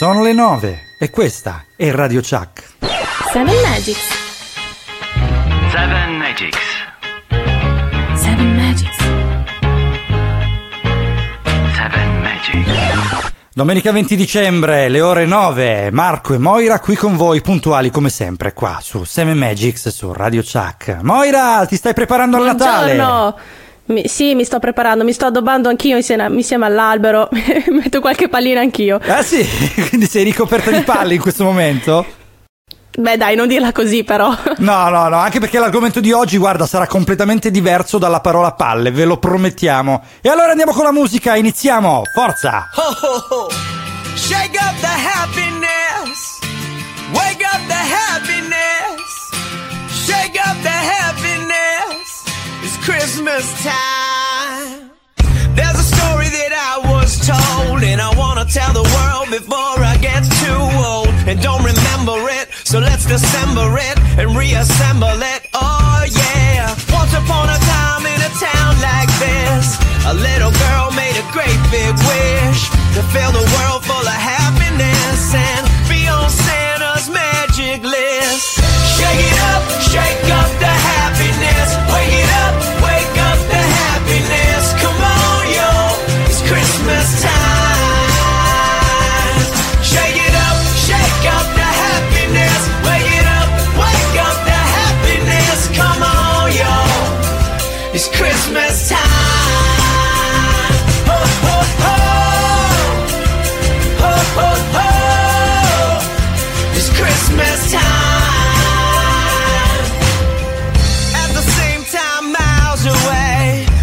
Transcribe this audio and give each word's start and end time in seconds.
Sono 0.00 0.22
le 0.22 0.32
9 0.32 0.94
e 0.98 1.10
questa 1.10 1.64
è 1.76 1.90
Radio 1.90 2.22
Chuck. 2.22 2.64
Seven 3.30 3.54
Magics. 3.60 4.00
Seven 5.70 6.16
Magics. 6.16 6.58
Seven 8.14 8.56
Magics. 8.56 8.96
Seven 11.74 12.20
Magics. 12.22 13.32
Domenica 13.52 13.92
20 13.92 14.16
dicembre, 14.16 14.88
le 14.88 15.02
ore 15.02 15.26
9, 15.26 15.90
Marco 15.90 16.32
e 16.32 16.38
Moira 16.38 16.80
qui 16.80 16.96
con 16.96 17.16
voi, 17.16 17.42
puntuali 17.42 17.90
come 17.90 18.08
sempre, 18.08 18.54
qua 18.54 18.78
su 18.80 19.04
Seven 19.04 19.36
Magics 19.36 19.90
su 19.90 20.14
Radio 20.14 20.40
Chuck. 20.40 21.00
Moira, 21.02 21.66
ti 21.66 21.76
stai 21.76 21.92
preparando 21.92 22.38
al 22.38 22.44
Natale? 22.44 22.94
Buongiorno. 22.94 23.38
Mi- 23.90 24.06
sì, 24.06 24.36
mi 24.36 24.44
sto 24.44 24.60
preparando, 24.60 25.02
mi 25.02 25.12
sto 25.12 25.26
addobbando 25.26 25.68
anch'io 25.68 25.96
insieme, 25.96 26.26
insieme 26.32 26.66
all'albero. 26.66 27.28
Metto 27.70 28.00
qualche 28.00 28.28
pallina 28.28 28.60
anch'io. 28.60 29.00
Ah 29.04 29.22
sì, 29.22 29.44
quindi 29.88 30.06
sei 30.06 30.22
ricoperta 30.24 30.70
di 30.70 30.82
palle 30.82 31.14
in 31.14 31.20
questo 31.20 31.42
momento? 31.44 32.06
Beh, 32.96 33.16
dai, 33.16 33.34
non 33.34 33.48
dirla 33.48 33.72
così, 33.72 34.04
però. 34.04 34.36
No, 34.58 34.88
no, 34.90 35.08
no, 35.08 35.16
anche 35.16 35.40
perché 35.40 35.58
l'argomento 35.58 36.00
di 36.00 36.12
oggi, 36.12 36.38
guarda, 36.38 36.66
sarà 36.66 36.86
completamente 36.86 37.50
diverso 37.50 37.98
dalla 37.98 38.20
parola 38.20 38.52
palle, 38.52 38.90
ve 38.92 39.04
lo 39.04 39.18
promettiamo. 39.18 40.02
E 40.20 40.28
allora 40.28 40.50
andiamo 40.50 40.72
con 40.72 40.84
la 40.84 40.92
musica, 40.92 41.34
iniziamo, 41.34 42.02
forza! 42.12 42.68
Ho, 42.74 43.06
ho, 43.06 43.26
ho. 43.28 43.48
Shake 44.14 44.56
up 44.56 44.78
the 44.80 44.86
happiness. 44.86 46.38
Wake 47.12 47.44
up 47.44 47.66
the 47.66 47.74
happiness. 47.74 48.39
Christmas 53.00 53.48
time. 53.64 54.92
There's 55.56 55.78
a 55.80 55.88
story 55.88 56.28
that 56.36 56.52
I 56.52 56.84
was 56.92 57.16
told, 57.24 57.80
and 57.80 57.96
I 57.96 58.12
wanna 58.12 58.44
tell 58.44 58.76
the 58.76 58.84
world 58.84 59.32
before 59.32 59.80
I 59.80 59.96
get 60.04 60.20
too 60.44 60.62
old. 60.84 61.08
And 61.24 61.40
don't 61.40 61.64
remember 61.64 62.20
it, 62.28 62.52
so 62.68 62.76
let's 62.76 63.08
dissemble 63.08 63.72
it 63.72 63.96
and 64.20 64.36
reassemble 64.36 65.16
it. 65.16 65.48
Oh 65.56 66.04
yeah. 66.12 66.76
Once 66.92 67.16
upon 67.16 67.48
a 67.48 67.56
time 67.72 68.04
in 68.04 68.20
a 68.20 68.32
town 68.36 68.72
like 68.84 69.08
this, 69.16 69.80
a 70.04 70.12
little 70.12 70.52
girl 70.68 70.92
made 70.92 71.16
a 71.16 71.24
great 71.32 71.60
big 71.72 71.96
wish 72.04 72.68
to 72.68 73.00
fill 73.16 73.32
the 73.32 73.46
world 73.56 73.80
full 73.80 74.04
of 74.04 74.20
happiness 74.36 75.20
and 75.32 75.64
be 75.88 76.04
on 76.04 76.28
Santa's 76.28 77.08
magic 77.08 77.80
list. 77.80 78.60
Shake 78.92 79.24
it 79.24 79.38
up, 79.56 79.64
shake 79.88 80.24
up 80.36 80.39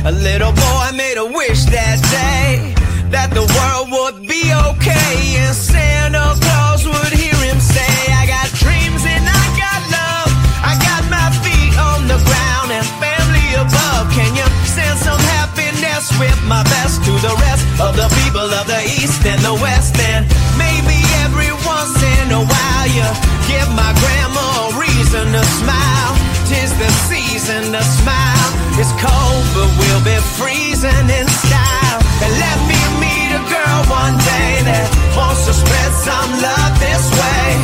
a 0.08 0.12
little 0.24 0.54
boy 0.54 0.88
made 0.96 1.20
a 1.20 1.26
wish 1.26 1.68
that 1.68 2.00
day 2.08 2.72
that 3.12 3.28
the 3.36 3.44
world 3.44 3.92
would 3.92 4.24
be 4.24 4.56
okay 4.72 5.36
and 5.44 5.52
Santa 5.52 6.32
Claus 6.40 6.88
would 6.88 7.12
hear 7.12 7.36
him 7.44 7.60
say, 7.60 7.92
I 8.16 8.24
got 8.24 8.48
dreams 8.56 9.04
and 9.04 9.28
I 9.28 9.46
got 9.60 9.82
love. 9.92 10.32
I 10.64 10.80
got 10.80 11.04
my 11.12 11.28
feet 11.44 11.76
on 11.76 12.08
the 12.08 12.16
ground 12.24 12.72
and 12.72 12.88
family 13.04 13.52
above. 13.60 14.08
Can 14.16 14.32
you 14.32 14.48
send 14.64 14.96
some 14.96 15.20
happiness 15.36 16.08
with 16.16 16.40
my 16.48 16.64
best 16.72 17.04
to 17.04 17.12
the 17.20 17.36
rest 17.44 17.68
of 17.84 18.00
the 18.00 18.08
people 18.24 18.48
of 18.48 18.64
the 18.64 18.80
East 18.88 19.28
and 19.28 19.44
the 19.44 19.60
West? 19.60 20.00
And 20.00 20.24
maybe 20.56 21.04
every 21.28 21.52
once 21.68 22.00
in 22.00 22.32
a 22.32 22.44
while 22.48 22.88
you 22.96 23.08
give 23.52 23.68
my 23.76 23.92
grandma 24.00 24.72
a 24.72 24.80
reason 24.80 25.36
to 25.36 25.44
smile. 25.60 26.14
Tis 26.48 26.72
the 26.80 26.92
season 27.12 27.76
to 27.76 27.84
smile. 27.84 28.57
It's 28.80 28.92
cold, 28.92 29.46
but 29.58 29.70
we'll 29.80 30.06
be 30.06 30.14
freezing 30.38 31.10
in 31.10 31.28
style. 31.28 32.00
And 32.22 32.32
let 32.38 32.58
me 32.70 32.78
meet 33.02 33.30
a 33.34 33.42
girl 33.50 33.80
one 33.90 34.14
day 34.22 34.62
that 34.70 34.86
wants 35.18 35.50
to 35.50 35.54
spread 35.54 35.92
some 35.98 36.30
love 36.38 36.74
this 36.78 37.10
way. 37.10 37.58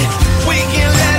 We 0.50 0.57
can 0.74 0.90
let 0.90 1.12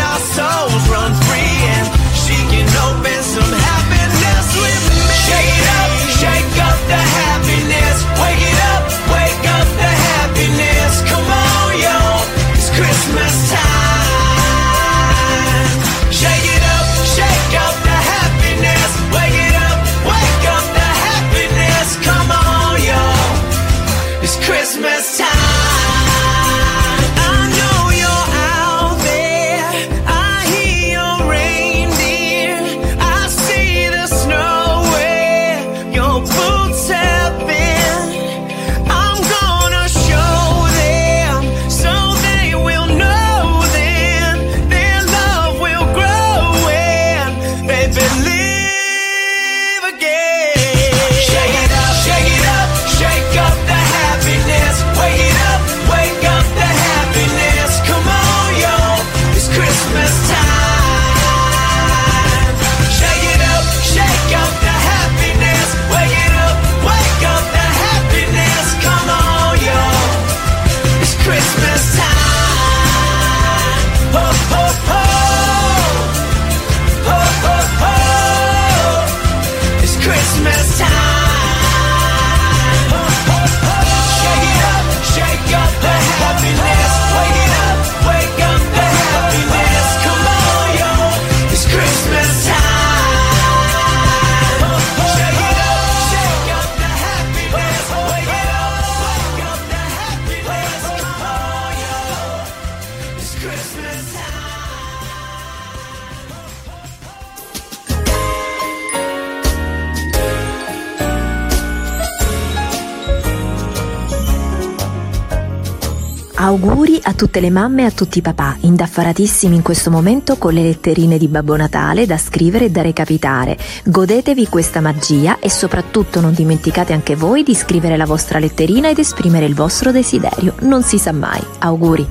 tutte 117.15 117.41
le 117.41 117.51
mamme 117.51 117.83
e 117.83 117.87
a 117.87 117.91
tutti 117.91 118.19
i 118.19 118.23
papà, 118.23 118.57
indaffaratissimi 118.61 119.55
in 119.55 119.63
questo 119.63 119.91
momento 119.91 120.37
con 120.37 120.53
le 120.53 120.63
letterine 120.63 121.19
di 121.19 121.29
Babbo 121.29 121.57
Natale 121.57 122.07
da 122.07 122.19
scrivere 122.19 122.67
e 122.67 122.71
da 122.71 122.83
recapitare. 122.83 123.57
Godetevi 123.85 124.49
questa 124.49 124.81
magia 124.81 125.39
e 125.39 125.49
soprattutto 125.51 126.21
non 126.21 126.35
dimenticate 126.35 126.93
anche 126.93 127.15
voi 127.15 127.43
di 127.43 127.55
scrivere 127.55 127.97
la 127.97 128.07
vostra 128.07 128.39
letterina 128.39 128.89
ed 128.89 128.99
esprimere 128.99 129.47
il 129.47 129.55
vostro 129.55 129.93
desiderio. 129.93 130.55
Non 130.61 130.83
si 130.83 130.99
sa 130.99 131.13
mai. 131.13 131.41
Auguri. 131.59 132.07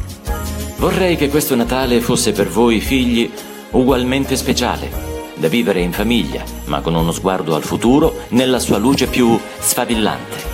Vorrei 0.78 1.16
che 1.16 1.30
questo 1.30 1.56
Natale 1.56 2.02
fosse 2.02 2.32
per 2.32 2.48
voi 2.48 2.80
figli 2.80 3.30
ugualmente 3.72 4.36
speciale, 4.36 4.90
da 5.36 5.48
vivere 5.48 5.82
in 5.82 5.92
famiglia, 5.92 6.44
ma 6.66 6.82
con 6.82 6.96
uno 6.96 7.12
sguardo 7.12 7.56
al 7.56 7.64
futuro 7.64 8.22
nella 8.30 8.60
sua 8.60 8.78
luce 8.78 9.08
più 9.08 9.38
sfavillante. 9.60 10.52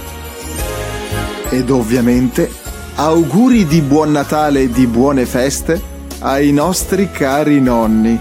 Ed 1.49 1.69
ovviamente 1.69 2.68
auguri 3.01 3.65
di 3.65 3.79
buon 3.79 4.11
Natale 4.11 4.63
e 4.63 4.69
di 4.69 4.85
buone 4.85 5.25
feste 5.25 5.81
ai 6.19 6.51
nostri 6.51 7.09
cari 7.09 7.61
nonni, 7.61 8.19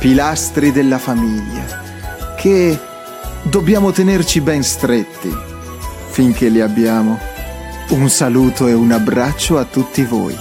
pilastri 0.00 0.72
della 0.72 0.98
famiglia, 0.98 2.34
che 2.36 2.76
dobbiamo 3.42 3.92
tenerci 3.92 4.40
ben 4.40 4.64
stretti 4.64 5.32
finché 6.08 6.48
li 6.48 6.60
abbiamo. 6.60 7.16
Un 7.90 8.08
saluto 8.08 8.66
e 8.66 8.72
un 8.72 8.90
abbraccio 8.90 9.58
a 9.58 9.64
tutti 9.64 10.02
voi. 10.02 10.36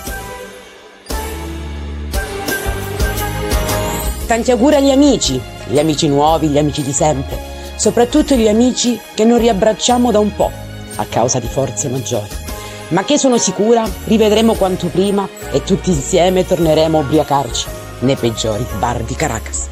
Tanti 4.26 4.50
auguri 4.50 4.78
agli 4.78 4.90
amici, 4.90 5.40
gli 5.68 5.78
amici 5.78 6.08
nuovi, 6.08 6.48
gli 6.48 6.58
amici 6.58 6.82
di 6.82 6.92
sempre, 6.92 7.38
soprattutto 7.76 8.34
gli 8.34 8.48
amici 8.48 9.00
che 9.14 9.26
non 9.26 9.38
riabbracciamo 9.38 10.10
da 10.10 10.18
un 10.18 10.36
po' 10.36 10.50
a 10.96 11.06
causa 11.08 11.38
di 11.38 11.48
forze 11.48 11.88
maggiori. 11.88 12.45
Ma 12.90 13.04
che 13.04 13.18
sono 13.18 13.38
sicura 13.38 13.88
rivedremo 14.06 14.54
quanto 14.54 14.88
prima 14.88 15.28
e 15.52 15.64
tutti 15.64 15.90
insieme 15.90 16.46
torneremo 16.46 16.98
a 16.98 17.02
ubriacarci 17.02 17.68
nei 18.00 18.16
peggiori 18.16 18.66
bar 18.78 19.02
di 19.02 19.16
Caracas. 19.16 19.68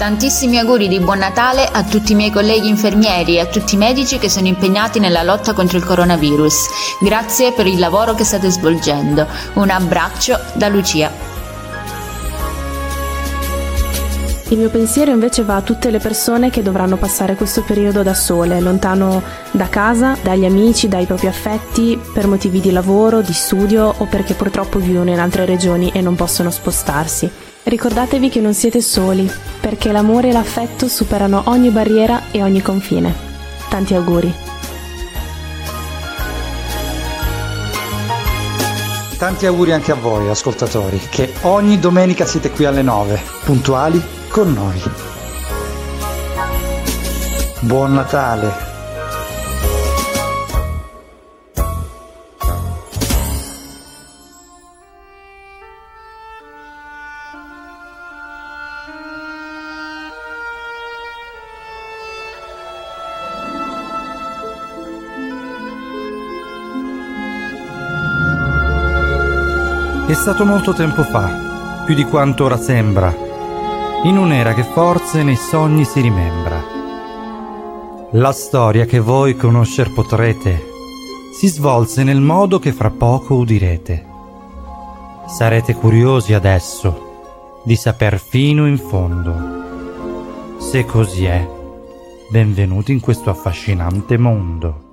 Tantissimi 0.00 0.58
auguri 0.58 0.88
di 0.88 0.98
buon 0.98 1.18
Natale 1.18 1.66
a 1.70 1.84
tutti 1.84 2.12
i 2.12 2.14
miei 2.14 2.30
colleghi 2.30 2.68
infermieri 2.68 3.36
e 3.36 3.40
a 3.40 3.46
tutti 3.46 3.74
i 3.74 3.78
medici 3.78 4.18
che 4.18 4.30
sono 4.30 4.46
impegnati 4.46 4.98
nella 4.98 5.22
lotta 5.22 5.52
contro 5.52 5.76
il 5.76 5.84
coronavirus. 5.84 6.68
Grazie 7.02 7.52
per 7.52 7.66
il 7.66 7.78
lavoro 7.78 8.14
che 8.14 8.24
state 8.24 8.48
svolgendo. 8.48 9.26
Un 9.54 9.68
abbraccio 9.68 10.40
da 10.54 10.68
Lucia. 10.68 11.29
Il 14.50 14.58
mio 14.58 14.68
pensiero 14.68 15.12
invece 15.12 15.44
va 15.44 15.54
a 15.54 15.62
tutte 15.62 15.92
le 15.92 16.00
persone 16.00 16.50
che 16.50 16.60
dovranno 16.60 16.96
passare 16.96 17.36
questo 17.36 17.62
periodo 17.62 18.02
da 18.02 18.14
sole, 18.14 18.58
lontano 18.58 19.22
da 19.52 19.68
casa, 19.68 20.16
dagli 20.20 20.44
amici, 20.44 20.88
dai 20.88 21.06
propri 21.06 21.28
affetti, 21.28 21.96
per 22.12 22.26
motivi 22.26 22.58
di 22.58 22.72
lavoro, 22.72 23.20
di 23.20 23.32
studio 23.32 23.94
o 23.96 24.06
perché 24.06 24.34
purtroppo 24.34 24.80
vivono 24.80 25.10
in 25.10 25.20
altre 25.20 25.44
regioni 25.44 25.92
e 25.94 26.00
non 26.00 26.16
possono 26.16 26.50
spostarsi. 26.50 27.30
Ricordatevi 27.62 28.28
che 28.28 28.40
non 28.40 28.52
siete 28.52 28.80
soli, 28.80 29.30
perché 29.60 29.92
l'amore 29.92 30.30
e 30.30 30.32
l'affetto 30.32 30.88
superano 30.88 31.44
ogni 31.46 31.70
barriera 31.70 32.32
e 32.32 32.42
ogni 32.42 32.60
confine. 32.60 33.14
Tanti 33.68 33.94
auguri. 33.94 34.34
Tanti 39.16 39.46
auguri 39.46 39.70
anche 39.70 39.92
a 39.92 39.96
voi, 39.96 40.28
ascoltatori, 40.28 40.98
che 41.08 41.34
ogni 41.42 41.78
domenica 41.78 42.26
siete 42.26 42.50
qui 42.50 42.64
alle 42.64 42.82
9, 42.82 43.22
puntuali 43.44 44.18
con 44.30 44.52
noi. 44.52 44.80
Buon 47.62 47.94
Natale! 47.94 48.68
È 70.06 70.12
stato 70.14 70.44
molto 70.44 70.72
tempo 70.72 71.02
fa, 71.02 71.82
più 71.84 71.94
di 71.94 72.04
quanto 72.04 72.44
ora 72.44 72.56
sembra, 72.56 73.29
in 74.04 74.16
un'era 74.16 74.54
che 74.54 74.62
forse 74.62 75.22
nei 75.22 75.36
sogni 75.36 75.84
si 75.84 76.00
rimembra. 76.00 76.62
La 78.12 78.32
storia 78.32 78.86
che 78.86 78.98
voi 78.98 79.36
conoscer 79.36 79.92
potrete 79.92 80.68
si 81.32 81.48
svolse 81.48 82.02
nel 82.02 82.20
modo 82.20 82.58
che 82.58 82.72
fra 82.72 82.90
poco 82.90 83.34
udirete. 83.34 84.06
Sarete 85.26 85.74
curiosi 85.74 86.32
adesso 86.32 87.60
di 87.62 87.76
saper 87.76 88.18
fino 88.18 88.66
in 88.66 88.78
fondo. 88.78 90.58
Se 90.58 90.86
così 90.86 91.26
è, 91.26 91.46
benvenuti 92.30 92.92
in 92.92 93.00
questo 93.00 93.28
affascinante 93.28 94.16
mondo. 94.16 94.89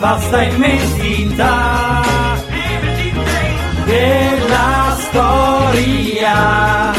Vasta 0.00 0.42
immensità 0.42 2.02
della 3.84 4.96
storia. 4.98 6.92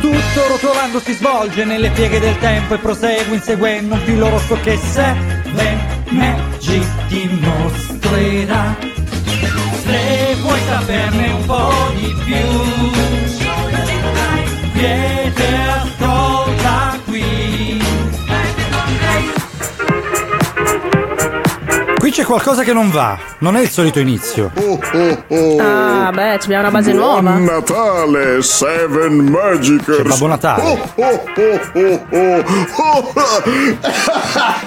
Tutto 0.00 0.48
rotolando 0.48 0.98
si 1.00 1.12
svolge 1.12 1.64
nelle 1.64 1.90
pieghe 1.90 2.18
del 2.18 2.38
tempo 2.38 2.74
e 2.74 2.78
prosegue 2.78 3.36
inseguendo 3.36 3.94
un 3.94 4.00
filo 4.00 4.30
rosso 4.30 4.58
che 4.62 4.78
Seven 4.78 5.78
Magic 6.08 6.86
dimostrerà. 7.08 8.74
Se 9.84 10.36
vuoi 10.40 10.60
saperne 10.66 11.32
un 11.32 11.44
po' 11.44 11.55
qualcosa 22.26 22.64
che 22.64 22.72
non 22.72 22.90
va, 22.90 23.16
non 23.38 23.54
è 23.56 23.60
il 23.60 23.70
solito 23.70 24.00
inizio. 24.00 24.50
Oh, 24.56 24.80
oh, 24.92 25.24
oh. 25.28 25.58
Ah, 25.60 26.10
beh, 26.10 26.32
abbiamo 26.32 26.62
una 26.62 26.70
base 26.72 26.92
Buon 26.92 27.22
nuova. 27.22 27.38
Natale, 27.38 28.42
Seven 28.42 29.14
Magicers. 29.14 29.98
C'è 29.98 30.02
Babbo 30.02 30.26
Natale. 30.26 30.82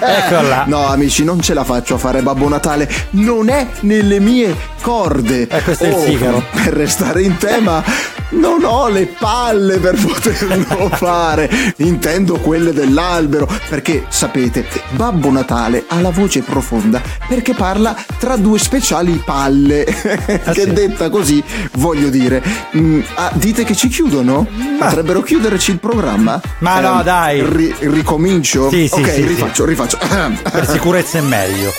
Eccola. 0.00 0.64
No, 0.66 0.86
amici, 0.86 1.22
non 1.22 1.40
ce 1.40 1.52
la 1.52 1.64
faccio 1.64 1.96
a 1.96 1.98
fare 1.98 2.22
Babbo 2.22 2.48
Natale. 2.48 2.88
Non 3.10 3.50
è 3.50 3.66
nelle 3.80 4.20
mie 4.20 4.56
corde. 4.80 5.46
Eh, 5.46 5.62
questo 5.62 5.84
è 5.84 5.88
il 5.88 5.96
sigaro. 5.96 6.42
Per 6.50 6.72
restare 6.72 7.22
in 7.22 7.36
tema, 7.36 7.84
non 8.30 8.64
ho 8.64 8.88
le 8.88 9.06
palle 9.06 9.78
per 9.78 9.96
poterlo 10.00 10.88
fare. 10.96 11.50
Intendo 11.76 12.38
quelle 12.38 12.72
dell'albero. 12.72 13.48
Perché, 13.68 14.04
sapete, 14.08 14.66
Babbo 14.90 15.30
Natale 15.30 15.84
ha 15.88 16.00
la 16.00 16.10
voce 16.10 16.40
profonda 16.40 17.00
perché 17.28 17.54
parla 17.54 17.94
tra 18.18 18.36
due 18.36 18.58
speciali 18.58 19.20
palle. 19.24 19.86
Ah, 20.42 20.52
che 20.52 20.62
sì. 20.62 20.72
detta 20.72 21.10
così, 21.10 21.42
voglio 21.72 22.08
dire. 22.08 22.42
mm, 22.76 23.00
ah, 23.14 23.30
dite 23.34 23.64
che 23.64 23.74
ci 23.74 23.88
chiudono? 23.88 24.46
Potrebbero 24.78 25.22
chiuderci 25.22 25.72
il 25.72 25.78
programma? 25.78 26.40
Ma 26.58 26.80
no, 26.80 27.02
dai. 27.02 27.44
ri- 27.44 27.74
ricomincio? 27.80 28.70
Sì, 28.70 28.88
sì, 28.88 29.00
ok, 29.00 29.10
sì. 29.10 29.26
rifaccio, 29.26 29.64
rifaccio. 29.64 29.98
Per 30.50 30.68
sicurezza 30.68 31.18
è 31.18 31.22
meglio. 31.22 31.70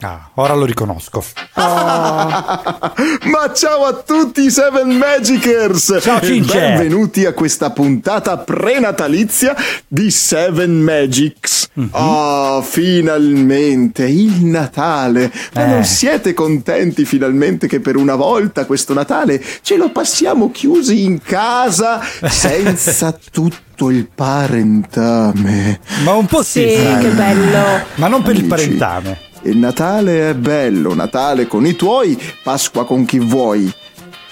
Ah, 0.00 0.30
ora 0.34 0.54
lo 0.54 0.64
riconosco. 0.64 1.24
Ma 1.54 3.52
ciao 3.52 3.84
a 3.84 3.94
tutti 4.06 4.42
i 4.42 4.50
Seven 4.50 4.96
Magicers! 4.96 5.98
Ciao, 6.00 6.20
E 6.20 6.26
Cince! 6.26 6.58
Benvenuti 6.58 7.24
a 7.24 7.32
questa 7.32 7.70
puntata 7.70 8.38
prenatalizia 8.38 9.56
di 9.88 10.10
Seven 10.12 10.80
Magics. 10.82 11.68
Mhm. 11.72 11.88
Oh, 11.92 12.62
finalmente 12.62 14.04
il 14.04 14.44
Natale! 14.44 15.32
Ma 15.54 15.64
Eh. 15.64 15.66
non 15.66 15.84
siete 15.84 16.32
contenti 16.32 17.04
finalmente 17.04 17.66
che 17.66 17.80
per 17.80 17.96
una 17.96 18.14
volta 18.14 18.66
questo 18.66 18.94
Natale 18.94 19.42
ce 19.62 19.76
lo 19.76 19.90
passiamo 19.90 20.50
chiusi 20.52 21.02
in 21.02 21.20
casa 21.20 22.00
senza 22.28 23.12
tutto 23.32 23.90
il 23.90 24.08
parentame? 24.12 25.80
Ma 26.04 26.12
un 26.14 26.26
po' 26.26 26.42
sì. 26.44 26.60
Sì, 26.68 26.98
che 27.00 27.08
bello. 27.08 27.84
Ma 27.96 28.06
non 28.06 28.22
per 28.22 28.36
il 28.36 28.40
Amici. 28.44 28.48
parentame. 28.48 29.26
Il 29.42 29.56
Natale 29.56 30.30
è 30.30 30.34
bello, 30.34 30.94
Natale 30.94 31.46
con 31.46 31.64
i 31.66 31.74
tuoi, 31.76 32.18
Pasqua 32.42 32.84
con 32.84 33.04
chi 33.04 33.18
vuoi. 33.18 33.72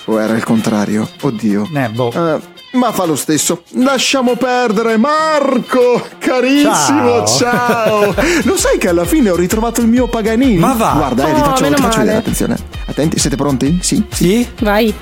O 0.07 0.21
era 0.21 0.35
il 0.35 0.45
contrario? 0.45 1.09
Oddio. 1.23 1.69
Eh, 1.75 1.89
boh. 1.89 2.13
Eh, 2.13 2.41
ma 2.73 2.93
fa 2.93 3.05
lo 3.07 3.17
stesso. 3.17 3.63
Lasciamo 3.75 4.37
perdere 4.37 4.97
Marco, 4.97 6.05
carissimo, 6.19 7.25
Ciao. 7.25 7.27
ciao. 7.27 8.15
Lo 8.45 8.57
sai 8.57 8.79
che 8.79 8.89
alla 8.89 9.05
fine 9.05 9.31
ho 9.31 9.37
ritrovato 9.37 9.81
il 9.81 9.89
mio 9.89 10.07
Paganini? 10.07 10.59
Ma 10.59 10.75
va. 10.75 10.93
Guarda, 10.97 11.29
eh, 11.29 11.35
ti 11.35 11.41
Oh, 11.41 11.45
faccio, 11.45 11.63
meno 11.63 11.77
ti 11.77 11.83
faccio 11.83 11.99
vedere, 11.99 12.17
attenzione. 12.19 12.57
Attenti, 12.87 13.19
siete 13.19 13.37
pronti? 13.37 13.79
Sì? 13.81 14.05
Sì? 14.13 14.47
Vai. 14.61 14.95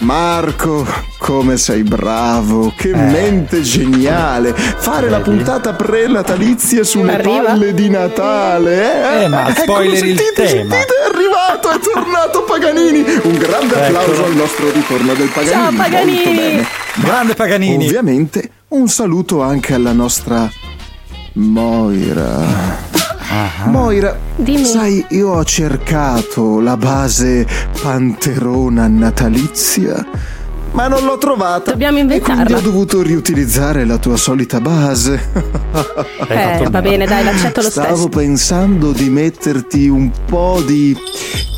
Marco, 0.00 0.86
come 1.18 1.56
sei 1.56 1.82
bravo, 1.82 2.72
che 2.76 2.94
mente 2.94 3.62
geniale. 3.62 4.54
Fare 4.54 5.08
la 5.10 5.16
Eh. 5.18 5.22
Vedi? 5.22 5.36
puntata 5.36 5.72
pre-natalizia 5.72 6.84
sulle 6.84 7.14
Arriva? 7.14 7.42
palle 7.42 7.74
di 7.74 7.88
Natale. 7.90 9.20
Eh, 9.20 9.22
Eh, 9.24 9.28
ma 9.28 9.48
Eccolo, 9.48 9.62
spoileri 9.64 10.10
il 10.10 10.16
sentite, 10.18 10.44
tema. 10.44 10.74
Sentite, 10.76 10.92
è 10.94 11.14
arrivato, 11.14 11.70
è 11.70 11.78
tornato 11.80 12.42
Paganini. 12.44 13.04
Un 13.24 13.38
grande 13.38 13.74
applauso 13.74 14.10
Eccolo. 14.12 14.26
al 14.26 14.34
nostro 14.34 14.70
ritorno 14.70 15.14
del 15.14 15.28
Paganini. 15.28 15.62
Ciao, 15.62 15.72
Paganini. 15.76 16.14
Molto 16.24 16.40
bene. 16.40 16.66
Grande 16.94 17.34
Paganini. 17.34 17.86
Ovviamente 17.86 18.50
un 18.68 18.88
saluto 18.88 19.42
anche 19.42 19.74
alla 19.74 19.92
nostra 19.92 20.48
Moira. 21.32 22.86
Moira, 23.66 24.18
Dimmi. 24.36 24.64
sai, 24.64 25.04
io 25.10 25.28
ho 25.30 25.44
cercato 25.44 26.60
la 26.60 26.76
base 26.76 27.46
panterona 27.82 28.86
natalizia, 28.88 30.04
ma 30.72 30.88
non 30.88 31.04
l'ho 31.04 31.18
trovata. 31.18 31.72
Dobbiamo 31.72 31.98
E 31.98 32.02
quindi 32.02 32.14
inventarla. 32.16 32.56
ho 32.56 32.60
dovuto 32.60 33.02
riutilizzare 33.02 33.84
la 33.84 33.98
tua 33.98 34.16
solita 34.16 34.60
base. 34.60 35.20
Eh, 36.30 36.66
va 36.70 36.82
bene, 36.82 37.06
dai, 37.06 37.24
l'accetto 37.24 37.62
lo 37.62 37.70
Stavo 37.70 37.94
stesso. 37.94 38.08
pensando 38.10 38.92
di 38.92 39.08
metterti 39.08 39.88
un 39.88 40.10
po' 40.26 40.62
di 40.66 40.94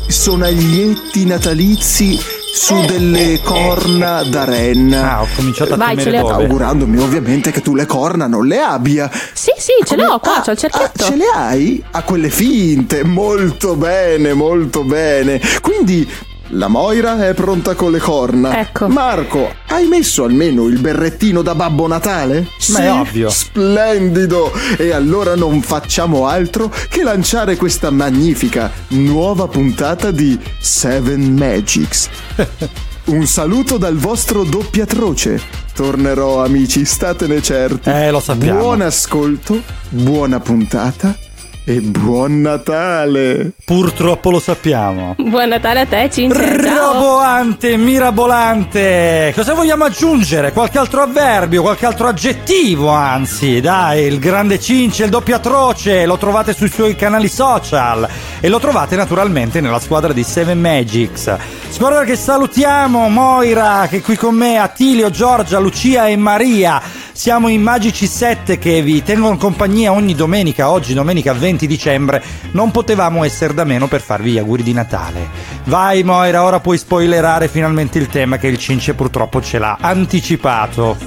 sonaglietti 0.07 1.25
natalizi 1.25 2.17
su 2.53 2.85
delle 2.85 3.39
corna 3.43 4.23
da 4.23 4.43
renna. 4.43 5.17
Ah, 5.17 5.21
ho 5.21 5.27
cominciato 5.35 5.73
a 5.73 5.77
Vai, 5.77 5.95
temere 5.95 6.03
ce 6.03 6.17
le 6.17 6.29
dove. 6.29 6.43
Augurandomi 6.43 6.97
ovviamente 6.99 7.51
che 7.51 7.61
tu 7.61 7.75
le 7.75 7.85
corna 7.85 8.27
non 8.27 8.45
le 8.45 8.59
abbia. 8.59 9.09
Sì, 9.33 9.51
sì, 9.57 9.71
ce 9.83 9.95
le 9.95 10.05
ho 10.05 10.19
qua, 10.19 10.41
c'ho 10.43 10.51
il 10.51 10.57
Ah, 10.57 10.59
cerchietto. 10.59 11.03
ce 11.05 11.15
le 11.15 11.25
hai? 11.33 11.83
A 11.91 12.03
quelle 12.03 12.29
finte, 12.29 13.03
molto 13.03 13.75
bene, 13.75 14.33
molto 14.33 14.83
bene. 14.83 15.39
Quindi 15.61 16.07
la 16.51 16.67
Moira 16.67 17.27
è 17.27 17.33
pronta 17.33 17.75
con 17.75 17.91
le 17.91 17.99
corna. 17.99 18.59
Ecco. 18.59 18.87
Marco, 18.87 19.53
hai 19.67 19.87
messo 19.87 20.23
almeno 20.23 20.67
il 20.67 20.79
berrettino 20.79 21.41
da 21.41 21.55
Babbo 21.55 21.87
Natale? 21.87 22.47
Ma 22.69 22.79
è 22.79 22.91
ovvio. 22.91 23.29
Splendido! 23.29 24.51
E 24.77 24.91
allora 24.91 25.35
non 25.35 25.61
facciamo 25.61 26.27
altro 26.27 26.71
che 26.89 27.03
lanciare 27.03 27.55
questa 27.55 27.89
magnifica 27.89 28.71
nuova 28.89 29.47
puntata 29.47 30.11
di 30.11 30.37
Seven 30.59 31.35
Magics. 31.35 32.09
Un 33.03 33.25
saluto 33.25 33.77
dal 33.77 33.95
vostro 33.95 34.43
doppiatroce. 34.43 35.41
Tornerò, 35.73 36.43
amici, 36.43 36.85
statene 36.85 37.41
certi. 37.41 37.89
Eh, 37.89 38.11
lo 38.11 38.19
sappiamo. 38.19 38.59
Buon 38.59 38.81
ascolto, 38.81 39.61
buona 39.89 40.39
puntata 40.39 41.29
e 41.71 41.79
buon 41.79 42.41
Natale. 42.41 43.51
Purtroppo 43.63 44.29
lo 44.29 44.39
sappiamo. 44.39 45.15
Buon 45.17 45.47
Natale 45.47 45.81
a 45.81 45.85
te, 45.85 46.09
Cinzia. 46.11 46.55
Roboante, 46.57 47.77
mirabolante. 47.77 49.31
Cosa 49.33 49.53
vogliamo 49.53 49.85
aggiungere? 49.85 50.51
Qualche 50.51 50.77
altro 50.77 51.01
avverbio, 51.01 51.61
qualche 51.61 51.85
altro 51.85 52.07
aggettivo, 52.07 52.89
anzi. 52.89 53.61
Dai, 53.61 54.03
il 54.03 54.19
grande 54.19 54.59
Cince, 54.59 55.05
il 55.05 55.09
doppio 55.09 55.37
atroce, 55.37 56.05
lo 56.05 56.17
trovate 56.17 56.53
sui 56.53 56.69
suoi 56.69 56.95
canali 56.95 57.29
social 57.29 58.07
e 58.41 58.49
lo 58.49 58.59
trovate 58.59 58.97
naturalmente 58.97 59.61
nella 59.61 59.79
squadra 59.79 60.11
di 60.11 60.23
Seven 60.23 60.59
Magics. 60.59 61.37
Squadra 61.69 62.03
che 62.03 62.17
salutiamo, 62.17 63.07
Moira, 63.07 63.87
che 63.89 63.97
è 63.97 64.01
qui 64.01 64.17
con 64.17 64.35
me, 64.35 64.57
Attilio, 64.57 65.09
Giorgia, 65.09 65.57
Lucia 65.59 66.07
e 66.07 66.17
Maria. 66.17 66.81
Siamo 67.13 67.49
i 67.49 67.57
Magici 67.57 68.07
7 68.07 68.57
che 68.57 68.81
vi 68.81 69.03
tengono 69.03 69.37
compagnia 69.37 69.91
ogni 69.91 70.15
domenica, 70.15 70.71
oggi 70.71 70.93
domenica 70.93 71.33
20 71.33 71.60
dicembre. 71.67 72.23
Non 72.51 72.71
potevamo 72.71 73.23
essere 73.23 73.53
da 73.53 73.63
meno 73.63 73.87
per 73.87 74.01
farvi 74.01 74.31
gli 74.31 74.37
auguri 74.37 74.63
di 74.63 74.73
Natale. 74.73 75.29
Vai 75.65 76.03
Moira, 76.03 76.43
ora 76.43 76.59
puoi 76.59 76.77
spoilerare 76.77 77.47
finalmente 77.47 77.97
il 77.97 78.07
tema 78.07 78.37
che 78.37 78.47
il 78.47 78.57
Cince 78.57 78.93
purtroppo 78.93 79.41
ce 79.41 79.59
l'ha 79.59 79.77
anticipato. 79.79 80.97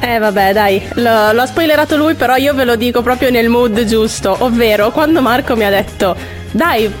Eh 0.00 0.18
vabbè 0.18 0.52
dai, 0.52 0.82
lo, 0.94 1.32
l'ho 1.32 1.46
spoilerato 1.46 1.96
lui 1.96 2.14
però 2.14 2.36
io 2.36 2.52
ve 2.52 2.64
lo 2.64 2.76
dico 2.76 3.00
proprio 3.00 3.30
nel 3.30 3.48
mood 3.48 3.84
giusto, 3.84 4.36
ovvero 4.40 4.90
quando 4.90 5.22
Marco 5.22 5.56
mi 5.56 5.64
ha 5.64 5.70
detto 5.70 6.14
dai 6.50 6.92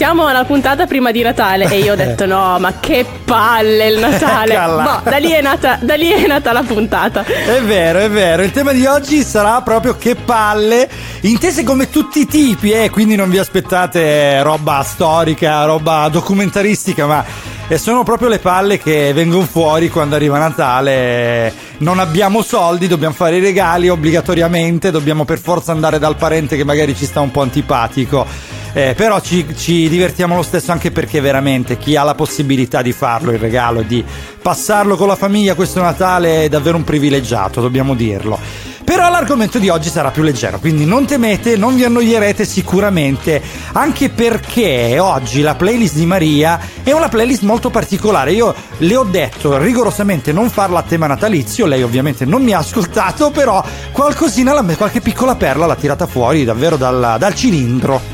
siamo 0.00 0.26
alla 0.26 0.44
puntata 0.44 0.86
prima 0.86 1.10
di 1.10 1.20
Natale 1.20 1.68
e 1.68 1.80
io 1.80 1.92
ho 1.92 1.94
detto 1.94 2.24
no 2.24 2.58
ma 2.58 2.72
che 2.80 3.04
palle 3.22 3.88
il 3.88 3.98
Natale, 3.98 4.54
boh, 4.56 5.10
da 5.10 5.18
lì, 5.18 5.28
è 5.30 5.42
nata, 5.42 5.78
da 5.78 5.94
lì 5.94 6.08
è 6.08 6.26
nata 6.26 6.52
la 6.52 6.62
puntata. 6.62 7.22
È 7.22 7.60
vero, 7.60 7.98
è 7.98 8.08
vero. 8.08 8.42
Il 8.42 8.50
tema 8.50 8.72
di 8.72 8.86
oggi 8.86 9.22
sarà 9.22 9.60
proprio 9.60 9.98
che 9.98 10.14
palle, 10.14 10.88
intese 11.20 11.64
come 11.64 11.90
tutti 11.90 12.20
i 12.20 12.26
tipi, 12.26 12.70
eh, 12.70 12.88
quindi 12.88 13.14
non 13.14 13.28
vi 13.28 13.36
aspettate 13.36 14.42
roba 14.42 14.82
storica, 14.82 15.64
roba 15.64 16.08
documentaristica, 16.08 17.04
ma 17.04 17.22
eh, 17.70 17.78
sono 17.78 18.02
proprio 18.02 18.28
le 18.28 18.40
palle 18.40 18.78
che 18.78 19.12
vengono 19.12 19.44
fuori 19.44 19.90
quando 19.90 20.16
arriva 20.16 20.38
Natale. 20.38 21.52
Non 21.78 22.00
abbiamo 22.00 22.42
soldi, 22.42 22.88
dobbiamo 22.88 23.14
fare 23.14 23.36
i 23.36 23.40
regali 23.40 23.88
obbligatoriamente, 23.88 24.90
dobbiamo 24.90 25.24
per 25.24 25.38
forza 25.38 25.70
andare 25.70 26.00
dal 26.00 26.16
parente 26.16 26.56
che 26.56 26.64
magari 26.64 26.96
ci 26.96 27.06
sta 27.06 27.20
un 27.20 27.30
po' 27.30 27.42
antipatico. 27.42 28.26
Eh, 28.72 28.94
però 28.96 29.20
ci, 29.20 29.46
ci 29.56 29.88
divertiamo 29.88 30.34
lo 30.34 30.42
stesso 30.42 30.72
anche 30.72 30.90
perché 30.90 31.20
veramente 31.20 31.78
chi 31.78 31.94
ha 31.94 32.02
la 32.02 32.16
possibilità 32.16 32.82
di 32.82 32.92
farlo 32.92 33.30
il 33.30 33.38
regalo 33.38 33.80
e 33.80 33.86
di 33.86 34.04
passarlo 34.42 34.96
con 34.96 35.06
la 35.06 35.16
famiglia 35.16 35.54
questo 35.54 35.80
Natale 35.80 36.44
è 36.44 36.48
davvero 36.48 36.76
un 36.76 36.84
privilegiato, 36.84 37.60
dobbiamo 37.60 37.94
dirlo. 37.94 38.69
Però 38.90 39.08
l'argomento 39.08 39.60
di 39.60 39.68
oggi 39.68 39.88
sarà 39.88 40.10
più 40.10 40.24
leggero, 40.24 40.58
quindi 40.58 40.84
non 40.84 41.06
temete, 41.06 41.56
non 41.56 41.76
vi 41.76 41.84
annoierete 41.84 42.44
sicuramente, 42.44 43.40
anche 43.74 44.10
perché 44.10 44.98
oggi 44.98 45.42
la 45.42 45.54
playlist 45.54 45.94
di 45.94 46.06
Maria 46.06 46.58
è 46.82 46.90
una 46.90 47.08
playlist 47.08 47.42
molto 47.42 47.70
particolare. 47.70 48.32
Io 48.32 48.52
le 48.78 48.96
ho 48.96 49.04
detto 49.04 49.58
rigorosamente 49.58 50.32
non 50.32 50.50
farla 50.50 50.80
a 50.80 50.82
tema 50.82 51.06
natalizio, 51.06 51.66
lei 51.66 51.84
ovviamente 51.84 52.24
non 52.24 52.42
mi 52.42 52.52
ha 52.52 52.58
ascoltato, 52.58 53.30
però 53.30 53.62
qualcosina, 53.92 54.60
qualche 54.74 55.00
piccola 55.00 55.36
perla 55.36 55.66
l'ha 55.66 55.76
tirata 55.76 56.08
fuori 56.08 56.42
davvero 56.42 56.76
dal- 56.76 57.14
dal 57.16 57.34
cilindro. 57.36 58.09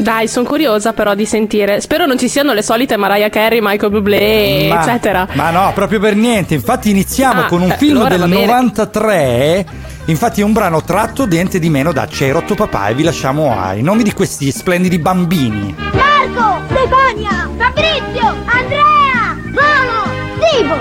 Dai, 0.00 0.28
sono 0.28 0.48
curiosa 0.48 0.94
però 0.94 1.14
di 1.14 1.26
sentire, 1.26 1.82
spero 1.82 2.06
non 2.06 2.16
ci 2.18 2.26
siano 2.28 2.54
le 2.54 2.62
solite 2.62 2.96
Mariah 2.96 3.28
Carey, 3.28 3.58
Michael 3.60 3.92
Bublé, 3.92 4.68
Ma- 4.70 4.80
eccetera. 4.80 5.28
Ma 5.34 5.50
no, 5.50 5.70
proprio 5.74 6.00
per 6.00 6.16
niente. 6.16 6.54
Infatti 6.54 6.88
iniziamo 6.88 7.42
Ah, 7.42 7.46
con 7.46 7.60
un 7.60 7.70
eh, 7.70 7.76
film 7.76 8.08
del 8.08 8.20
bene. 8.20 8.46
93. 8.46 9.66
Infatti 10.06 10.40
è 10.40 10.44
un 10.44 10.54
brano 10.54 10.82
tratto 10.82 11.26
niente 11.26 11.58
di 11.58 11.68
meno 11.68 11.92
da 11.92 12.06
C'è 12.06 12.32
rotto 12.32 12.54
papà 12.54 12.88
e 12.88 12.94
vi 12.94 13.02
lasciamo 13.02 13.54
ai 13.60 13.82
nomi 13.82 14.02
di 14.02 14.14
questi 14.14 14.50
splendidi 14.50 14.98
bambini. 14.98 15.74
Marco, 15.92 16.62
Stefania, 16.70 17.50
Fabrizio, 17.58 18.34
Andrea, 18.46 19.36
Volo, 19.52 20.08
Vivo. 20.40 20.78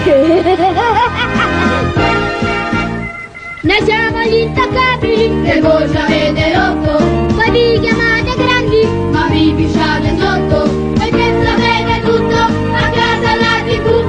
Noi 3.62 3.76
siamo 3.84 4.22
gli 4.22 4.36
intoccabili 4.36 5.42
che 5.44 5.60
voi 5.60 5.90
ci 5.90 5.96
avete 5.96 6.52
rotto. 6.54 6.98
Voi 7.34 7.50
vi 7.50 7.78
chiamate 7.80 8.09
pisciate 9.60 10.16
sotto. 10.18 10.70
Perché 10.94 11.44
sapete 11.44 12.00
tutto, 12.04 12.34
a 12.34 12.90
casa 12.90 13.34
la 13.36 13.62
tv 13.66 13.99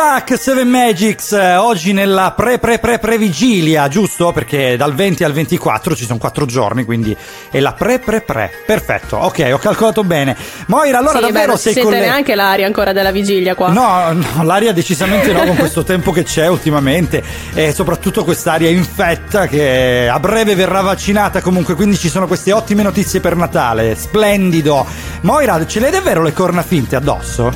Chuck 0.00 0.38
7 0.40 0.64
Magics, 0.64 1.32
eh, 1.32 1.56
oggi 1.56 1.92
nella 1.92 2.32
pre 2.34 2.58
pre 2.58 2.78
pre 2.78 2.98
pre 2.98 3.18
vigilia, 3.18 3.86
giusto? 3.88 4.32
Perché 4.32 4.78
dal 4.78 4.94
20 4.94 5.24
al 5.24 5.32
24 5.34 5.94
ci 5.94 6.06
sono 6.06 6.18
4 6.18 6.46
giorni, 6.46 6.84
quindi 6.86 7.14
è 7.50 7.60
la 7.60 7.74
pre 7.74 7.98
pre 7.98 8.22
pre. 8.22 8.50
Perfetto, 8.64 9.18
ok, 9.18 9.50
ho 9.52 9.58
calcolato 9.58 10.02
bene. 10.02 10.34
Moira, 10.68 10.96
allora 10.96 11.18
sì, 11.18 11.24
davvero 11.24 11.52
beh, 11.52 11.58
sei 11.58 11.82
con 11.82 11.92
le... 11.92 12.00
neanche 12.00 12.34
l'aria 12.34 12.64
ancora 12.64 12.94
della 12.94 13.10
vigilia 13.10 13.54
qua. 13.54 13.68
No, 13.72 14.12
no, 14.14 14.42
l'aria 14.42 14.72
decisamente 14.72 15.34
no 15.34 15.44
con 15.44 15.56
questo 15.56 15.84
tempo 15.84 16.12
che 16.12 16.22
c'è 16.22 16.48
ultimamente 16.48 17.22
e 17.52 17.74
soprattutto 17.74 18.24
quest'aria 18.24 18.70
infetta 18.70 19.46
che 19.48 20.08
a 20.10 20.18
breve 20.18 20.54
verrà 20.54 20.80
vaccinata 20.80 21.42
comunque, 21.42 21.74
quindi 21.74 21.98
ci 21.98 22.08
sono 22.08 22.26
queste 22.26 22.52
ottime 22.52 22.82
notizie 22.82 23.20
per 23.20 23.36
Natale, 23.36 23.94
splendido. 23.96 24.86
Moira, 25.20 25.66
ce 25.66 25.78
le 25.78 25.86
hai 25.86 25.92
davvero 25.92 26.22
le 26.22 26.32
corna 26.32 26.62
finte 26.62 26.96
addosso? 26.96 27.52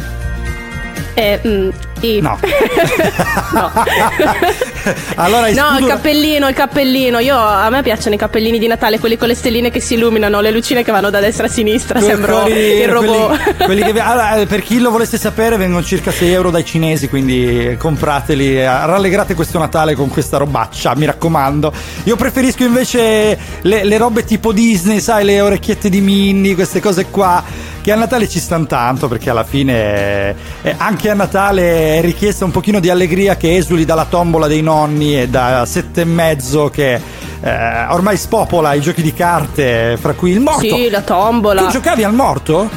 Eh, 1.14 1.40
mm, 1.46 1.70
I. 2.04 2.20
No. 2.20 2.38
no. 3.54 3.72
allora 5.16 5.50
No, 5.52 5.78
il 5.78 5.86
cappellino, 5.86 6.48
il 6.48 6.54
cappellino. 6.54 7.18
Io 7.18 7.36
a 7.36 7.68
me 7.70 7.82
piacciono 7.82 8.14
i 8.14 8.18
cappellini 8.18 8.58
di 8.58 8.66
Natale, 8.66 8.98
quelli 8.98 9.16
con 9.16 9.28
le 9.28 9.34
stelline 9.34 9.70
che 9.70 9.80
si 9.80 9.94
illuminano, 9.94 10.40
le 10.40 10.50
lucine 10.50 10.82
che 10.82 10.92
vanno 10.92 11.10
da 11.10 11.20
destra 11.20 11.46
a 11.46 11.48
sinistra. 11.48 11.98
Que- 11.98 12.08
Sembro 12.08 12.42
quelli- 12.42 12.80
il 12.80 12.88
robot. 12.88 13.26
quelli- 13.36 13.54
quelli 13.82 13.92
che- 13.92 14.00
allora, 14.00 14.36
eh, 14.36 14.46
per 14.46 14.62
chi 14.62 14.78
lo 14.80 14.90
volesse 14.90 15.18
sapere, 15.18 15.56
vengono 15.56 15.82
circa 15.84 16.10
6 16.10 16.30
euro 16.32 16.50
dai 16.50 16.64
cinesi. 16.64 17.08
Quindi 17.08 17.76
comprateli. 17.78 18.58
eh, 18.60 18.64
Rallegrate 18.66 19.34
questo 19.34 19.58
Natale 19.58 19.94
con 19.94 20.08
questa 20.08 20.36
robaccia, 20.36 20.94
mi 20.96 21.06
raccomando. 21.06 21.72
Io 22.04 22.16
preferisco 22.16 22.64
invece 22.64 23.38
le, 23.62 23.84
le 23.84 23.96
robe 23.98 24.24
tipo 24.24 24.52
Disney, 24.52 25.00
sai, 25.00 25.24
le 25.24 25.40
orecchiette 25.40 25.88
di 25.88 26.00
Minnie, 26.00 26.54
queste 26.54 26.80
cose 26.80 27.06
qua. 27.06 27.72
Che 27.84 27.92
a 27.92 27.96
Natale 27.96 28.30
ci 28.30 28.40
stanno 28.40 28.64
tanto 28.64 29.08
perché 29.08 29.28
alla 29.28 29.44
fine 29.44 30.34
eh, 30.62 30.74
anche 30.78 31.10
a 31.10 31.14
Natale 31.14 31.98
è 31.98 32.00
richiesta 32.00 32.46
un 32.46 32.50
pochino 32.50 32.80
di 32.80 32.88
allegria 32.88 33.36
che 33.36 33.56
esuli 33.56 33.84
dalla 33.84 34.06
tombola 34.06 34.46
dei 34.46 34.62
nonni 34.62 35.20
e 35.20 35.28
da 35.28 35.66
sette 35.66 36.00
e 36.00 36.04
mezzo 36.06 36.70
che 36.70 36.94
eh, 37.42 37.86
ormai 37.90 38.16
spopola 38.16 38.72
i 38.72 38.80
giochi 38.80 39.02
di 39.02 39.12
carte, 39.12 39.98
fra 40.00 40.14
cui 40.14 40.30
il 40.30 40.40
morto. 40.40 40.60
Sì, 40.60 40.88
la 40.88 41.02
tombola. 41.02 41.64
Tu 41.64 41.72
giocavi 41.72 42.04
al 42.04 42.14
morto? 42.14 42.70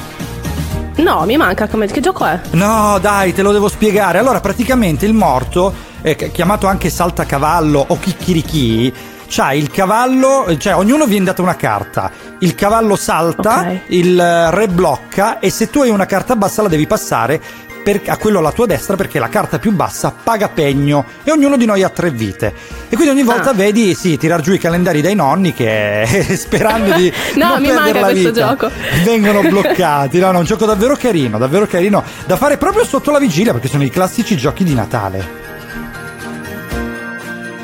No, 0.98 1.24
mi 1.26 1.38
manca 1.38 1.70
come. 1.70 1.88
Che 1.88 2.02
gioco 2.02 2.26
è? 2.26 2.42
No, 2.52 2.98
dai, 3.00 3.34
te 3.34 3.44
lo 3.44 3.54
devo 3.54 3.70
spiegare. 3.70 4.18
Allora, 4.18 4.42
praticamente 4.42 5.06
il 5.06 5.14
morto, 5.14 5.74
eh, 6.02 6.18
ch- 6.18 6.32
chiamato 6.32 6.68
anche 6.68 6.90
saltacavallo 6.90 7.86
o 7.88 7.98
chicchirichì, 7.98 8.94
c'ha 9.28 9.54
il 9.54 9.70
cavallo, 9.70 10.46
cioè 10.58 10.76
ognuno 10.76 11.06
viene 11.06 11.26
data 11.26 11.42
una 11.42 11.56
carta. 11.56 12.12
Il 12.40 12.56
cavallo 12.56 12.96
salta, 12.96 13.60
Ok. 13.68 13.80
il 13.88 14.20
eh, 14.20 14.52
re 14.52 14.68
blocca 14.68 15.40
e 15.40 15.50
se 15.50 15.70
tu 15.70 15.82
hai 15.82 15.90
una 15.90 16.06
carta 16.06 16.36
bassa 16.36 16.62
la 16.62 16.68
devi 16.68 16.88
passare 16.88 17.42
per- 17.84 18.02
a 18.08 18.18
quello 18.18 18.40
alla 18.40 18.52
tua 18.52 18.66
destra 18.66 18.98
perché 18.98 19.18
la 19.18 19.30
carta 19.30 19.60
più 19.60 19.72
bassa 19.72 20.14
paga 20.22 20.50
pegno 20.50 21.06
e 21.24 21.32
ognuno 21.32 21.56
di 21.56 21.66
noi 21.66 21.84
ha 21.84 21.90
tre 21.90 22.12
vite. 22.12 22.54
E 22.90 22.96
quindi 22.96 23.14
ogni 23.14 23.24
volta 23.24 23.52
Ah. 23.52 23.54
vedi, 23.54 23.96
sì, 23.96 24.18
tirar 24.18 24.42
giù 24.42 24.52
i 24.52 24.58
calendari 24.60 25.02
dai 25.02 25.16
nonni 25.16 25.54
che 25.54 26.06
sperando 26.38 26.94
di 26.96 27.12
No, 27.36 27.50
non 27.50 27.62
mi 27.62 27.72
manca 27.72 28.00
la 28.00 28.08
questo 28.10 28.32
vita, 28.32 28.48
gioco. 28.50 28.70
vengono 29.06 29.42
bloccati. 29.48 30.20
No, 30.20 30.32
no, 30.32 30.40
un 30.40 30.46
gioco 30.46 30.66
davvero 30.66 30.96
carino, 30.98 31.38
davvero 31.38 31.66
carino 31.66 32.04
da 32.26 32.36
fare 32.36 32.58
proprio 32.58 32.84
sotto 32.84 33.10
la 33.12 33.20
vigilia 33.20 33.54
perché 33.54 33.68
sono 33.70 33.84
i 33.84 33.90
classici 33.90 34.36
giochi 34.36 34.64
di 34.66 34.74
Natale. 34.74 35.46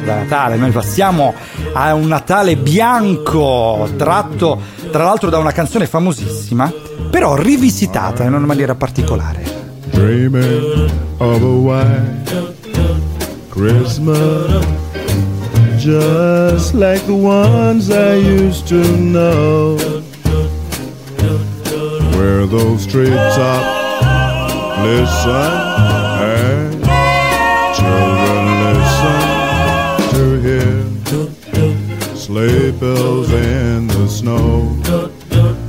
Da 0.03 0.15
Natale, 0.15 0.57
noi 0.57 0.71
passiamo 0.71 1.33
a 1.73 1.93
un 1.93 2.07
Natale 2.07 2.57
bianco, 2.57 3.89
tratto 3.95 4.59
tra 4.91 5.05
l'altro 5.05 5.29
da 5.29 5.37
una 5.37 5.53
canzone 5.53 5.87
famosissima, 5.87 6.71
però 7.09 7.35
rivisitata 7.35 8.23
in 8.23 8.33
una 8.33 8.45
maniera 8.45 8.75
particolare. 8.75 9.43
Dreaming 9.91 10.91
of 11.19 11.41
a 11.41 11.45
white 11.45 12.55
Christmas, 13.49 14.65
just 15.77 16.73
like 16.73 17.05
the 17.05 17.13
ones 17.13 17.89
I 17.89 18.15
used 18.15 18.67
to 18.67 18.81
know, 18.97 19.77
where 22.17 22.45
those 22.45 22.85
treetops 22.85 23.81
listen 24.83 25.92
sleigh 32.33 32.71
bells 32.71 33.31
in 33.31 33.85
the 33.85 34.07
snow, 34.07 34.73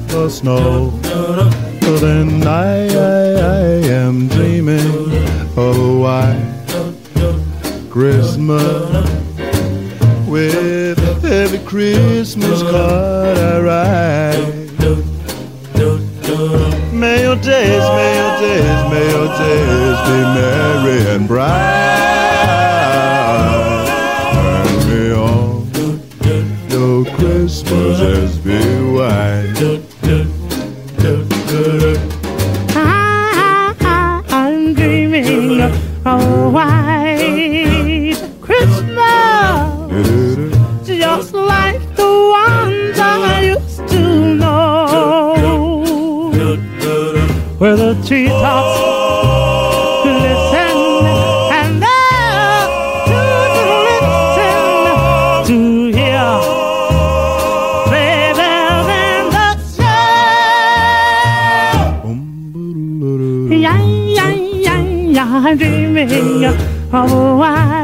the 0.09 0.30
snow. 0.30 0.99
But 1.02 1.99
then 1.99 2.47
I, 2.47 2.88
I, 2.88 3.33
I 3.35 3.64
am 4.00 4.28
dreaming 4.28 4.80
of 5.59 5.76
a 5.76 5.99
white 6.04 6.64
Christmas 7.90 9.11
with 10.26 10.99
every 11.26 11.59
Christmas 11.66 12.62
card 12.62 13.37
I 13.37 13.61
write. 13.61 14.64
May 16.94 17.24
your 17.24 17.37
days, 17.37 17.85
may 17.98 18.12
your 18.20 18.35
days, 18.40 18.81
may 18.90 19.07
your 19.14 19.29
days 19.37 19.98
be 20.09 20.18
merry 20.38 21.14
and 21.14 21.29
bright. 21.29 22.34
Christmases 27.75 28.39
be 28.39 28.59
white. 28.95 29.59
I'm 34.31 34.75
dreaming 34.75 35.61
of 35.61 35.73
a 36.07 36.17
white 36.51 38.15
Christmas, 38.41 38.97
just 40.87 41.33
like 41.35 41.81
the 41.97 42.13
ones 42.31 42.99
I 42.99 43.41
used 43.43 43.89
to 43.89 44.35
know, 44.37 46.31
where 47.59 47.77
the 47.77 47.95
treetops 48.07 48.84
dreaming 66.94 67.12
of 67.12 67.18
a 67.18 67.37
white 67.37 67.84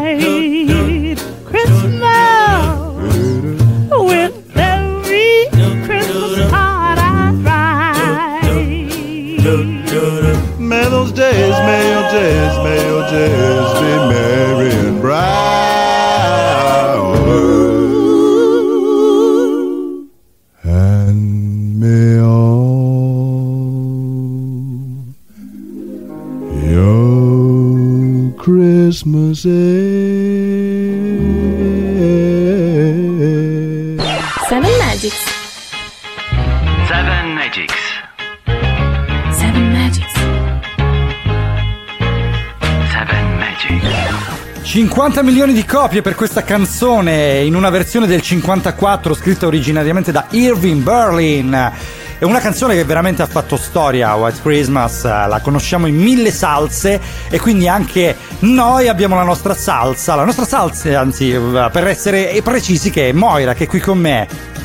50 45.21 45.23
milioni 45.23 45.53
di 45.53 45.67
copie 45.67 46.01
per 46.01 46.15
questa 46.15 46.43
canzone 46.43 47.41
in 47.41 47.55
una 47.55 47.69
versione 47.69 48.07
del 48.07 48.23
54 48.23 49.15
scritta 49.15 49.47
originariamente 49.47 50.13
da 50.13 50.27
Irving 50.31 50.83
Berlin. 50.83 51.73
È 52.19 52.25
una 52.25 52.39
canzone 52.39 52.75
che 52.75 52.85
veramente 52.85 53.21
ha 53.21 53.27
fatto 53.27 53.59
storia, 53.59 54.15
White 54.15 54.41
Christmas, 54.41 55.05
la 55.05 55.41
conosciamo 55.43 55.87
in 55.87 55.97
mille 55.97 56.31
salse 56.31 57.01
e 57.29 57.39
quindi 57.39 57.69
anche 57.69 58.17
noi 58.41 58.89
abbiamo 58.89 59.15
la 59.15 59.25
nostra 59.25 59.53
salsa, 59.53 60.15
la 60.15 60.25
nostra 60.25 60.47
salsa, 60.47 60.99
anzi 60.99 61.39
per 61.71 61.87
essere 61.87 62.41
precisi 62.43 62.91
che 62.91 63.11
è 63.11 63.13
Moira 63.13 63.53
che 63.53 63.65
è 63.65 63.67
qui 63.67 63.81
con 63.81 63.99
me. 63.99 64.60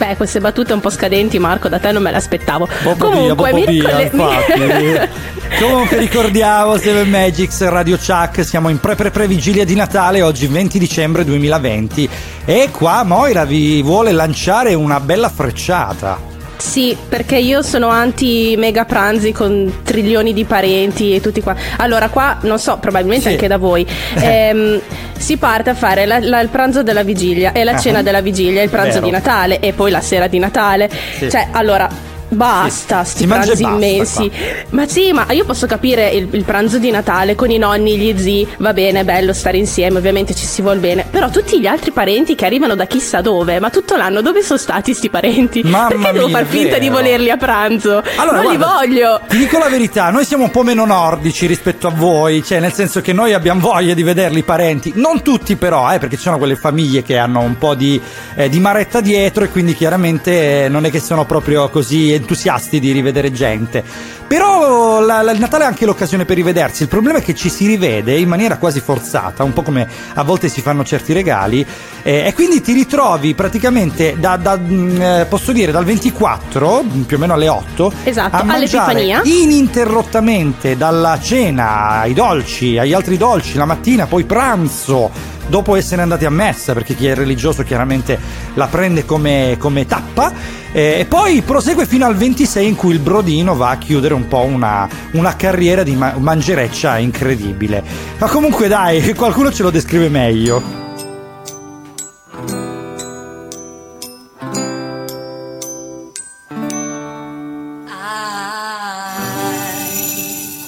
Beh, 0.00 0.16
queste 0.16 0.40
battute 0.40 0.72
un 0.72 0.80
po' 0.80 0.88
scadenti, 0.88 1.38
Marco, 1.38 1.68
da 1.68 1.78
te 1.78 1.92
non 1.92 2.02
me 2.02 2.10
l'aspettavo. 2.10 2.66
Popò 2.82 3.10
via, 3.10 3.34
Comunque, 3.34 3.66
via, 3.66 4.00
infatti. 4.00 5.60
Comunque 5.60 5.98
ricordiamo 5.98 6.78
Seven 6.78 7.10
Magics 7.10 7.68
Radio 7.68 7.98
Chuck, 7.98 8.42
siamo 8.42 8.70
in 8.70 8.80
pre 8.80 8.94
pre 8.94 9.10
pre 9.10 9.26
vigilia 9.26 9.66
di 9.66 9.74
Natale, 9.74 10.22
oggi 10.22 10.46
20 10.46 10.78
dicembre 10.78 11.22
2020 11.22 12.08
e 12.46 12.70
qua 12.72 13.02
Moira 13.04 13.44
vi 13.44 13.82
vuole 13.82 14.12
lanciare 14.12 14.72
una 14.72 15.00
bella 15.00 15.28
frecciata. 15.28 16.39
Sì, 16.60 16.96
perché 17.08 17.36
io 17.36 17.62
sono 17.62 17.88
anti 17.88 18.54
mega 18.58 18.84
pranzi 18.84 19.32
con 19.32 19.80
trilioni 19.82 20.32
di 20.34 20.44
parenti 20.44 21.14
e 21.14 21.20
tutti 21.20 21.40
qua. 21.40 21.56
Allora, 21.78 22.08
qua 22.10 22.36
non 22.42 22.58
so, 22.58 22.76
probabilmente 22.78 23.26
Sì. 23.28 23.32
anche 23.34 23.48
da 23.48 23.56
voi. 23.56 23.86
ehm, 24.22 24.80
si 25.16 25.36
parte 25.36 25.70
a 25.70 25.74
fare 25.74 26.06
la- 26.06 26.18
la- 26.20 26.40
il 26.40 26.48
pranzo 26.48 26.82
della 26.82 27.02
vigilia 27.02 27.52
e 27.52 27.64
la 27.64 27.72
Ah. 27.72 27.78
cena 27.78 28.02
della 28.02 28.20
vigilia, 28.20 28.62
il 28.62 28.68
pranzo 28.70 28.94
Vero. 28.94 29.06
di 29.06 29.10
Natale 29.10 29.60
e 29.60 29.72
poi 29.72 29.90
la 29.90 30.00
sera 30.00 30.26
di 30.26 30.38
Natale. 30.38 30.90
Sì. 31.18 31.30
Cioè, 31.30 31.48
allora. 31.52 31.88
Basta, 32.32 33.02
sti 33.02 33.18
si 33.22 33.26
pranzi 33.26 33.48
basta 33.48 33.68
immensi. 33.68 34.30
Ma 34.70 34.86
sì, 34.86 35.12
ma 35.12 35.26
io 35.32 35.44
posso 35.44 35.66
capire 35.66 36.10
il, 36.10 36.28
il 36.30 36.44
pranzo 36.44 36.78
di 36.78 36.90
Natale 36.90 37.34
con 37.34 37.50
i 37.50 37.58
nonni, 37.58 37.98
gli 37.98 38.16
zii, 38.16 38.46
va 38.58 38.72
bene, 38.72 39.00
è 39.00 39.04
bello 39.04 39.32
stare 39.32 39.56
insieme, 39.56 39.98
ovviamente 39.98 40.34
ci 40.34 40.46
si 40.46 40.62
vuol 40.62 40.78
bene. 40.78 41.04
Però 41.10 41.28
tutti 41.28 41.60
gli 41.60 41.66
altri 41.66 41.90
parenti 41.90 42.36
che 42.36 42.46
arrivano 42.46 42.76
da 42.76 42.86
chissà 42.86 43.20
dove, 43.20 43.58
ma 43.58 43.68
tutto 43.70 43.96
l'anno 43.96 44.20
dove 44.20 44.42
sono 44.42 44.58
stati 44.58 44.94
sti 44.94 45.10
parenti? 45.10 45.62
Mamma 45.64 45.88
Perché 45.88 46.12
devo 46.12 46.26
mia, 46.28 46.36
far 46.36 46.46
finta 46.46 46.78
di 46.78 46.88
vero. 46.88 47.00
volerli 47.00 47.30
a 47.30 47.36
pranzo? 47.36 48.02
Allora, 48.16 48.42
non 48.42 48.50
li 48.52 48.56
guarda, 48.56 48.74
voglio. 48.76 49.20
Ti 49.28 49.36
dico 49.36 49.58
la 49.58 49.68
verità, 49.68 50.10
noi 50.10 50.24
siamo 50.24 50.44
un 50.44 50.50
po' 50.50 50.62
meno 50.62 50.84
nordici 50.84 51.46
rispetto 51.46 51.88
a 51.88 51.90
voi, 51.90 52.44
cioè 52.44 52.60
nel 52.60 52.72
senso 52.72 53.00
che 53.00 53.12
noi 53.12 53.32
abbiamo 53.32 53.60
voglia 53.60 53.94
di 53.94 54.02
vederli 54.04 54.38
i 54.38 54.44
parenti, 54.44 54.92
non 54.94 55.22
tutti 55.22 55.56
però, 55.56 55.92
eh, 55.92 55.98
perché 55.98 56.16
ci 56.16 56.22
sono 56.22 56.38
quelle 56.38 56.54
famiglie 56.56 57.02
che 57.02 57.18
hanno 57.18 57.40
un 57.40 57.58
po' 57.58 57.74
di, 57.74 58.00
eh, 58.36 58.48
di 58.48 58.60
maretta 58.60 59.00
dietro 59.00 59.42
e 59.44 59.48
quindi 59.48 59.74
chiaramente 59.74 60.64
eh, 60.64 60.68
non 60.68 60.84
è 60.84 60.90
che 60.90 61.00
sono 61.00 61.24
proprio 61.24 61.68
così 61.68 62.19
entusiasti 62.20 62.78
di 62.80 62.92
rivedere 62.92 63.32
gente. 63.32 63.82
Però 64.26 65.00
la- 65.00 65.22
la- 65.22 65.32
il 65.32 65.40
Natale 65.40 65.64
è 65.64 65.66
anche 65.66 65.84
l'occasione 65.86 66.24
per 66.24 66.36
rivedersi, 66.36 66.82
il 66.82 66.88
problema 66.88 67.18
è 67.18 67.22
che 67.22 67.34
ci 67.34 67.48
si 67.48 67.66
rivede 67.66 68.16
in 68.16 68.28
maniera 68.28 68.58
quasi 68.58 68.78
forzata, 68.80 69.42
un 69.42 69.52
po' 69.52 69.62
come 69.62 69.88
a 70.14 70.22
volte 70.22 70.48
si 70.48 70.60
fanno 70.60 70.84
certi 70.84 71.12
regali, 71.12 71.66
eh, 72.02 72.26
e 72.26 72.32
quindi 72.32 72.60
ti 72.60 72.72
ritrovi 72.72 73.34
praticamente 73.34 74.14
da, 74.18 74.36
da, 74.36 74.56
mm, 74.56 75.00
eh, 75.00 75.26
posso 75.28 75.50
dire 75.50 75.72
dal 75.72 75.84
24 75.84 76.84
più 77.06 77.16
o 77.16 77.20
meno 77.20 77.32
alle 77.34 77.48
8 77.48 77.92
Esatto, 78.04 78.36
a 78.36 78.44
mangiare 78.44 79.20
ininterrottamente 79.24 80.76
dalla 80.76 81.18
cena 81.20 82.00
ai 82.00 82.12
dolci, 82.14 82.78
agli 82.78 82.92
altri 82.92 83.16
dolci, 83.16 83.56
la 83.56 83.64
mattina, 83.64 84.06
poi 84.06 84.24
pranzo, 84.24 85.10
dopo 85.50 85.76
essere 85.76 86.00
andati 86.00 86.24
a 86.24 86.30
messa, 86.30 86.72
perché 86.72 86.94
chi 86.94 87.06
è 87.06 87.14
religioso 87.14 87.62
chiaramente 87.62 88.18
la 88.54 88.68
prende 88.68 89.04
come, 89.04 89.56
come 89.58 89.84
tappa, 89.84 90.32
eh, 90.72 91.00
e 91.00 91.04
poi 91.04 91.42
prosegue 91.42 91.84
fino 91.84 92.06
al 92.06 92.16
26 92.16 92.66
in 92.66 92.76
cui 92.76 92.92
il 92.92 93.00
brodino 93.00 93.54
va 93.54 93.70
a 93.70 93.78
chiudere 93.78 94.14
un 94.14 94.28
po' 94.28 94.44
una, 94.44 94.88
una 95.12 95.36
carriera 95.36 95.82
di 95.82 95.94
ma- 95.96 96.14
mangereccia 96.16 96.96
incredibile. 96.96 97.82
Ma 98.18 98.28
comunque 98.28 98.68
dai, 98.68 99.12
qualcuno 99.14 99.52
ce 99.52 99.62
lo 99.64 99.70
descrive 99.70 100.08
meglio. 100.08 100.88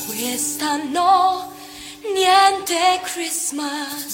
Quest'anno 0.06 1.52
niente 2.14 3.00
Christmas, 3.04 4.11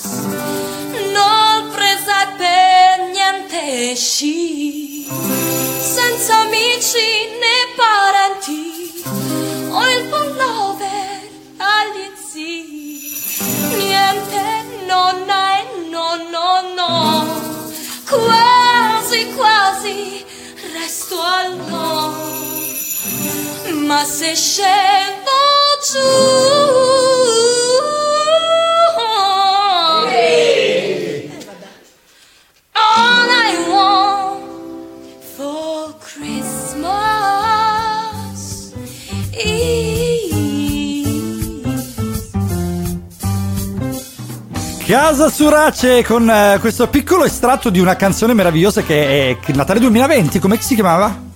per 3.58 3.96
niente 3.96 3.96
sci, 3.96 5.04
senza 5.80 6.34
amici 6.42 7.08
né 7.42 7.58
parenti, 7.76 9.02
ho 9.70 9.82
il 9.90 10.04
pullover 10.04 11.28
agli 11.56 12.08
zii, 12.30 13.00
niente 13.76 14.44
nonna 14.86 15.58
e 15.58 15.64
no 15.90 16.06
no, 16.76 17.26
quasi 18.08 19.26
quasi 19.34 20.24
resto 20.72 21.20
al 21.20 21.56
no. 21.56 21.96
Ma 23.86 24.04
se 24.04 24.34
scendo 24.36 25.36
giù 25.90 27.47
Casa 44.88 45.28
Surace 45.28 46.02
con 46.02 46.30
eh, 46.30 46.56
questo 46.60 46.88
piccolo 46.88 47.26
estratto 47.26 47.68
di 47.68 47.78
una 47.78 47.94
canzone 47.94 48.32
meravigliosa 48.32 48.80
che 48.80 49.38
è 49.38 49.52
Natale 49.52 49.80
2020, 49.80 50.38
come 50.38 50.58
si 50.62 50.74
chiamava? 50.74 51.27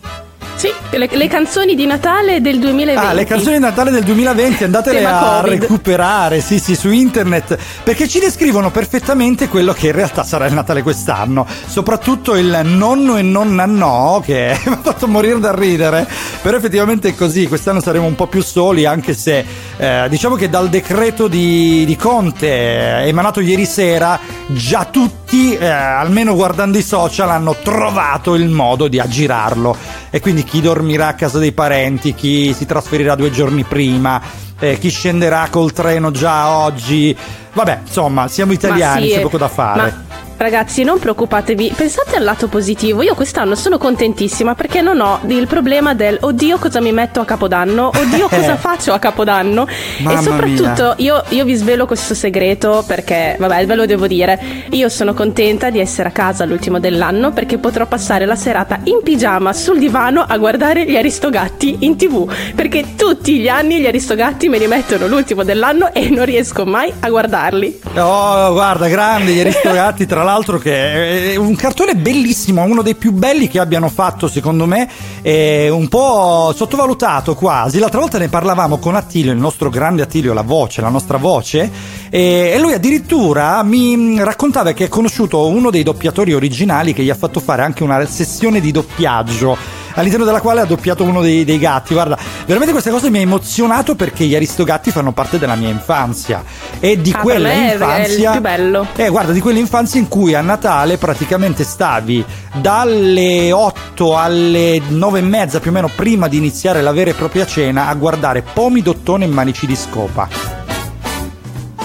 Sì, 0.55 0.71
le, 0.91 1.09
le 1.11 1.27
canzoni 1.27 1.75
di 1.75 1.87
Natale 1.87 2.41
del 2.41 2.59
2020. 2.61 3.07
Ah, 3.07 3.13
le 3.13 3.25
canzoni 3.25 3.57
di 3.57 3.61
Natale 3.61 3.91
del 3.91 4.05
2020, 4.05 4.65
andatele 4.65 5.05
a 5.05 5.41
Covid. 5.41 5.61
recuperare, 5.61 6.41
sì, 6.41 6.61
sì, 6.61 6.77
su 6.77 6.91
internet, 6.91 7.59
perché 7.83 8.07
ci 8.07 8.21
descrivono 8.21 8.71
perfettamente 8.71 9.49
quello 9.49 9.73
che 9.73 9.89
in 9.89 9.93
realtà 9.93 10.23
sarà 10.23 10.47
il 10.47 10.55
Natale 10.55 10.83
quest'anno, 10.83 11.47
soprattutto 11.67 12.37
il 12.37 12.61
nonno 12.63 13.17
e 13.17 13.23
nonna 13.23 13.67
no, 13.67 14.23
che 14.25 14.57
mi 14.65 14.73
ha 14.73 14.79
fatto 14.81 15.09
morire 15.09 15.41
da 15.41 15.53
ridere, 15.53 16.07
però 16.43 16.57
effettivamente 16.57 17.09
è 17.09 17.15
così, 17.15 17.49
quest'anno 17.49 17.81
saremo 17.81 18.07
un 18.07 18.15
po' 18.15 18.29
più 18.29 18.43
soli, 18.43 18.85
anche 18.85 19.15
se 19.15 19.45
eh, 19.77 20.07
diciamo 20.09 20.37
che 20.37 20.49
dal 20.49 20.69
decreto 20.69 21.27
di, 21.27 21.85
di 21.85 21.97
Conte 21.97 22.47
eh, 22.47 23.09
emanato 23.09 23.41
ieri 23.41 23.65
sera, 23.65 24.19
già 24.47 24.85
tutti, 24.85 25.57
eh, 25.57 25.67
almeno 25.67 26.35
guardando 26.35 26.79
i 26.79 26.83
social, 26.83 27.31
hanno 27.31 27.57
trovato 27.63 28.35
il 28.35 28.49
modo 28.49 28.87
di 28.87 29.01
aggirarlo, 29.01 29.77
e 30.11 30.21
quindi 30.21 30.42
chi 30.45 30.61
dormirà 30.61 31.09
a 31.09 31.15
casa 31.15 31.39
dei 31.39 31.53
parenti, 31.53 32.15
chi 32.15 32.53
si 32.55 32.67
trasferirà 32.67 33.15
due 33.15 33.31
giorni 33.31 33.65
prima, 33.65 34.21
eh, 34.59 34.79
chi 34.79 34.91
scenderà 34.91 35.49
col 35.51 35.73
treno 35.73 36.11
già 36.11 36.57
oggi. 36.57 37.17
Vabbè, 37.53 37.81
insomma, 37.87 38.29
siamo 38.29 38.53
italiani, 38.53 39.07
sì, 39.09 39.13
c'è 39.15 39.19
eh, 39.19 39.23
poco 39.23 39.39
da 39.39 39.49
fare. 39.49 39.81
ma 39.81 40.22
Ragazzi, 40.43 40.83
non 40.83 40.99
preoccupatevi, 40.99 41.73
pensate 41.77 42.17
al 42.17 42.25
lato 42.25 42.49
positivo. 42.49 43.01
Io 43.03 43.15
quest'anno 43.15 43.55
sono 43.55 43.79
contentissima 43.79 44.57
perché 44.57 44.81
non 44.81 45.01
ho 45.01 45.21
il 45.29 45.47
problema 45.47 45.95
del 45.95 46.19
oddio 46.21 46.59
cosa 46.59 46.81
mi 46.81 46.91
metto 46.91 47.21
a 47.21 47.25
capodanno, 47.25 47.93
oddio 47.95 48.27
cosa 48.27 48.57
faccio 48.59 48.93
a 48.93 48.99
capodanno. 48.99 49.69
Mamma 49.99 50.19
e 50.19 50.21
soprattutto 50.21 50.95
io, 50.97 51.23
io 51.29 51.45
vi 51.45 51.55
svelo 51.55 51.87
questo 51.87 52.15
segreto 52.15 52.83
perché, 52.85 53.37
vabbè, 53.39 53.67
ve 53.67 53.75
lo 53.77 53.87
devo 53.87 54.09
dire. 54.09 54.67
Io 54.71 54.89
sono 54.89 55.15
contenta 55.15 55.71
di 55.71 55.79
essere 55.79 56.09
a 56.09 56.13
casa 56.13 56.43
all'ultimo 56.43 56.81
dell'anno 56.81 57.31
perché 57.31 57.59
potrò 57.59 57.87
passare 57.87 58.27
la 58.27 58.35
serata 58.35 58.81
in 58.83 58.99
pigiama 59.05 59.53
sul 59.53 59.79
divano 59.79 60.25
a 60.27 60.37
guardare 60.39 60.85
gli 60.87 60.97
Aristogatti 60.97 61.77
in 61.85 61.97
tv. 61.97 62.29
Perché 62.57 62.97
tutti 62.97 63.39
gli 63.39 63.47
anni 63.47 63.79
gli 63.79 63.87
Aristogatti 63.87 64.49
me 64.49 64.59
li 64.59 64.67
mettono 64.67 65.07
l'ultimo 65.07 65.45
dell'anno 65.45 65.95
e 65.95 66.11
non 66.11 66.25
riesco 66.25 66.67
mai 66.67 66.93
a 66.99 67.09
guardarli. 67.09 67.81
Oh, 67.95 68.53
guarda, 68.53 68.89
grande, 68.89 69.31
gli 69.31 69.39
Aristogatti, 69.47 70.05
tra 70.05 70.17
l'altro, 70.17 70.31
che 70.59 71.33
è 71.33 71.37
un 71.37 71.55
cartone 71.55 71.95
bellissimo, 71.95 72.63
uno 72.63 72.81
dei 72.81 72.95
più 72.95 73.13
belli 73.13 73.49
che 73.49 73.59
abbiano 73.59 73.89
fatto, 73.89 74.29
secondo 74.29 74.65
me, 74.65 74.89
è 75.21 75.69
un 75.69 75.89
po' 75.89 76.55
sottovalutato 76.57 77.35
quasi. 77.35 77.79
L'altra 77.79 78.01
volta 78.01 78.17
ne 78.17 78.29
parlavamo 78.29 78.79
con 78.79 78.95
Attilio, 78.95 79.31
il 79.31 79.39
nostro 79.39 79.69
grande 79.69 80.03
Attilio, 80.03 80.33
la 80.33 80.41
voce, 80.43 80.81
la 80.81 80.89
nostra 80.89 81.19
voce, 81.19 81.71
e 82.09 82.57
lui 82.59 82.73
addirittura 82.73 83.63
mi 83.63 84.19
raccontava 84.23 84.73
che 84.73 84.85
ha 84.85 84.89
conosciuto 84.89 85.47
uno 85.49 85.71
dei 85.71 85.83
doppiatori 85.83 86.33
originali 86.33 86.95
che 86.95 87.03
gli 87.03 87.11
ha 87.11 87.15
fatto 87.15 87.39
fare 87.39 87.63
anche 87.63 87.83
una 87.83 88.05
sessione 88.07 88.61
di 88.61 88.71
doppiaggio 88.71 89.81
all'interno 89.95 90.25
della 90.25 90.41
quale 90.41 90.61
ha 90.61 90.65
doppiato 90.65 91.05
uno 91.05 91.21
dei, 91.23 91.45
dei 91.45 91.59
gatti. 91.59 91.95
Guarda, 91.95 92.17
veramente 92.47 92.73
questa 92.73 92.91
cosa 92.91 93.09
mi 93.11 93.19
ha 93.19 93.23
emozionato 93.23 93.95
perché 93.95 94.25
gli 94.25 94.35
Aristogatti 94.35 94.91
fanno 94.91 95.13
parte 95.13 95.39
della 95.39 95.55
mia 95.55 95.69
infanzia 95.69 96.43
e 96.81 97.01
di 97.01 97.13
Ah, 97.15 97.19
quella 97.21 97.49
me 97.49 97.55
è- 97.55 97.67
il 97.67 97.81
infanzia 97.81 98.31
più 98.33 98.41
bello. 98.41 98.87
Eh, 98.97 99.09
guarda, 99.09 99.33
di 99.33 99.41
quell'infanzia 99.41 100.01
in 100.01 100.09
cui 100.09 100.35
a 100.35 100.41
Natale 100.41 100.97
praticamente 100.99 101.65
stavi 101.65 102.25
dalle 102.55 103.53
8 103.53 104.17
alle 104.17 104.81
9 104.89 105.19
e 105.19 105.23
mezza 105.23 105.61
più 105.61 105.71
o 105.71 105.75
meno 105.75 105.91
prima 105.95 106.29
di 106.29 106.37
iniziare 106.37 106.83
la 106.83 106.93
vera 106.93 107.11
e 107.11 107.15
propria 107.15 107.47
cena 107.47 107.89
a 107.89 107.95
guardare 107.95 108.43
pomi 108.43 108.83
dottone 108.83 109.25
e 109.25 109.29
manici 109.29 109.67
di 109.67 109.77
scopa. 109.77 110.62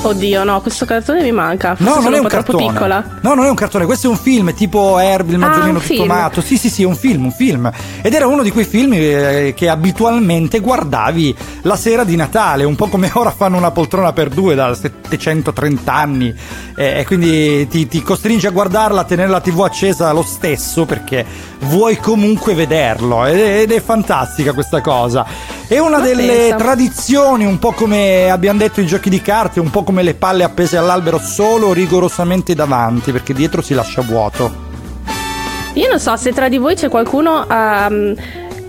Oddio, 0.02 0.44
no, 0.44 0.62
questo 0.62 0.86
cartone 0.86 1.22
mi 1.22 1.32
manca. 1.32 1.76
Forse 1.76 1.84
No, 1.94 2.00
non 2.02 2.14
è 2.14 2.18
un 2.18 2.24
un 2.24 2.30
troppo 2.30 2.52
cartone. 2.54 2.72
piccola. 2.74 3.04
No, 3.22 3.34
non 3.34 3.46
è 3.46 3.50
un 3.50 3.56
cartone, 3.56 3.86
questo 3.86 4.08
è 4.08 4.10
un 4.10 4.16
film 4.18 4.54
tipo 4.54 5.00
Herbie, 5.00 5.36
il 5.36 5.44
Ah, 5.44 5.48
maggiorino 5.48 5.80
tutto 5.80 5.94
film. 5.94 6.06
matto. 6.08 6.42
Sì, 6.42 6.58
sì, 6.58 6.70
sì, 6.70 6.84
è 6.84 6.86
un 6.86 6.96
film, 6.96 7.26
un 7.26 7.32
film. 7.32 7.70
Ed 8.02 8.14
era 8.14 8.28
uno 8.28 8.42
di 8.44 8.52
quei 8.52 8.64
film 8.66 8.94
eh, 8.94 9.54
che 9.56 9.68
abitualmente 9.68 10.60
guardavi 10.60 11.36
la 11.64 11.76
sera 11.76 12.04
di 12.04 12.16
Natale, 12.16 12.64
un 12.64 12.76
po' 12.76 12.88
come 12.88 13.10
ora 13.14 13.32
fanno 13.32 13.58
una 13.58 13.72
poltrona 13.72 14.14
per 14.14 14.30
due 14.30 14.56
da 14.56 14.74
730 14.74 15.94
anni. 15.94 16.34
Eh, 16.76 17.00
e 17.00 17.06
quindi 17.06 17.68
ti, 17.68 17.88
ti 17.88 18.02
costringe 18.02 18.48
a 18.48 18.52
guardarla, 18.52 19.02
a 19.02 19.04
tenere 19.04 19.30
la 19.30 19.42
TV 19.42 19.62
accesa 19.62 20.12
lo 20.14 20.22
stesso 20.24 20.86
perché 20.86 21.26
vuoi 21.62 21.98
comunque 21.98 22.54
vederlo. 22.54 23.26
Ed 23.26 23.38
è, 23.40 23.60
ed 23.62 23.72
è 23.72 23.82
fantastica 23.82 24.54
questa 24.54 24.80
cosa. 24.82 25.26
È 25.68 25.80
una 25.80 25.98
Ma 25.98 26.04
delle 26.06 26.26
pensa. 26.34 26.56
tradizioni, 26.56 27.46
un 27.46 27.60
po' 27.60 27.74
come 27.74 28.30
abbiamo 28.30 28.60
detto 28.60 28.80
i 28.80 28.86
giochi 28.86 29.10
di 29.10 29.22
carte, 29.22 29.60
un 29.60 29.70
po' 29.70 29.84
come 29.88 30.04
le 30.04 30.15
palle 30.15 30.43
appese 30.43 30.76
all'albero 30.76 31.17
solo 31.17 31.71
rigorosamente 31.71 32.54
davanti, 32.54 33.13
perché 33.13 33.34
dietro 33.34 33.62
si 33.62 33.73
lascia 33.73 34.02
vuoto. 34.02 34.54
Io 35.76 35.88
non 35.88 35.97
so 35.97 36.13
se 36.17 36.34
tra 36.34 36.50
di 36.50 36.58
voi 36.58 36.76
c'è 36.76 36.89
qualcuno 36.89 37.47
ehm, 37.50 38.13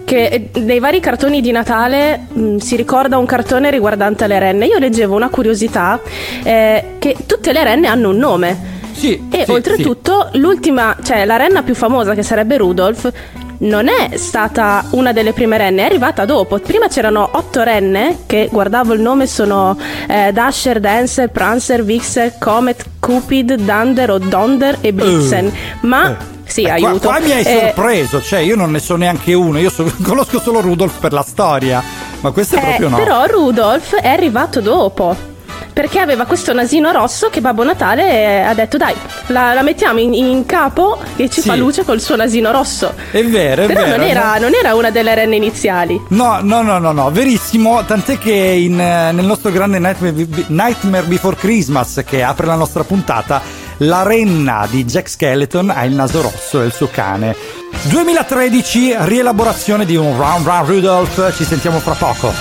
che 0.04 0.24
eh, 0.52 0.60
nei 0.60 0.78
vari 0.78 1.00
cartoni 1.00 1.40
di 1.40 1.50
Natale 1.50 2.26
mh, 2.32 2.58
si 2.58 2.76
ricorda 2.76 3.18
un 3.18 3.26
cartone 3.26 3.68
riguardante 3.68 4.28
le 4.28 4.38
renne. 4.38 4.66
Io 4.66 4.78
leggevo 4.78 5.16
una 5.16 5.28
curiosità 5.28 6.00
eh, 6.44 6.84
che 7.00 7.16
tutte 7.26 7.50
le 7.52 7.64
renne 7.64 7.88
hanno 7.88 8.10
un 8.10 8.16
nome. 8.16 8.76
Sì, 8.92 9.20
E 9.28 9.44
sì, 9.44 9.50
oltretutto 9.50 10.28
l'ultima, 10.34 10.96
cioè 11.02 11.24
la 11.24 11.34
renna 11.36 11.64
più 11.64 11.74
famosa 11.74 12.14
che 12.14 12.22
sarebbe 12.22 12.58
Rudolph, 12.58 13.10
non 13.58 13.88
è 13.88 14.16
stata 14.16 14.84
una 14.90 15.12
delle 15.12 15.32
prime 15.32 15.56
renne, 15.58 15.82
è 15.82 15.84
arrivata 15.86 16.24
dopo. 16.24 16.58
Prima 16.58 16.88
c'erano 16.88 17.28
otto 17.32 17.62
renne 17.62 18.18
che 18.26 18.48
guardavo 18.50 18.92
il 18.94 19.00
nome 19.00 19.26
sono 19.26 19.76
eh, 20.06 20.30
Dasher, 20.32 20.78
Dancer, 20.80 21.30
Prancer, 21.30 21.82
Vixer, 21.84 22.38
Comet, 22.38 22.84
Cupid, 23.00 23.54
Dunder 23.54 24.10
o 24.12 24.18
Donder 24.18 24.78
e 24.80 24.92
Blitzen. 24.92 25.52
Ma 25.80 26.16
sì, 26.44 26.62
Eh, 26.62 26.78
qua, 26.78 26.88
aiuto. 26.88 27.08
qua 27.08 27.18
mi 27.18 27.32
hai 27.32 27.42
Eh, 27.42 27.72
sorpreso, 27.74 28.22
cioè 28.22 28.38
io 28.40 28.56
non 28.56 28.70
ne 28.70 28.78
so 28.78 28.96
neanche 28.96 29.34
uno, 29.34 29.58
io 29.58 29.70
so- 29.70 29.92
conosco 30.02 30.40
solo 30.40 30.60
Rudolph 30.60 30.98
per 31.00 31.12
la 31.12 31.22
storia, 31.22 31.82
ma 32.20 32.30
questo 32.30 32.56
è 32.56 32.58
eh, 32.58 32.62
proprio 32.62 32.88
no. 32.88 32.96
Però 32.96 33.24
Rudolph 33.26 33.96
è 33.96 34.08
arrivato 34.08 34.60
dopo. 34.60 35.36
Perché 35.78 36.00
aveva 36.00 36.24
questo 36.24 36.52
nasino 36.52 36.90
rosso 36.90 37.30
che 37.30 37.40
Babbo 37.40 37.62
Natale 37.62 38.44
ha 38.44 38.52
detto 38.52 38.76
dai, 38.78 38.96
la, 39.28 39.54
la 39.54 39.62
mettiamo 39.62 40.00
in, 40.00 40.12
in 40.12 40.44
capo 40.44 40.98
e 41.14 41.30
ci 41.30 41.40
Sì. 41.40 41.46
fa 41.46 41.54
luce 41.54 41.84
col 41.84 42.00
suo 42.00 42.16
nasino 42.16 42.50
rosso. 42.50 42.94
È 43.12 43.22
vero, 43.24 43.62
è 43.62 43.66
Però 43.66 43.82
vero. 43.84 43.96
non 43.96 44.04
era, 44.04 44.38
non 44.38 44.54
era 44.60 44.74
una 44.74 44.90
delle 44.90 45.14
renne 45.14 45.36
iniziali. 45.36 46.02
No, 46.08 46.40
no, 46.42 46.62
no, 46.62 46.78
no, 46.80 46.90
no, 46.90 47.12
verissimo, 47.12 47.84
tant'è 47.84 48.18
che 48.18 48.32
in, 48.32 48.80
eh, 48.80 49.12
nel 49.12 49.24
nostro 49.24 49.52
grande 49.52 49.78
Nightmare, 49.78 50.26
Nightmare 50.48 51.06
Before 51.06 51.36
Christmas 51.36 52.02
che 52.04 52.24
apre 52.24 52.46
la 52.46 52.56
nostra 52.56 52.82
puntata, 52.82 53.40
la 53.76 54.02
renna 54.02 54.66
di 54.68 54.84
Jack 54.84 55.08
Skeleton 55.08 55.70
ha 55.70 55.84
il 55.84 55.92
naso 55.92 56.22
rosso 56.22 56.60
e 56.60 56.64
il 56.66 56.72
suo 56.72 56.88
cane. 56.90 57.36
2013, 57.82 58.96
rielaborazione 59.02 59.84
di 59.84 59.94
un 59.94 60.16
Round 60.16 60.44
Round 60.44 60.68
Rudolph, 60.68 61.36
ci 61.36 61.44
sentiamo 61.44 61.78
fra 61.78 61.94
poco. 61.94 62.34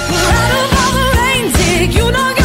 You 1.90 2.12
know 2.12 2.37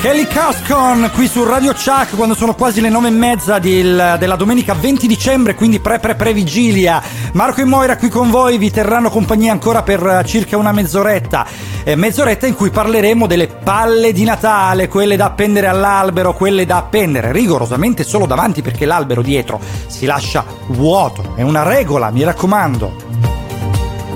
Kelly 0.00 0.26
Cascon 0.28 1.10
qui 1.12 1.26
su 1.26 1.42
Radio 1.44 1.72
Chuck 1.72 2.14
quando 2.14 2.36
sono 2.36 2.54
quasi 2.54 2.80
le 2.80 2.88
nove 2.88 3.08
e 3.08 3.10
mezza 3.10 3.58
del- 3.58 4.14
della 4.18 4.36
domenica 4.36 4.72
20 4.74 5.08
dicembre, 5.08 5.56
quindi 5.56 5.80
pre 5.80 5.98
pre 5.98 6.14
pre 6.14 6.32
vigilia. 6.32 7.02
Marco 7.32 7.60
e 7.62 7.64
Moira 7.64 7.96
qui 7.96 8.08
con 8.08 8.30
voi 8.30 8.58
vi 8.58 8.70
terranno 8.70 9.10
compagnia 9.10 9.50
ancora 9.50 9.82
per 9.82 10.00
eh, 10.06 10.24
circa 10.24 10.56
una 10.56 10.70
mezz'oretta. 10.70 11.44
Eh, 11.82 11.96
mezz'oretta 11.96 12.46
in 12.46 12.54
cui 12.54 12.70
parleremo 12.70 13.26
delle 13.26 13.48
palle 13.48 14.12
di 14.12 14.22
Natale, 14.22 14.86
quelle 14.86 15.16
da 15.16 15.26
appendere 15.26 15.66
all'albero, 15.66 16.32
quelle 16.32 16.64
da 16.64 16.76
appendere 16.76 17.32
rigorosamente 17.32 18.04
solo 18.04 18.26
davanti 18.26 18.62
perché 18.62 18.86
l'albero 18.86 19.20
dietro 19.20 19.58
si 19.88 20.06
lascia 20.06 20.44
vuoto. 20.68 21.32
È 21.34 21.42
una 21.42 21.64
regola, 21.64 22.10
mi 22.10 22.22
raccomando. 22.22 23.07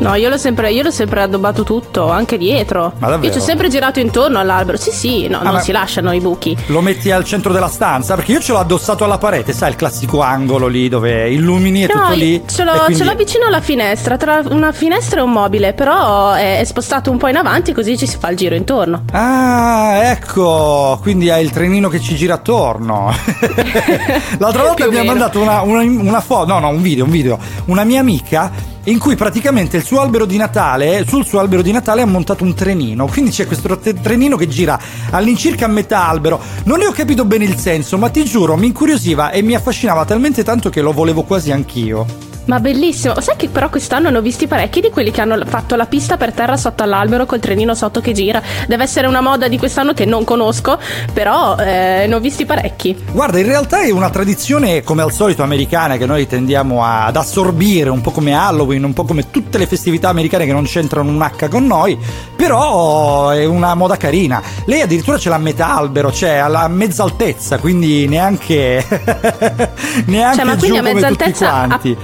No, 0.03 0.15
io 0.15 0.29
l'ho 0.29 0.37
sempre, 0.39 0.71
io 0.73 0.83
l'ho 0.83 0.91
sempre 0.91 1.23
addobbato 1.23 1.63
tutto, 1.63 2.11
anche 2.11 2.37
dietro. 2.39 2.93
Ma 2.99 3.09
davvero? 3.09 3.27
Io 3.27 3.33
ci 3.33 3.39
ho 3.39 3.47
sempre 3.47 3.69
girato 3.69 4.01
intorno 4.01 4.39
all'albero. 4.39 4.77
Sì, 4.77 4.91
sì, 4.91 5.29
no, 5.29 5.39
Ah, 5.41 5.51
non 5.51 5.61
si 5.61 5.73
lasciano 5.73 6.13
i 6.13 6.21
buchi. 6.21 6.57
Lo 6.67 6.81
metti 6.81 7.11
al 7.11 7.25
centro 7.25 7.53
della 7.53 7.69
stanza? 7.69 8.15
Perché 8.15 8.33
io 8.33 8.41
ce 8.41 8.53
l'ho 8.53 8.59
addossato 8.59 9.05
alla 9.05 9.19
parete, 9.19 9.53
sai 9.53 9.71
il 9.71 9.77
classico 9.77 10.21
angolo 10.21 10.67
lì 10.67 10.89
dove 10.89 11.31
illumini 11.31 11.85
e 11.85 11.91
No, 11.93 12.01
tutto 12.03 12.15
lì. 12.15 12.43
ce 12.47 12.65
l'ho, 12.65 12.73
quindi- 12.73 12.97
ce 12.97 13.05
l'ho 13.05 13.15
vicino 13.15 13.47
alla 13.47 13.61
finestra, 13.61 14.17
tra 14.17 14.43
una 14.51 14.73
finestra 14.73 15.21
e 15.21 15.23
un 15.23 15.31
mobile, 15.33 15.73
però 15.73 16.33
è, 16.33 16.59
è 16.59 16.65
spostato 16.65 17.11
un 17.11 17.19
po' 17.19 17.29
in 17.29 17.37
avanti 17.37 17.73
così 17.73 17.97
ci 17.97 18.07
si 18.07 18.17
fa 18.19 18.29
il 18.31 18.37
giro 18.37 18.55
intorno. 18.55 19.05
Ah, 19.13 19.99
ecco, 20.11 20.99
quindi 21.01 21.31
hai 21.31 21.45
il 21.45 21.51
trenino 21.51 21.89
che 21.89 22.01
ci 22.01 22.15
gira 22.17 22.35
attorno. 22.35 23.13
L'altra 24.39 24.63
volta 24.63 24.75
Più 24.75 24.87
o 24.87 24.91
mi 24.91 24.97
ha 24.97 25.01
meno. 25.01 25.13
mandato 25.13 25.41
una, 25.41 25.61
una, 25.63 25.81
una 25.83 26.21
foto, 26.21 26.53
no, 26.53 26.59
no, 26.59 26.69
un 26.69 26.83
video, 26.83 27.05
un 27.05 27.11
video. 27.11 27.39
Una 27.67 27.85
mia 27.85 28.01
amica 28.01 28.51
in 28.85 28.99
cui 28.99 29.15
praticamente 29.15 29.77
il 29.77 29.85
suo 29.85 30.01
albero 30.01 30.25
di 30.25 30.37
Natale, 30.37 31.05
sul 31.07 31.25
suo 31.25 31.39
albero 31.39 31.63
di 31.63 31.73
Natale 31.73 32.03
ha 32.03 32.07
montato 32.07 32.45
un 32.45 32.55
trenino. 32.55 33.07
Quindi 33.07 33.31
c'è 33.31 33.47
questo 33.47 33.79
trenino 33.79 34.37
che 34.37 34.49
gira 34.49 34.79
all'incirca 35.11 35.67
a 35.67 35.69
metà 35.69 36.09
albero. 36.09 36.41
Non 36.65 36.79
ne 36.79 36.87
ho 36.87 36.93
capito 36.93 37.25
bene 37.25 37.45
il 37.45 37.57
senso, 37.57 37.99
ma 37.99 38.09
ti 38.09 38.25
giuro, 38.25 38.57
mi 38.57 38.67
incuriosiva 38.67 39.31
e 39.31 39.43
mi 39.43 39.55
affascinava 39.55 40.05
talmente 40.05 40.43
tanto 40.43 40.71
che 40.71 40.81
lo 40.81 40.93
volevo 40.93 41.23
quasi 41.23 41.53
anch'io. 41.53 42.31
Ma 42.45 42.59
bellissimo. 42.59 43.21
Sai 43.21 43.37
che 43.37 43.49
però 43.49 43.69
quest'anno 43.69 44.11
ne 44.11 44.19
ho 44.19 44.21
visti 44.21 44.47
parecchi 44.47 44.81
di 44.81 44.91
quelli 44.91 45.11
che 45.11 45.21
hanno 45.21 45.41
fatto 45.47 45.77
la 45.77 45.87
pista 45.87 46.17
per 46.17 46.33
terra 46.33 46.57
sotto 46.57 46.83
all'albero 46.83 47.25
col 47.25 47.39
trenino 47.39 47.75
sotto 47.75 48.01
che 48.01 48.13
gira. 48.13 48.43
Deve 48.67 48.83
essere 48.83 49.07
una 49.07 49.21
moda 49.21 49.47
di 49.47 49.59
quest'anno 49.59 49.93
che 49.93 50.05
non 50.05 50.25
conosco, 50.25 50.79
però 51.13 51.57
eh, 51.57 52.07
ne 52.09 52.15
ho 52.15 52.19
visti 52.19 52.45
parecchi. 52.45 52.97
Guarda, 53.13 53.39
in 53.39 53.47
realtà 53.47 53.83
è 53.83 53.91
una 53.91 54.11
tradizione 54.11 54.83
come 54.83 55.03
al 55.03 55.13
solito 55.13 55.43
americana 55.43 55.97
che 55.97 56.07
noi 56.07 56.27
tendiamo 56.27 56.85
ad 56.85 57.15
assorbire, 57.15 57.91
un 57.91 58.01
po' 58.01 58.11
come 58.11 58.33
Halloween, 58.33 58.72
un 58.77 58.93
po' 58.93 59.05
come 59.05 59.31
tutte 59.31 59.59
le 59.59 59.67
festività 59.67 60.09
americane 60.09 60.47
che 60.47 60.53
non 60.53 60.65
c'entrano 60.65 61.11
un 61.11 61.21
H 61.21 61.49
con 61.49 61.67
noi, 61.67 61.99
però 62.37 63.31
è 63.31 63.45
una 63.45 63.75
moda 63.75 63.97
carina. 63.97 64.43
Lei 64.67 64.81
addirittura 64.81 65.19
ce 65.19 65.29
l'ha 65.29 65.37
a 65.37 65.39
metà 65.39 65.77
albero, 65.77 66.13
cioè 66.13 66.37
alla 66.37 66.69
mezza 66.69 67.03
altezza, 67.03 67.59
quindi 67.59 68.07
neanche 68.07 68.85
neanche 70.07 70.37
Cioè, 70.37 70.45
ma 70.45 70.57
giù 70.57 70.75
a 70.75 70.83
come 70.83 71.03
tutti 71.03 71.33
quanti. 71.33 71.97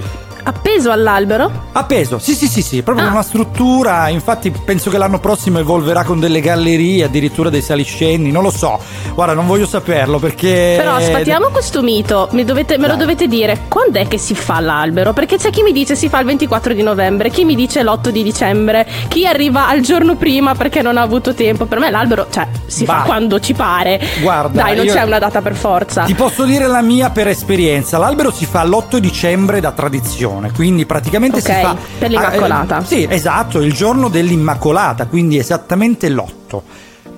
Appeso 0.43 0.91
all'albero? 0.91 1.51
Appeso, 1.73 2.17
sì 2.19 2.33
sì 2.33 2.47
sì 2.47 2.61
sì, 2.61 2.81
proprio 2.81 3.07
Ah. 3.07 3.11
una 3.11 3.21
struttura, 3.21 4.07
infatti 4.09 4.51
penso 4.51 4.89
che 4.89 4.97
l'anno 4.97 5.19
prossimo 5.19 5.59
evolverà 5.59 6.03
con 6.03 6.19
delle 6.19 6.41
gallerie, 6.41 7.03
addirittura 7.05 7.49
dei 7.49 7.61
saliscendi, 7.61 8.31
non 8.31 8.43
lo 8.43 8.49
so, 8.51 8.79
guarda 9.13 9.33
non 9.33 9.45
voglio 9.47 9.65
saperlo 9.67 10.19
perché... 10.19 10.75
Però 10.77 10.99
sfatiamo 10.99 11.49
questo 11.49 11.81
mito, 11.81 12.27
mi 12.31 12.43
dovete- 12.45 12.77
me 12.77 12.87
lo 12.87 12.95
dovete 12.95 13.27
dire, 13.27 13.61
quando 13.67 13.99
è 13.99 14.07
che 14.07 14.17
si 14.17 14.33
fa 14.35 14.59
l'albero? 14.59 15.13
Perché 15.13 15.37
c'è 15.37 15.49
chi 15.49 15.61
mi 15.61 15.71
dice 15.71 15.95
si 15.95 16.09
fa 16.09 16.19
il 16.19 16.25
24 16.25 16.73
di 16.73 16.81
novembre, 16.83 17.29
chi 17.29 17.45
mi 17.45 17.55
dice 17.55 17.83
l'8 17.83 18.09
di 18.09 18.23
dicembre, 18.23 18.87
chi 19.07 19.25
arriva 19.27 19.67
al 19.67 19.81
giorno 19.81 20.15
prima 20.15 20.55
perché 20.55 20.81
non 20.81 20.97
ha 20.97 21.01
avuto 21.01 21.33
tempo. 21.33 21.65
Per 21.65 21.79
me 21.79 21.89
l'albero, 21.91 22.27
cioè, 22.29 22.47
si 22.65 22.85
Bah. 22.85 22.99
fa 22.99 23.01
quando 23.03 23.39
ci 23.39 23.53
pare. 23.53 23.99
Guarda, 24.21 24.63
Dai, 24.63 24.75
non 24.75 24.85
c'è 24.85 25.01
una 25.03 25.19
data 25.19 25.41
per 25.41 25.55
forza. 25.55 26.03
Ti 26.03 26.13
posso 26.15 26.43
dire 26.45 26.67
la 26.67 26.81
mia 26.81 27.09
per 27.09 27.27
esperienza, 27.27 27.97
l'albero 27.97 28.31
si 28.31 28.45
fa 28.45 28.63
l'8 28.63 28.97
dicembre 28.97 29.59
da 29.59 29.71
tradizione, 29.71 30.27
processione, 30.29 30.51
quindi 30.51 30.85
praticamente 30.85 31.41
si 31.41 31.49
Ok, 31.49 31.61
fa 31.61 31.77
per 31.97 32.09
l'Immacolata. 32.09 32.77
Ah, 32.77 32.81
eh, 32.81 32.85
sì, 32.85 33.07
esatto, 33.09 33.59
il 33.61 33.73
giorno 33.73 34.09
dell'Immacolata, 34.09 35.07
quindi 35.07 35.37
esattamente 35.37 36.09
l'8. 36.09 36.61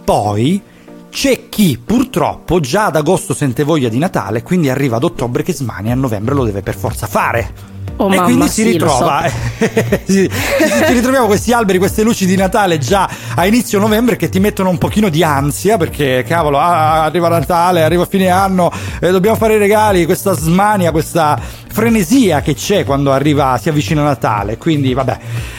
Poi 0.03 0.61
c'è 1.09 1.49
chi 1.49 1.77
purtroppo 1.83 2.59
già 2.59 2.85
ad 2.85 2.95
agosto 2.95 3.33
sente 3.33 3.63
voglia 3.63 3.89
di 3.89 3.97
Natale, 3.97 4.43
quindi 4.43 4.69
arriva 4.69 4.95
ad 4.95 5.03
ottobre 5.03 5.43
che 5.43 5.53
smania, 5.53 5.91
a 5.93 5.95
novembre 5.95 6.33
lo 6.33 6.45
deve 6.45 6.61
per 6.61 6.75
forza 6.75 7.07
fare. 7.07 7.70
Oh, 7.97 8.05
e 8.11 8.15
mamma, 8.15 8.23
quindi 8.23 8.47
si 8.47 8.63
sì, 8.63 8.71
ritrova, 8.71 9.23
sì, 10.05 10.29
ci 10.87 10.93
ritroviamo 10.93 11.27
questi 11.27 11.53
alberi, 11.53 11.77
queste 11.77 12.01
luci 12.01 12.25
di 12.25 12.35
Natale 12.35 12.79
già 12.79 13.07
a 13.35 13.45
inizio 13.45 13.77
novembre 13.77 14.15
che 14.15 14.29
ti 14.29 14.39
mettono 14.39 14.69
un 14.69 14.77
pochino 14.79 15.09
di 15.09 15.23
ansia 15.23 15.77
perché 15.77 16.23
cavolo, 16.27 16.57
ah, 16.57 17.03
arriva 17.03 17.27
Natale, 17.29 17.83
arriva 17.83 18.05
fine 18.05 18.29
anno, 18.29 18.71
eh, 18.99 19.11
dobbiamo 19.11 19.37
fare 19.37 19.55
i 19.55 19.57
regali, 19.57 20.05
questa 20.05 20.33
smania, 20.33 20.91
questa 20.91 21.39
frenesia 21.71 22.41
che 22.41 22.55
c'è 22.55 22.83
quando 22.83 23.11
arriva, 23.11 23.57
si 23.61 23.69
avvicina 23.69 24.01
Natale. 24.01 24.57
Quindi 24.57 24.93
vabbè, 24.93 25.17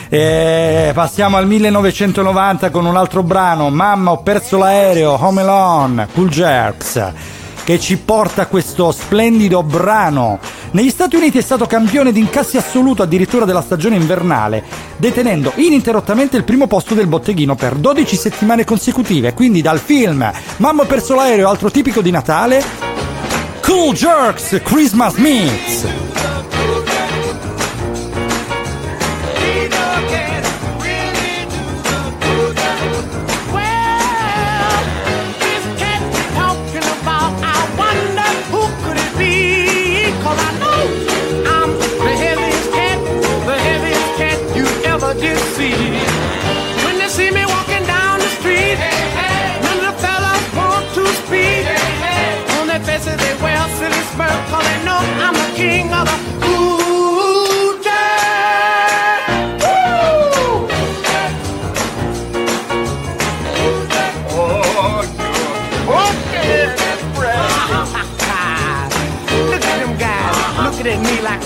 Eh, 0.09 0.91
passiamo 0.93 1.37
al 1.37 1.47
1990 1.47 2.71
con 2.71 2.85
un 2.85 2.97
altro 2.97 3.23
brano, 3.23 3.71
Mamma 3.71 4.11
ho 4.11 4.23
perso 4.23 4.59
l'aereo, 4.59 5.17
Home 5.19 5.41
Alone, 5.41 6.09
Cool 6.13 6.29
Jerks 6.29 7.13
che 7.65 7.79
ci 7.79 7.97
porta 7.99 8.47
questo 8.47 8.91
splendido 8.93 9.63
brano. 9.63 10.39
Negli 10.73 10.91
Stati 10.91 11.17
Uniti 11.17 11.39
è 11.39 11.43
stato 11.43 11.67
campione 11.67 12.13
di 12.13 12.21
incassi 12.21 12.57
assoluto 12.57 13.03
addirittura 13.03 13.45
della 13.45 13.63
stagione 13.63 13.97
invernale, 13.97 14.63
detenendo 14.97 15.53
ininterrottamente 15.57 16.37
il 16.37 16.45
primo 16.45 16.67
posto 16.67 16.95
del 16.95 17.07
botteghino 17.07 17.55
per 17.55 17.75
12 17.77 18.17
settimane 18.17 18.65
consecutive. 18.65 19.35
Quindi 19.35 19.63
dal 19.63 19.79
film 19.79 20.31
Mamma 20.57 20.85
perso 20.85 21.15
l'aereo, 21.15 21.49
altro 21.49 21.71
tipico 21.71 22.01
di 22.01 22.11
Natale, 22.11 22.63
Cool 23.63 23.95
Jerks 23.95 24.61
Christmas 24.63 25.15
Mix. 25.17 26.32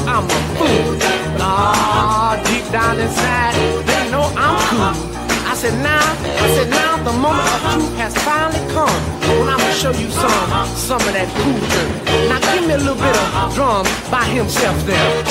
I'm 0.09 0.25
a 0.25 0.29
fool. 0.57 0.99
Ah, 1.41 2.41
deep 2.47 2.73
down 2.73 2.99
inside, 2.99 3.55
they 3.87 4.11
know 4.11 4.33
I'm 4.37 5.05
cool. 5.05 5.16
I 5.57 5.59
said 5.59 5.83
now, 5.83 6.05
I 6.45 6.49
said 6.55 6.69
now 6.69 7.03
the 7.03 7.13
moment 7.17 7.49
of 7.49 7.61
truth 7.73 7.97
has 7.97 8.15
finally 8.29 8.61
come. 8.75 8.93
When 9.41 9.49
I'm 9.49 9.57
gonna 9.57 9.73
show 9.73 9.91
you 9.91 10.11
some, 10.11 10.69
some 10.77 11.01
of 11.01 11.13
that 11.17 11.33
cool 11.33 11.57
dirt. 11.73 12.29
Now 12.29 12.39
give 12.53 12.69
me 12.69 12.75
a 12.75 12.77
little 12.77 12.95
bit 12.95 13.17
of 13.17 13.55
drum 13.55 13.87
by 14.11 14.25
himself 14.27 14.77
there. 14.85 15.25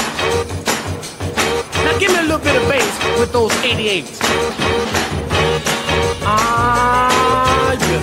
Now 1.85 1.99
give 1.99 2.09
me 2.09 2.17
a 2.17 2.23
little 2.23 2.39
bit 2.39 2.55
of 2.59 2.67
bass 2.67 3.19
with 3.19 3.31
those 3.33 3.51
88s. 3.61 4.17
Ah, 6.25 7.73
you 7.85 8.01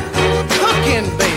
cooking, 0.62 1.18
baby. 1.18 1.31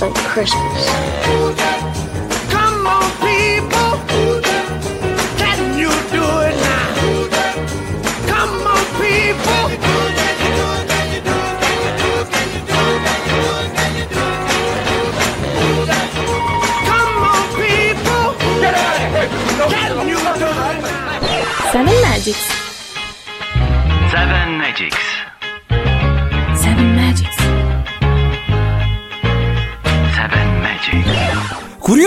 Must 0.00 0.16
for 0.16 0.20
kids 0.20 0.22
on 0.22 0.30
Christmas. 0.32 0.86
Come 2.50 2.86
on, 2.86 3.10
people. 3.20 3.92
Can 5.36 5.78
you 5.78 5.90
do 6.10 6.24
it 6.46 6.56
now? 6.56 6.88
Come 8.26 8.66
on, 8.66 8.84
people. 9.00 9.64
Come 16.86 17.16
on, 17.22 17.42
people. 17.56 18.26
Can 19.68 20.08
you 20.08 20.16
do 20.16 20.24
it 20.30 20.80
now? 20.82 21.72
Seven 21.72 21.96
Magics. 22.02 22.46
Seven 24.10 24.58
Magics. 24.58 25.19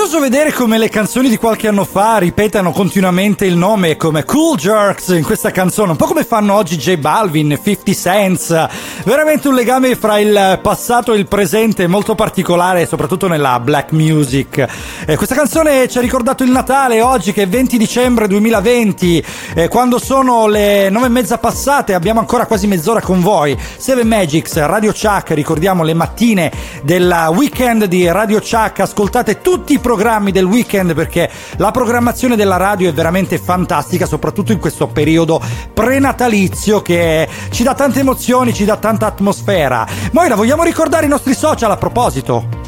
Curioso 0.04 0.30
vedere 0.30 0.52
come 0.52 0.78
le 0.78 0.90
canzoni 0.90 1.30
di 1.30 1.38
qualche 1.38 1.70
anno 1.70 1.86
fa 1.86 2.18
ripetano 2.18 2.74
continuamente 2.74 3.46
il 3.46 3.56
nome 3.56 3.96
come 3.96 4.26
Cool 4.26 4.58
Jerks 4.58 5.08
in 5.10 5.24
questa 5.24 5.50
canzone, 5.50 5.92
un 5.92 5.96
po' 5.96 6.08
come 6.08 6.26
fanno 6.26 6.56
oggi 6.56 6.76
J 6.76 6.98
Balvin, 6.98 7.58
50 7.64 7.94
Cent. 7.94 8.70
Veramente 9.06 9.48
un 9.48 9.56
legame 9.56 9.96
fra 9.96 10.20
il 10.20 10.60
passato 10.62 11.14
e 11.14 11.18
il 11.20 11.28
presente 11.28 11.88
molto 11.88 12.16
particolare, 12.16 12.86
soprattutto 12.86 13.30
nella 13.30 13.62
black 13.62 13.94
music. 13.94 14.68
Eh, 15.06 15.16
questa 15.16 15.36
canzone 15.36 15.88
ci 15.88 16.00
ha 16.00 16.02
ricordato 16.02 16.44
il 16.44 16.52
Natale 16.52 17.02
oggi 17.02 17.32
che 17.32 17.44
è 17.44 17.48
20 17.48 17.78
dicembre 17.78 18.28
2020, 18.28 19.26
eh, 19.56 19.68
quando 19.70 20.00
sono 20.00 20.48
le 20.48 20.90
nove 20.90 21.06
e 21.06 21.10
mezza 21.10 21.38
passate, 21.38 21.94
abbiamo 21.94 22.20
ancora 22.20 22.46
quasi 22.46 22.68
mezz'ora 22.68 23.00
con 23.00 23.22
voi. 23.22 23.58
Seven 23.78 24.06
Magics, 24.08 24.58
Radio 24.66 24.92
Chuck, 24.92 25.30
ricordiamo 25.30 25.82
le 25.84 25.94
mattine 25.94 26.52
del 26.84 27.30
weekend 27.34 27.86
di 27.86 28.06
Radio 28.12 28.40
Chuck, 28.40 28.82
ascoltate 28.82 29.40
tutti 29.40 29.72
i 29.72 29.80
programmi 29.80 29.92
del 30.32 30.46
weekend 30.46 30.94
perché 30.94 31.30
la 31.58 31.72
programmazione 31.72 32.36
della 32.36 32.58
radio 32.58 32.90
è 32.90 32.94
veramente 32.94 33.38
fantastica, 33.38 34.06
soprattutto 34.06 34.52
in 34.52 34.60
questo 34.60 34.88
periodo 34.88 35.42
prenatalizio 35.74 36.82
che 36.82 37.28
ci 37.52 37.64
dà 37.64 37.74
tante 37.74 38.00
emozioni, 38.00 38.54
ci 38.54 38.66
dà 38.66 38.78
tanta 38.78 39.06
atmosfera. 39.06 39.88
Moira, 40.12 40.36
vogliamo 40.36 40.64
ricordare 40.64 41.06
i 41.06 41.10
nostri 41.10 41.34
social 41.34 41.72
a 41.72 41.78
proposito? 41.78 42.63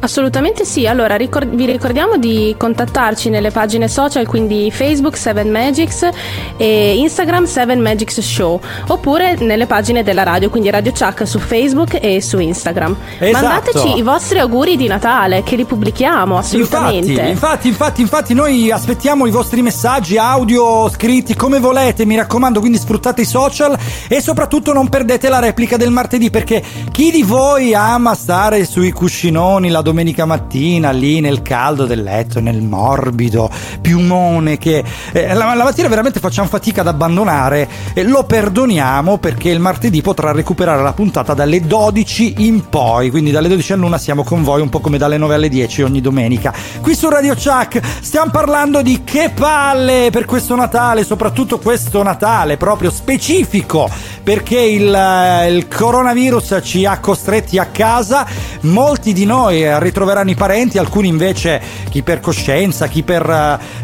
Assolutamente 0.00 0.64
sì, 0.64 0.86
allora 0.86 1.16
ricor- 1.16 1.48
vi 1.48 1.66
ricordiamo 1.66 2.16
di 2.18 2.54
contattarci 2.56 3.30
nelle 3.30 3.50
pagine 3.50 3.88
social, 3.88 4.26
quindi 4.26 4.70
Facebook 4.70 5.16
7 5.16 5.44
Magics 5.44 6.08
e 6.56 6.96
Instagram 6.98 7.44
7 7.46 7.74
Magics 7.76 8.20
Show, 8.20 8.60
oppure 8.88 9.36
nelle 9.40 9.66
pagine 9.66 10.04
della 10.04 10.22
radio, 10.22 10.50
quindi 10.50 10.70
Radio 10.70 10.92
Chuck 10.92 11.26
su 11.26 11.40
Facebook 11.40 11.98
e 12.00 12.22
su 12.22 12.38
Instagram. 12.38 12.96
Esatto. 13.18 13.44
Mandateci 13.44 13.96
i 13.96 14.02
vostri 14.02 14.38
auguri 14.38 14.76
di 14.76 14.86
Natale, 14.86 15.42
che 15.42 15.56
li 15.56 15.64
pubblichiamo 15.64 16.38
assolutamente. 16.38 17.10
Infatti, 17.10 17.26
infatti, 17.30 17.68
infatti, 17.68 18.00
infatti, 18.02 18.34
noi 18.34 18.70
aspettiamo 18.70 19.26
i 19.26 19.30
vostri 19.30 19.62
messaggi 19.62 20.16
audio 20.16 20.88
scritti 20.90 21.34
come 21.34 21.58
volete, 21.58 22.04
mi 22.04 22.14
raccomando, 22.14 22.60
quindi 22.60 22.78
sfruttate 22.78 23.22
i 23.22 23.26
social 23.26 23.76
e 24.06 24.20
soprattutto 24.20 24.72
non 24.72 24.88
perdete 24.88 25.28
la 25.28 25.40
replica 25.40 25.76
del 25.76 25.90
martedì 25.90 26.30
perché 26.30 26.62
chi 26.92 27.10
di 27.10 27.22
voi 27.24 27.74
ama 27.74 28.14
stare 28.14 28.64
sui 28.64 28.92
cuscinoni 28.92 29.68
la 29.68 29.82
domenica 29.88 30.26
mattina 30.26 30.90
lì 30.90 31.20
nel 31.20 31.40
caldo 31.40 31.86
del 31.86 32.02
letto, 32.02 32.40
nel 32.40 32.60
morbido 32.60 33.50
piumone 33.80 34.58
che 34.58 34.84
eh, 35.12 35.32
la, 35.32 35.54
la 35.54 35.64
mattina 35.64 35.88
veramente 35.88 36.20
facciamo 36.20 36.46
fatica 36.46 36.82
ad 36.82 36.88
abbandonare, 36.88 37.68
e 37.94 38.02
lo 38.02 38.24
perdoniamo 38.24 39.16
perché 39.16 39.48
il 39.48 39.60
martedì 39.60 40.02
potrà 40.02 40.32
recuperare 40.32 40.82
la 40.82 40.92
puntata 40.92 41.32
dalle 41.32 41.60
12 41.62 42.34
in 42.38 42.68
poi, 42.68 43.08
quindi 43.08 43.30
dalle 43.30 43.48
12 43.48 43.72
all'una 43.72 43.96
siamo 43.96 44.24
con 44.24 44.42
voi 44.42 44.60
un 44.60 44.68
po' 44.68 44.80
come 44.80 44.98
dalle 44.98 45.16
9 45.16 45.34
alle 45.34 45.48
10 45.48 45.82
ogni 45.82 46.02
domenica. 46.02 46.52
Qui 46.82 46.94
su 46.94 47.08
Radio 47.08 47.34
Chuck 47.34 47.80
stiamo 48.02 48.30
parlando 48.30 48.82
di 48.82 49.02
che 49.04 49.30
palle 49.34 50.10
per 50.12 50.26
questo 50.26 50.54
Natale, 50.54 51.02
soprattutto 51.02 51.58
questo 51.58 52.02
Natale 52.02 52.58
proprio 52.58 52.90
specifico 52.90 53.88
perché 54.28 54.60
il, 54.60 54.94
eh, 54.94 55.50
il 55.50 55.68
coronavirus 55.68 56.60
ci 56.62 56.84
ha 56.84 56.98
costretti 56.98 57.56
a 57.56 57.64
casa, 57.66 58.26
molti 58.62 59.14
di 59.14 59.24
noi 59.24 59.62
eh, 59.62 59.77
ritroveranno 59.78 60.30
i 60.30 60.34
parenti, 60.34 60.78
alcuni 60.78 61.08
invece 61.08 61.60
chi 61.90 62.02
per 62.02 62.20
coscienza, 62.20 62.86
chi 62.86 63.02
per 63.02 63.28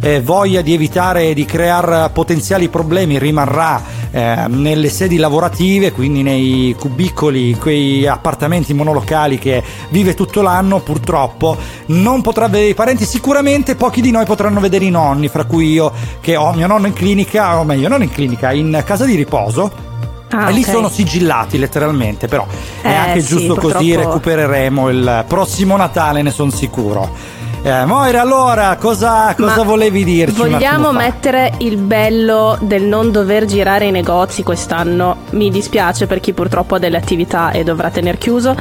eh, 0.01 0.15
eh, 0.15 0.21
voglia 0.21 0.61
di 0.61 0.73
evitare 0.73 1.35
di 1.35 1.45
creare 1.45 2.11
potenziali 2.11 2.69
problemi 2.69 3.19
rimarrà 3.19 3.83
eh, 4.11 4.45
nelle 4.49 4.89
sedi 4.89 5.17
lavorative, 5.17 5.93
quindi 5.93 6.23
nei 6.23 6.75
cubicoli, 6.79 7.55
quei 7.55 8.07
appartamenti 8.07 8.75
monolocali 8.75 9.39
che 9.39 9.63
vive 9.91 10.15
tutto 10.15 10.41
l'anno, 10.43 10.81
purtroppo 10.81 11.57
non 11.87 12.21
potrà 12.21 12.47
vedere 12.47 12.71
i 12.71 12.75
parenti, 12.75 13.05
sicuramente 13.05 13.75
pochi 13.75 14.01
di 14.01 14.11
noi 14.11 14.25
potranno 14.25 14.61
vedere 14.61 14.85
i 14.85 14.91
nonni, 14.91 15.29
fra 15.29 15.45
cui 15.45 15.73
io 15.73 15.93
che 16.21 16.37
ho 16.37 16.53
mio 16.53 16.67
nonno 16.67 16.87
in 16.87 16.93
clinica, 16.93 17.59
o 17.59 17.65
meglio 17.65 17.89
non 17.89 18.03
in 18.03 18.11
clinica, 18.11 18.53
in 18.53 18.83
casa 18.85 19.05
di 19.05 19.15
riposo. 19.15 19.93
Ah, 20.37 20.49
lì 20.49 20.63
ok. 20.63 20.69
sono 20.69 20.89
sigillati 20.89 21.59
letteralmente, 21.59 22.27
però 22.27 22.47
è 22.83 22.89
Eh, 22.89 22.95
anche 22.95 23.21
sì, 23.21 23.29
giusto 23.29 23.55
così 23.55 23.91
purtroppo- 23.93 24.09
recupereremo 24.09 24.89
il 24.91 25.25
prossimo 25.29 25.77
Natale, 25.77 26.23
ne 26.23 26.31
sono 26.31 26.51
sicuro. 26.51 27.43
Eh, 27.67 27.87
Moira, 27.87 28.21
allora 28.21 28.77
cosa, 28.79 29.35
cosa 29.35 29.63
volevi 29.63 30.05
dirci? 30.05 30.37
Vogliamo 30.37 30.93
mettere 30.93 31.55
il 31.61 31.79
bello 31.79 32.59
del 32.61 32.83
non 32.83 33.11
dover 33.11 33.47
girare 33.47 33.87
i 33.87 33.91
negozi 33.91 34.43
quest'anno. 34.43 35.17
Mi 35.31 35.49
dispiace 35.49 36.07
per 36.07 36.21
chi 36.21 36.35
purtroppo 36.35 36.75
ha 36.75 36.79
delle 36.79 36.99
attività 36.99 37.53
e 37.53 37.65
dovrà 37.65 37.89
tener 37.89 38.19
chiuso. 38.19 38.55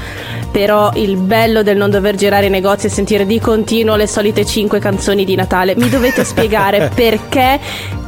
Però 0.51 0.89
il 0.93 1.17
bello 1.17 1.63
del 1.63 1.75
non 1.75 1.89
dover 1.89 2.15
girare 2.15 2.45
i 2.45 2.49
negozi 2.49 2.85
e 2.85 2.89
sentire 2.89 3.25
di 3.25 3.41
continuo 3.41 3.97
le 3.97 4.07
solite 4.07 4.45
5 4.45 4.79
canzoni 4.79 5.25
di 5.25 5.35
Natale. 5.35 5.75
Mi 5.75 5.89
dovete 5.89 6.23
spiegare 6.23 6.89
perché 6.95 7.59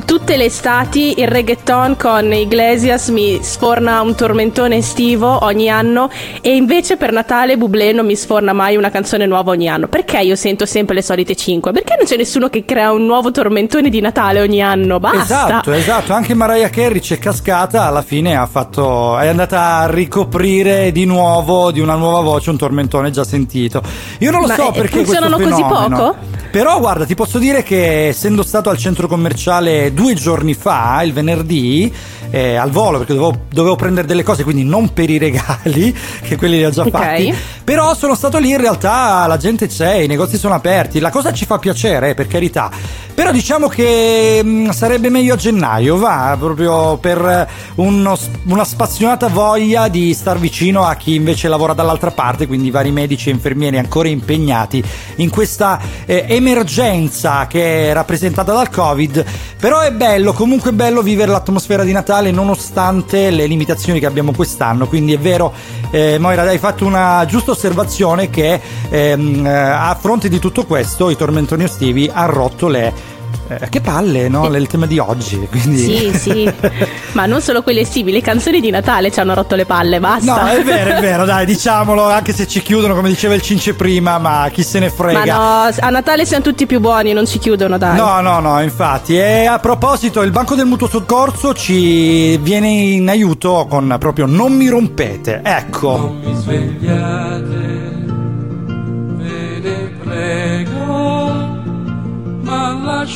tutte 0.06 0.38
le 0.38 0.46
estati 0.46 1.20
il 1.20 1.28
reggaeton 1.28 1.98
con 1.98 2.32
Iglesias 2.32 3.10
mi 3.10 3.40
sforna 3.42 4.02
un 4.02 4.16
tormentone 4.16 4.78
estivo 4.78 5.44
ogni 5.44 5.70
anno 5.70 6.10
e 6.42 6.56
invece 6.56 6.96
per 6.96 7.12
Natale 7.12 7.58
Bublé 7.58 7.92
non 7.92 8.06
mi 8.06 8.16
sforna 8.16 8.54
mai 8.54 8.76
una 8.76 8.92
canzone 8.92 9.26
nuova 9.26 9.52
ogni 9.52 9.68
anno. 9.68 9.88
Perché 9.88 10.20
io 10.20 10.36
sento 10.36 10.66
sempre 10.66 10.96
le 10.96 11.02
solite 11.02 11.36
5? 11.36 11.72
Perché 11.72 11.96
non 11.98 12.06
c'è 12.06 12.18
nessuno 12.18 12.50
che 12.50 12.64
crea 12.66 12.92
un 12.92 13.06
nuovo 13.06 13.32
tormentone 13.32 13.90
di 13.90 14.00
Natale 14.00 14.42
ogni 14.42 14.62
anno? 14.62 15.00
Basta. 15.00 15.22
Esatto, 15.22 15.72
esatto, 15.72 16.14
anche 16.14 16.34
Mariah 16.36 16.70
Carey 16.70 17.00
c'è 17.00 17.18
cascata, 17.18 17.86
alla 17.86 18.04
fine 18.04 18.36
ha 18.36 18.46
fatto, 18.46 19.18
è 19.18 19.28
andata 19.28 19.78
a 19.78 19.88
ricoprire 19.90 20.92
di 20.92 21.06
nuovo, 21.06 21.72
di 21.72 21.80
una 21.80 21.96
nuova 21.96 22.22
voce, 22.22 22.52
un 22.52 22.58
tormentone 22.58 23.10
già 23.10 23.24
sentito. 23.24 23.82
Io 24.20 24.30
non 24.30 24.42
lo 24.42 24.48
Ma, 24.48 24.56
so 24.56 24.72
perché 24.72 25.04
funzionano 25.04 25.38
così 25.38 25.64
fenomeno. 25.64 25.98
poco? 25.98 26.16
Però 26.52 26.80
guarda, 26.80 27.06
ti 27.06 27.16
posso 27.16 27.38
dire 27.38 27.64
che 27.64 28.08
essendo 28.08 28.42
stato 28.42 28.70
al 28.70 28.78
centro 28.78 29.08
commerciale 29.08 29.94
due 29.96 30.14
giorni 30.14 30.54
fa, 30.54 31.02
il 31.04 31.14
venerdì, 31.14 31.92
eh, 32.30 32.56
al 32.56 32.70
volo 32.70 32.98
perché 33.00 33.14
dovevo, 33.14 33.46
dovevo 33.52 33.76
prendere 33.76 34.06
delle 34.06 34.24
cose, 34.24 34.44
quindi 34.44 34.64
non 34.64 34.94
per 34.94 35.10
i 35.10 35.18
regali, 35.18 35.96
che 36.22 36.36
quelli 36.36 36.58
li 36.58 36.66
ho 36.66 36.70
già 36.70 36.84
Ok. 36.84 36.92
fatti. 36.92 37.34
Però 37.64 37.96
sono 37.96 38.14
stato 38.14 38.38
lì, 38.38 38.50
in 38.52 38.58
realtà 38.60 39.26
la 39.26 39.38
gente 39.38 39.68
c'è, 39.68 39.96
i 39.96 40.08
negozi 40.08 40.38
sono 40.38 40.54
aperti, 40.54 41.00
la 41.00 41.10
cosa 41.10 41.34
ci 41.34 41.46
fa 41.46 41.58
piacere, 41.58 42.10
eh, 42.10 42.14
per 42.14 42.28
carità. 42.28 42.70
Però 43.16 43.32
diciamo 43.32 43.68
che 43.70 44.42
mh, 44.44 44.70
sarebbe 44.72 45.10
meglio 45.10 45.34
a 45.36 45.38
gennaio, 45.38 45.98
va, 45.98 46.36
proprio 46.38 46.98
per 46.98 47.48
uno- 47.76 48.18
una 48.48 48.64
spassionata 48.66 49.30
voglia 49.30 49.88
di 49.88 50.14
star 50.14 50.38
vicino 50.38 50.84
a 50.84 50.96
chi 50.96 51.16
invece 51.16 51.48
lavora 51.48 51.74
dall'altra 51.74 52.12
parte, 52.12 52.46
quindi 52.46 52.70
vari 52.72 52.92
medici 52.92 53.30
e 53.30 53.32
infermieri 53.32 53.78
ancora 53.78 54.10
impegnati 54.10 54.84
in 55.18 55.30
questa 55.30 55.80
eh, 56.06 56.26
emergenza 56.28 57.48
che 57.48 57.90
è 57.90 57.94
rappresentata 57.94 58.52
dal 58.52 58.70
Covid. 58.70 59.24
Però 59.60 59.82
è 59.86 59.92
bello, 59.92 60.34
comunque 60.34 60.72
è 60.72 60.74
bello 60.74 61.04
vivere 61.04 61.32
l'atmosfera 61.32 61.84
di 61.84 61.92
Natale 61.92 62.32
nonostante 62.32 63.30
le 63.30 63.46
limitazioni 63.46 64.00
che 64.00 64.08
abbiamo 64.08 64.32
quest'anno. 64.34 64.88
Quindi 64.88 65.14
è 65.14 65.20
vero, 65.20 65.54
eh, 65.92 66.18
Moira, 66.18 66.42
hai 66.42 66.58
fatto 66.58 66.86
una 66.86 67.24
giusta 67.28 67.52
osservazione 67.52 68.30
che 68.32 68.60
ehm, 68.90 69.46
eh, 69.46 69.50
a 69.50 69.96
fronte 70.00 70.28
di 70.28 70.40
tutto 70.40 70.66
questo 70.66 71.10
i 71.10 71.16
tormentoni 71.16 71.64
estivi 71.64 72.10
hanno 72.12 72.32
rotto 72.32 72.68
le... 72.68 73.14
eh, 73.48 73.70
che 73.70 73.82
palle, 73.82 74.28
no? 74.28 74.48
Il 74.56 74.68
tema 74.68 74.86
di 74.86 75.00
oggi. 75.00 75.48
Quindi... 75.50 75.78
Sì, 75.78 76.18
sì. 76.18 76.54
Ma 77.14 77.26
non 77.26 77.42
solo 77.42 77.62
quelle 77.62 77.82
estivi, 77.82 78.12
le 78.12 78.22
canzoni 78.22 78.60
di 78.60 78.70
Natale 78.70 79.12
ci 79.12 79.20
hanno 79.20 79.34
rotto 79.34 79.56
le 79.56 79.66
palle, 79.66 80.00
basta. 80.00 80.42
No, 80.42 80.48
è 80.48 80.64
vero, 80.64 80.96
è 80.96 81.00
vero, 81.02 81.26
dai, 81.26 81.46
diciamolo, 81.46 82.04
anche 82.10 82.34
se 82.34 82.48
ci 82.48 82.62
chiudono, 82.62 82.96
come 82.96 83.10
diceva 83.10 83.34
il 83.34 83.42
Cince 83.42 83.74
prima, 83.74 84.18
ma 84.18 84.50
chi 84.52 84.64
se 84.64 84.80
ne 84.80 84.88
Ma 84.88 84.92
frega. 84.92 85.36
no, 85.36 85.72
a 85.80 85.90
Natale 85.90 86.26
siamo 86.26 86.44
tutti 86.44 86.66
più 86.66 86.80
buoni, 86.80 87.14
non 87.14 87.26
ci 87.26 87.40
chiudono, 87.40 87.78
dai. 87.78 87.96
No, 87.96 88.22
no, 88.22 88.40
no, 88.40 88.62
infatti. 88.62 89.18
E 89.18 89.46
a 89.46 89.60
proposito, 89.60 90.22
il 90.22 90.32
Banco 90.32 90.56
del 90.56 90.66
Mutuo 90.66 90.88
Soccorso 90.88 91.54
ci 91.54 92.38
viene 92.38 92.68
in 92.68 93.10
aiuto 93.10 93.66
con 93.70 93.96
proprio 94.00 94.26
non 94.26 94.54
mi 94.54 94.68
rompete. 94.68 95.42
Ecco. 95.44 96.18
mi 96.24 96.34
svegliate, 96.36 97.95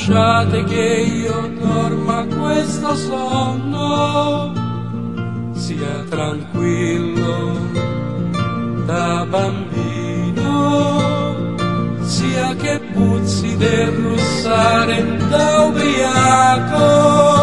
lasciate 0.09 0.63
che 0.63 1.01
io 1.23 1.51
dorma 1.59 2.25
questo 2.25 2.95
sonno, 2.95 4.51
sia 5.53 6.03
tranquillo 6.09 7.57
da 8.85 9.25
bambino, 9.29 10.47
sia 12.01 12.55
che 12.55 12.79
puzzi 12.91 13.55
del 13.57 13.91
russare 13.91 15.17
da 15.29 15.65
ubriaco. 15.65 17.38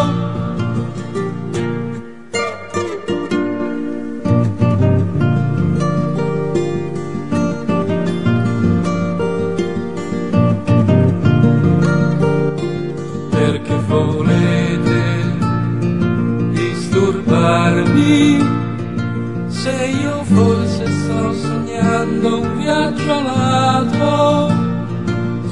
Alato 23.09 24.53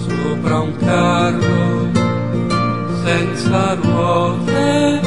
sopra 0.06 0.60
un 0.60 0.76
carro 0.78 1.90
senza 3.04 3.74
ruote 3.76 5.02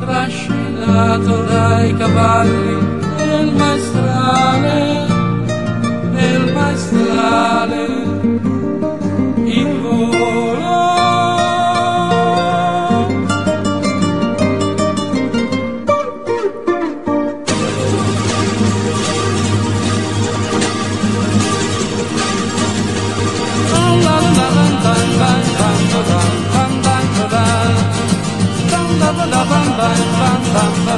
trascinato 0.00 1.42
dai 1.44 1.96
cavalli 1.96 2.76
nel 3.16 3.52
maestrale 3.54 4.85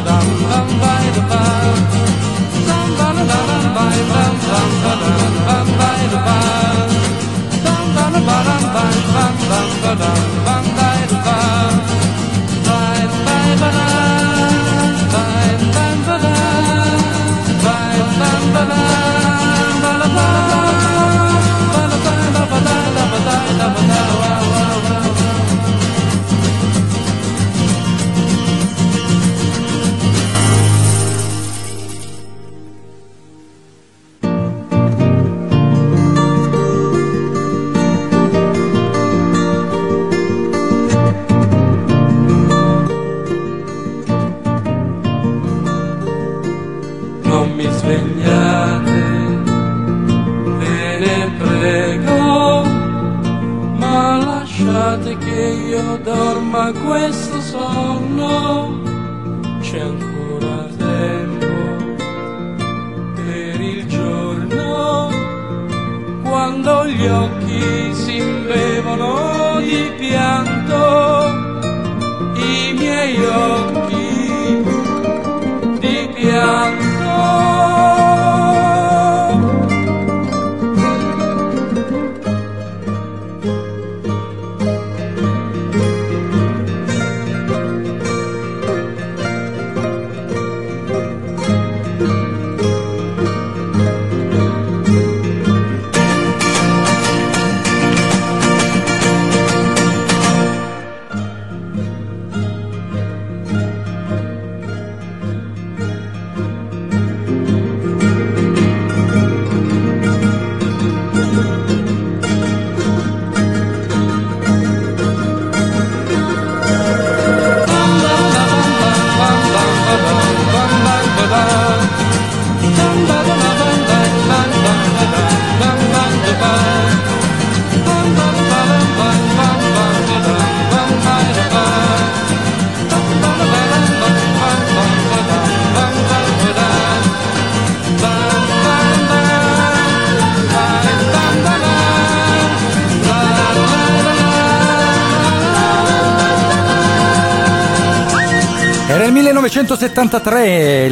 bang 0.04 0.26
bang 0.50 0.78
bang 0.80 1.28
bang 10.76 10.87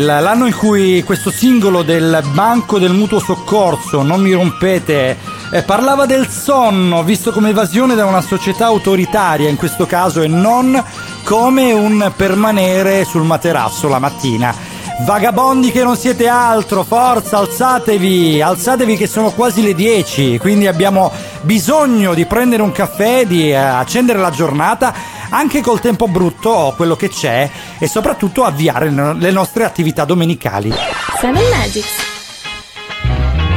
l'anno 0.06 0.46
in 0.46 0.54
cui 0.54 1.02
questo 1.02 1.30
singolo 1.30 1.82
del 1.82 2.22
Banco 2.32 2.78
del 2.78 2.92
Mutuo 2.92 3.18
Soccorso, 3.18 4.02
Non 4.02 4.20
mi 4.20 4.32
rompete, 4.32 5.18
eh, 5.50 5.62
parlava 5.62 6.06
del 6.06 6.28
sonno 6.28 7.02
visto 7.02 7.32
come 7.32 7.48
evasione 7.50 7.96
da 7.96 8.04
una 8.04 8.20
società 8.20 8.66
autoritaria 8.66 9.48
in 9.48 9.56
questo 9.56 9.84
caso 9.84 10.22
e 10.22 10.28
non 10.28 10.80
come 11.24 11.72
un 11.72 12.12
permanere 12.14 13.04
sul 13.04 13.24
materasso 13.24 13.88
la 13.88 13.98
mattina. 13.98 14.54
Vagabondi 15.00 15.72
che 15.72 15.82
non 15.82 15.96
siete 15.96 16.28
altro, 16.28 16.84
forza, 16.84 17.38
alzatevi, 17.38 18.40
alzatevi 18.40 18.96
che 18.96 19.06
sono 19.06 19.30
quasi 19.30 19.60
le 19.60 19.74
10, 19.74 20.38
quindi 20.38 20.68
abbiamo 20.68 21.12
bisogno 21.46 22.12
di 22.12 22.26
prendere 22.26 22.60
un 22.60 22.72
caffè, 22.72 23.24
di 23.24 23.50
eh, 23.50 23.54
accendere 23.54 24.18
la 24.18 24.30
giornata 24.30 24.92
anche 25.30 25.60
col 25.60 25.80
tempo 25.80 26.08
brutto 26.08 26.50
o 26.50 26.74
quello 26.74 26.96
che 26.96 27.08
c'è 27.08 27.48
e 27.78 27.86
soprattutto 27.86 28.44
avviare 28.44 28.90
le 28.90 29.14
le 29.14 29.30
nostre 29.30 29.64
attività 29.64 30.04
domenicali. 30.04 30.72
Seven 31.20 31.42
Magics. 31.48 32.04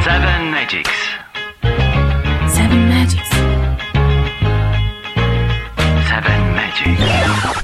Seven 0.02 0.48
Magics. 0.48 0.90
Seven 2.46 2.88
Magics. 2.88 3.28
Seven 6.06 6.54
Magics. 6.54 7.59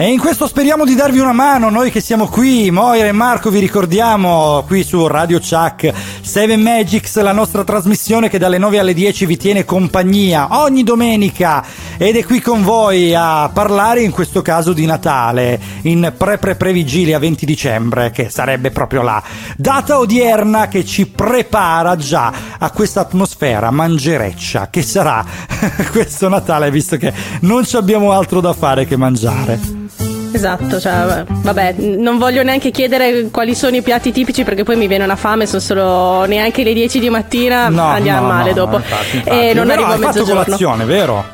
E 0.00 0.12
in 0.12 0.20
questo 0.20 0.46
speriamo 0.46 0.84
di 0.84 0.94
darvi 0.94 1.18
una 1.18 1.32
mano, 1.32 1.70
noi 1.70 1.90
che 1.90 2.00
siamo 2.00 2.28
qui, 2.28 2.70
Moira 2.70 3.08
e 3.08 3.12
Marco 3.12 3.50
vi 3.50 3.58
ricordiamo 3.58 4.62
qui 4.64 4.84
su 4.84 5.04
Radio 5.08 5.40
Chuck 5.40 5.92
7 6.20 6.56
Magics, 6.56 7.20
la 7.20 7.32
nostra 7.32 7.64
trasmissione 7.64 8.28
che 8.28 8.38
dalle 8.38 8.58
9 8.58 8.78
alle 8.78 8.94
10 8.94 9.26
vi 9.26 9.36
tiene 9.36 9.64
compagnia 9.64 10.60
ogni 10.62 10.84
domenica 10.84 11.64
ed 11.96 12.14
è 12.14 12.24
qui 12.24 12.40
con 12.40 12.62
voi 12.62 13.12
a 13.12 13.50
parlare 13.52 14.02
in 14.02 14.12
questo 14.12 14.40
caso 14.40 14.72
di 14.72 14.86
Natale, 14.86 15.58
in 15.82 16.12
pre-pre-pre-vigilia 16.16 17.18
20 17.18 17.44
dicembre, 17.44 18.12
che 18.12 18.30
sarebbe 18.30 18.70
proprio 18.70 19.02
la 19.02 19.20
data 19.56 19.98
odierna 19.98 20.68
che 20.68 20.84
ci 20.84 21.08
prepara 21.08 21.96
già 21.96 22.32
a 22.56 22.70
questa 22.70 23.00
atmosfera 23.00 23.72
mangereccia 23.72 24.68
che 24.70 24.82
sarà 24.82 25.24
questo 25.90 26.28
Natale, 26.28 26.70
visto 26.70 26.96
che 26.96 27.12
non 27.40 27.64
ci 27.64 27.74
abbiamo 27.74 28.12
altro 28.12 28.40
da 28.40 28.52
fare 28.52 28.86
che 28.86 28.96
mangiare. 28.96 29.86
Esatto, 30.30 30.78
cioè, 30.78 31.24
vabbè, 31.26 31.74
non 31.78 32.18
voglio 32.18 32.42
neanche 32.42 32.70
chiedere 32.70 33.28
quali 33.30 33.54
sono 33.54 33.76
i 33.76 33.82
piatti 33.82 34.12
tipici 34.12 34.44
perché 34.44 34.62
poi 34.62 34.76
mi 34.76 34.86
viene 34.86 35.04
una 35.04 35.16
fame, 35.16 35.46
sono 35.46 35.60
solo 35.60 36.24
neanche 36.26 36.62
le 36.62 36.72
10 36.74 36.98
di 37.00 37.10
mattina, 37.10 37.68
No, 37.68 37.86
andiamo 37.86 38.26
no, 38.26 38.32
male 38.34 38.48
no, 38.50 38.54
dopo. 38.54 38.76
infatti, 38.76 39.16
infatti. 39.16 39.36
E 39.36 39.54
non 39.54 39.66
Però 39.66 39.72
arrivo 39.84 39.90
a 39.90 39.94
hai 39.94 40.00
fatto 40.00 40.18
mezzogiorno. 40.18 40.42
colazione, 40.44 40.84
vero? 40.84 41.24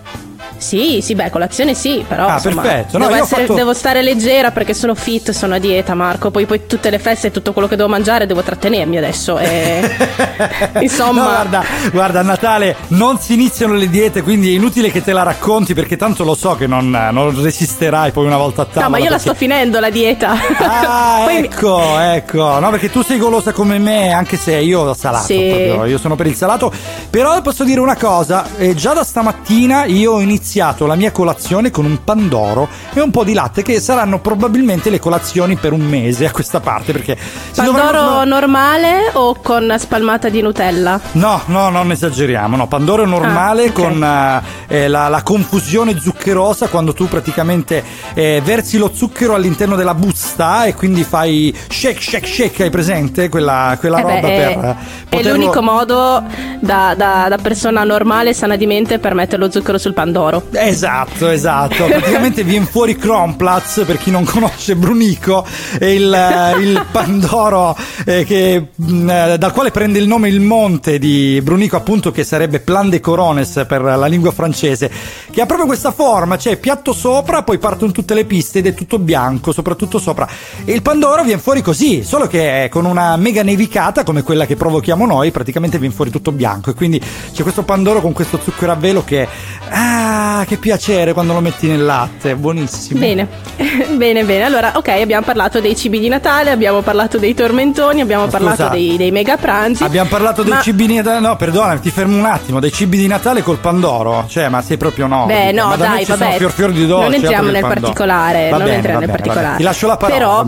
Sì, 0.56 1.00
sì, 1.02 1.14
beh, 1.14 1.30
colazione 1.30 1.74
sì, 1.74 2.04
però 2.06 2.26
Ah, 2.26 2.34
insomma, 2.34 2.62
perfetto. 2.62 2.98
No, 2.98 3.06
devo, 3.08 3.22
essere- 3.22 3.42
fatto- 3.42 3.54
devo 3.54 3.74
stare 3.74 4.02
leggera 4.02 4.50
perché 4.50 4.72
sono 4.74 4.94
fit, 4.94 5.30
sono 5.32 5.54
a 5.54 5.58
dieta, 5.58 5.94
Marco. 5.94 6.30
Poi, 6.30 6.46
poi 6.46 6.62
tutte 6.66 6.90
le 6.90 6.98
feste 6.98 7.26
e 7.26 7.30
tutto 7.30 7.52
quello 7.52 7.68
che 7.68 7.76
devo 7.76 7.88
mangiare 7.88 8.26
devo 8.26 8.42
trattenermi 8.42 8.96
adesso. 8.96 9.38
E... 9.38 9.90
Insomma, 10.80 11.12
No, 11.22 11.28
guarda, 11.28 11.64
guarda, 11.92 12.20
a 12.20 12.22
Natale 12.22 12.76
non 12.88 13.18
si 13.18 13.34
iniziano 13.34 13.74
le 13.74 13.88
diete, 13.88 14.22
quindi 14.22 14.52
è 14.52 14.56
inutile 14.56 14.90
che 14.90 15.02
te 15.02 15.12
la 15.12 15.22
racconti 15.22 15.74
perché 15.74 15.96
tanto 15.96 16.24
lo 16.24 16.34
so 16.34 16.54
che 16.54 16.66
non, 16.66 16.88
non 16.90 17.42
resisterai 17.42 18.10
poi 18.12 18.26
una 18.26 18.36
volta 18.36 18.62
a 18.62 18.64
tavola. 18.64 18.84
no, 18.84 18.90
ma 18.90 18.98
io 18.98 19.04
la 19.04 19.10
perché- 19.10 19.28
sto 19.28 19.34
finendo 19.34 19.80
la 19.80 19.90
dieta. 19.90 20.34
Ah, 20.58 21.26
ecco, 21.32 21.98
ecco. 21.98 22.58
No, 22.58 22.70
perché 22.70 22.90
tu 22.90 23.02
sei 23.02 23.18
golosa 23.18 23.52
come 23.52 23.78
me, 23.78 24.12
anche 24.12 24.36
se 24.36 24.56
io 24.56 24.80
ho 24.80 24.94
salato. 24.94 25.26
Sì. 25.26 25.46
proprio. 25.48 25.84
Io 25.86 25.98
sono 25.98 26.14
per 26.16 26.26
il 26.26 26.34
salato. 26.34 26.72
Però 27.10 27.40
posso 27.42 27.64
dire 27.64 27.80
una 27.80 27.96
cosa: 27.96 28.46
eh, 28.56 28.74
già 28.74 28.92
da 28.94 29.04
stamattina 29.04 29.84
io 29.84 30.12
ho 30.12 30.20
iniziato 30.20 30.42
la 30.86 30.94
mia 30.94 31.10
colazione 31.10 31.70
con 31.70 31.84
un 31.86 32.04
pandoro 32.04 32.68
e 32.92 33.00
un 33.00 33.10
po' 33.10 33.24
di 33.24 33.32
latte, 33.32 33.62
che 33.62 33.80
saranno 33.80 34.20
probabilmente 34.20 34.90
le 34.90 34.98
colazioni 34.98 35.56
per 35.56 35.72
un 35.72 35.80
mese 35.80 36.26
a 36.26 36.30
questa 36.30 36.60
parte. 36.60 36.92
Perché 36.92 37.16
Pandoro 37.54 37.78
dovranno- 37.82 38.24
normale 38.24 39.10
o 39.14 39.34
con 39.42 39.74
spalmata 39.78 40.28
di 40.28 40.42
Nutella? 40.42 41.00
No, 41.12 41.40
no, 41.46 41.70
non 41.70 41.90
esageriamo. 41.90 42.56
No, 42.56 42.66
Pandoro 42.68 43.02
è 43.04 43.06
normale 43.06 43.62
Ah, 43.64 43.68
ok. 43.68 43.72
con 43.72 44.02
eh, 44.04 44.42
eh, 44.68 44.88
la, 44.88 45.08
la 45.08 45.22
confusione 45.22 45.98
zuccherosa 45.98 46.68
quando 46.68 46.92
tu 46.92 47.08
praticamente 47.08 47.82
eh, 48.14 48.40
versi 48.44 48.76
lo 48.78 48.90
zucchero 48.92 49.34
all'interno 49.34 49.76
della 49.76 49.94
busta 49.94 50.64
e 50.66 50.74
quindi 50.74 51.02
fai 51.04 51.56
shake, 51.68 52.00
shake, 52.00 52.26
shake. 52.26 52.62
Hai 52.64 52.70
presente 52.70 53.28
quella, 53.28 53.76
quella 53.80 53.98
Eh 53.98 54.02
beh, 54.02 54.14
roba 54.14 54.28
è, 54.28 54.36
per 54.54 54.64
è 54.64 54.76
poterlo- 55.08 55.32
l'unico 55.36 55.62
modo 55.62 56.22
da, 56.60 56.94
da- 56.96 57.26
da 57.28 57.38
persona 57.40 57.82
normale 57.84 58.34
sana 58.34 58.56
di 58.56 58.66
mente 58.66 58.98
per 58.98 59.14
mettere 59.14 59.38
lo 59.42 59.50
zucchero 59.50 59.78
sul 59.78 59.94
pandoro. 59.94 60.33
Esatto, 60.52 61.28
esatto. 61.28 61.84
Praticamente 61.86 62.42
viene 62.42 62.66
fuori 62.66 62.96
Kronplatz, 62.96 63.82
per 63.86 63.98
chi 63.98 64.10
non 64.10 64.24
conosce 64.24 64.76
Brunico, 64.76 65.46
il, 65.80 66.12
eh, 66.12 66.60
il 66.60 66.84
Pandoro 66.90 67.76
eh, 68.04 68.24
che, 68.24 68.68
mh, 68.74 69.08
eh, 69.08 69.38
dal 69.38 69.52
quale 69.52 69.70
prende 69.70 69.98
il 69.98 70.06
nome 70.06 70.28
il 70.28 70.40
monte 70.40 70.98
di 70.98 71.40
Brunico, 71.42 71.76
appunto, 71.76 72.10
che 72.10 72.24
sarebbe 72.24 72.60
Plan 72.60 72.88
de 72.88 73.00
Corones 73.00 73.64
per 73.66 73.82
la 73.82 74.06
lingua 74.06 74.32
francese, 74.32 74.90
che 75.30 75.40
ha 75.40 75.46
proprio 75.46 75.66
questa 75.66 75.92
forma, 75.92 76.38
cioè 76.38 76.56
piatto 76.56 76.92
sopra, 76.92 77.42
poi 77.42 77.58
partono 77.58 77.92
tutte 77.92 78.14
le 78.14 78.24
piste 78.24 78.58
ed 78.58 78.66
è 78.66 78.74
tutto 78.74 78.98
bianco, 78.98 79.52
soprattutto 79.52 79.98
sopra. 79.98 80.28
E 80.64 80.72
il 80.72 80.82
Pandoro 80.82 81.22
viene 81.22 81.40
fuori 81.40 81.62
così, 81.62 82.02
solo 82.02 82.26
che 82.26 82.68
con 82.70 82.84
una 82.84 83.16
mega 83.16 83.42
nevicata 83.42 84.04
come 84.04 84.22
quella 84.22 84.46
che 84.46 84.56
provochiamo 84.56 85.06
noi, 85.06 85.30
praticamente 85.30 85.78
viene 85.78 85.94
fuori 85.94 86.10
tutto 86.10 86.32
bianco. 86.32 86.70
E 86.70 86.74
quindi 86.74 87.00
c'è 87.32 87.42
questo 87.42 87.62
Pandoro 87.62 88.00
con 88.00 88.12
questo 88.12 88.38
zucchero 88.42 88.72
a 88.72 88.76
velo 88.76 89.04
che. 89.04 89.26
Ah, 89.70 90.23
che 90.46 90.56
piacere 90.56 91.12
quando 91.12 91.32
lo 91.32 91.40
metti 91.40 91.66
nel 91.66 91.84
latte, 91.84 92.34
buonissimo. 92.34 92.98
Bene, 92.98 93.26
bene, 93.96 94.24
bene. 94.24 94.44
Allora, 94.44 94.72
ok, 94.76 94.88
abbiamo 94.88 95.24
parlato 95.24 95.60
dei 95.60 95.76
cibi 95.76 95.98
di 95.98 96.08
Natale, 96.08 96.50
abbiamo 96.50 96.80
parlato 96.82 97.18
dei 97.18 97.34
tormentoni, 97.34 98.00
abbiamo 98.00 98.26
parlato 98.26 98.56
scusa. 98.62 98.68
dei, 98.68 98.96
dei 98.96 99.10
mega 99.10 99.36
pranzi. 99.36 99.82
Abbiamo 99.84 100.08
parlato 100.08 100.42
dei 100.42 100.52
Ma- 100.52 100.60
cibi 100.60 100.86
di 100.86 100.94
Natale. 100.96 101.20
No, 101.20 101.36
perdona, 101.36 101.76
ti 101.78 101.90
fermo 101.90 102.16
un 102.16 102.24
attimo. 102.24 102.60
Dei 102.60 102.72
cibi 102.72 102.96
di 102.98 103.06
Natale 103.06 103.42
col 103.42 103.58
Pandoro. 103.58 104.26
Cioè, 104.28 104.48
ma 104.48 104.62
sei 104.62 104.76
proprio 104.76 105.06
no. 105.06 105.26
Beh, 105.26 105.52
no, 105.52 105.68
ma 105.68 105.76
da 105.76 105.86
dai, 105.86 106.04
vabbè. 106.04 106.24
sono 106.24 106.36
fior 106.36 106.50
fior 106.52 106.72
di 106.72 106.86
dolce. 106.86 107.04
non 107.04 107.14
entriamo 107.14 107.36
altro 107.36 107.46
che 107.46 107.52
nel 107.52 107.60
Pandoro. 107.62 107.80
particolare. 107.80 108.48
Va 108.50 108.56
non 108.56 108.64
bene, 108.64 108.76
entriamo 108.76 108.98
nel 109.00 109.08
bene, 109.08 109.18
particolare. 109.22 109.56
Ti 109.56 109.62
lascio 109.62 109.86
la 109.86 109.96
parola. 109.96 110.18
Però, 110.18 110.46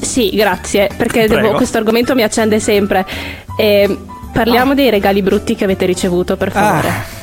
sì, 0.00 0.30
grazie, 0.30 0.88
perché 0.96 1.26
devo- 1.28 1.52
questo 1.52 1.78
argomento 1.78 2.14
mi 2.14 2.22
accende 2.22 2.60
sempre. 2.60 3.06
Eh, 3.56 3.98
parliamo 4.32 4.74
dei 4.74 4.90
regali 4.90 5.22
brutti 5.22 5.54
che 5.54 5.64
avete 5.64 5.86
ricevuto, 5.86 6.36
per 6.36 6.50
favore. 6.50 6.88
Ah. 6.88 7.21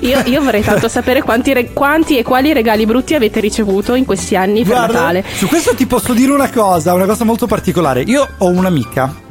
Io, 0.00 0.20
io 0.24 0.42
vorrei 0.42 0.62
tanto 0.62 0.88
sapere 0.88 1.22
quanti, 1.22 1.52
re- 1.52 1.72
quanti 1.72 2.18
e 2.18 2.22
quali 2.22 2.52
regali 2.52 2.84
brutti 2.86 3.14
avete 3.14 3.40
ricevuto 3.40 3.94
in 3.94 4.04
questi 4.04 4.36
anni 4.36 4.62
per 4.62 4.76
Guarda, 4.76 4.92
Natale. 4.92 5.24
Su 5.34 5.46
questo 5.46 5.74
ti 5.74 5.86
posso 5.86 6.12
dire 6.12 6.32
una 6.32 6.50
cosa, 6.50 6.92
una 6.94 7.06
cosa 7.06 7.24
molto 7.24 7.46
particolare. 7.46 8.02
Io 8.02 8.26
ho 8.38 8.48
un'amica. 8.48 9.24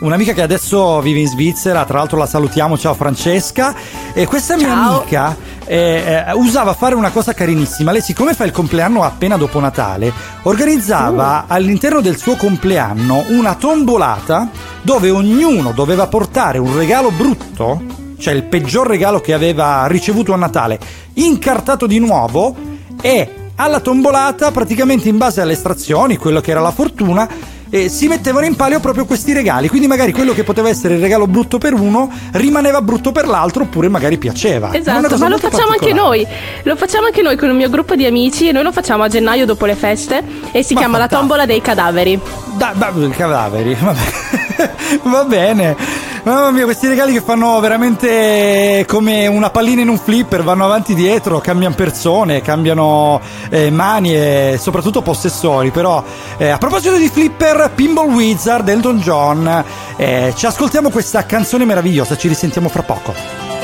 Un'amica 0.00 0.32
che 0.32 0.40
adesso 0.40 1.00
vive 1.00 1.20
in 1.20 1.26
Svizzera, 1.26 1.84
tra 1.84 1.98
l'altro 1.98 2.16
la 2.16 2.26
salutiamo, 2.26 2.78
ciao 2.78 2.94
Francesca. 2.94 3.74
E 4.14 4.26
questa 4.26 4.56
mia 4.56 4.72
amica 4.72 5.36
eh, 5.66 6.24
eh, 6.26 6.32
usava 6.32 6.72
fare 6.72 6.94
una 6.94 7.10
cosa 7.10 7.34
carinissima. 7.34 7.92
Lei, 7.92 8.00
siccome 8.00 8.32
fa 8.32 8.44
il 8.44 8.50
compleanno 8.50 9.02
appena 9.02 9.36
dopo 9.36 9.60
Natale, 9.60 10.10
organizzava 10.42 11.44
all'interno 11.46 12.00
del 12.00 12.16
suo 12.16 12.36
compleanno 12.36 13.26
una 13.28 13.54
tombolata 13.56 14.48
dove 14.80 15.10
ognuno 15.10 15.72
doveva 15.72 16.06
portare 16.06 16.56
un 16.56 16.74
regalo 16.74 17.10
brutto, 17.10 17.82
cioè 18.20 18.34
il 18.34 18.44
peggior 18.44 18.86
regalo 18.86 19.20
che 19.20 19.32
aveva 19.32 19.86
ricevuto 19.86 20.32
a 20.32 20.36
Natale, 20.36 20.78
incartato 21.14 21.86
di 21.86 21.98
nuovo 21.98 22.54
e 23.00 23.34
alla 23.56 23.80
tombolata, 23.80 24.50
praticamente 24.52 25.08
in 25.08 25.18
base 25.18 25.40
alle 25.40 25.52
estrazioni, 25.52 26.16
quello 26.16 26.40
che 26.40 26.50
era 26.50 26.60
la 26.60 26.70
fortuna, 26.70 27.28
eh, 27.68 27.88
si 27.88 28.08
mettevano 28.08 28.46
in 28.46 28.56
palio 28.56 28.80
proprio 28.80 29.04
questi 29.04 29.32
regali. 29.32 29.68
Quindi 29.68 29.86
magari 29.86 30.12
quello 30.12 30.32
che 30.32 30.44
poteva 30.44 30.68
essere 30.68 30.94
il 30.94 31.00
regalo 31.00 31.26
brutto 31.26 31.58
per 31.58 31.74
uno 31.74 32.10
rimaneva 32.32 32.80
brutto 32.82 33.12
per 33.12 33.26
l'altro, 33.26 33.64
oppure 33.64 33.88
magari 33.88 34.16
piaceva. 34.18 34.74
Esatto, 34.74 35.16
ma 35.18 35.28
lo 35.28 35.38
facciamo 35.38 35.72
anche 35.72 35.92
noi. 35.92 36.26
Lo 36.64 36.74
facciamo 36.76 37.06
anche 37.06 37.22
noi 37.22 37.36
con 37.36 37.48
il 37.50 37.54
mio 37.54 37.68
gruppo 37.68 37.94
di 37.94 38.06
amici 38.06 38.48
e 38.48 38.52
noi 38.52 38.62
lo 38.62 38.72
facciamo 38.72 39.02
a 39.02 39.08
gennaio 39.08 39.44
dopo 39.46 39.66
le 39.66 39.74
feste 39.74 40.22
e 40.52 40.62
si 40.62 40.74
Ma 40.74 40.80
chiama 40.80 40.98
la 40.98 41.06
fantastico. 41.08 41.18
tombola 41.20 41.46
dei 41.46 41.60
cadaveri. 41.60 42.20
Da, 42.56 42.72
da- 42.74 42.92
cadaveri, 43.10 43.74
vabbè. 43.78 44.39
Va 45.02 45.24
bene. 45.24 45.76
Mamma 46.22 46.50
mia, 46.50 46.64
questi 46.64 46.86
regali 46.86 47.12
che 47.14 47.22
fanno 47.22 47.58
veramente 47.60 48.84
come 48.86 49.26
una 49.26 49.48
pallina 49.48 49.80
in 49.80 49.88
un 49.88 49.98
flipper, 49.98 50.42
vanno 50.42 50.64
avanti 50.64 50.92
e 50.92 50.94
dietro, 50.94 51.38
cambiano 51.38 51.74
persone, 51.74 52.42
cambiano 52.42 53.20
eh, 53.48 53.70
mani 53.70 54.14
e 54.14 54.58
soprattutto 54.60 55.00
possessori. 55.00 55.70
Però, 55.70 56.04
eh, 56.36 56.50
a 56.50 56.58
proposito 56.58 56.96
di 56.96 57.08
flipper, 57.08 57.70
Pinball 57.74 58.10
Wizard, 58.10 58.68
Elton 58.68 58.98
John, 58.98 59.64
eh, 59.96 60.32
ci 60.36 60.46
ascoltiamo 60.46 60.90
questa 60.90 61.24
canzone 61.24 61.64
meravigliosa, 61.64 62.16
ci 62.16 62.28
risentiamo 62.28 62.68
fra 62.68 62.82
poco. 62.82 63.59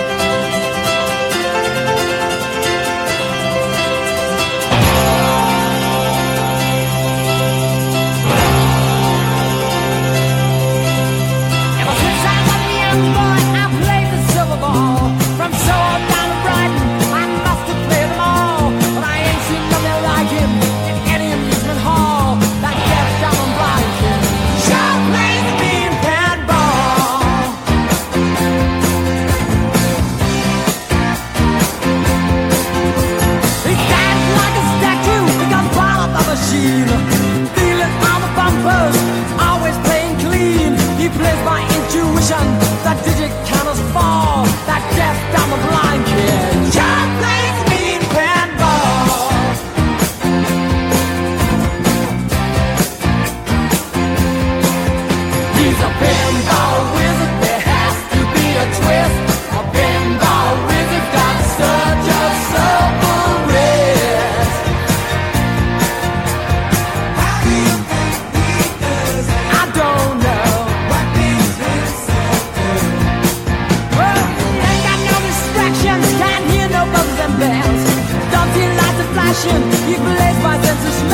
bells. 77.39 77.83
Don't 78.33 78.53
you 78.59 78.69
lights 78.81 79.01
are 79.03 79.13
flashing, 79.15 79.63
you 79.91 79.99
blaze 79.99 80.41
my 80.43 80.57
senses. 80.63 81.06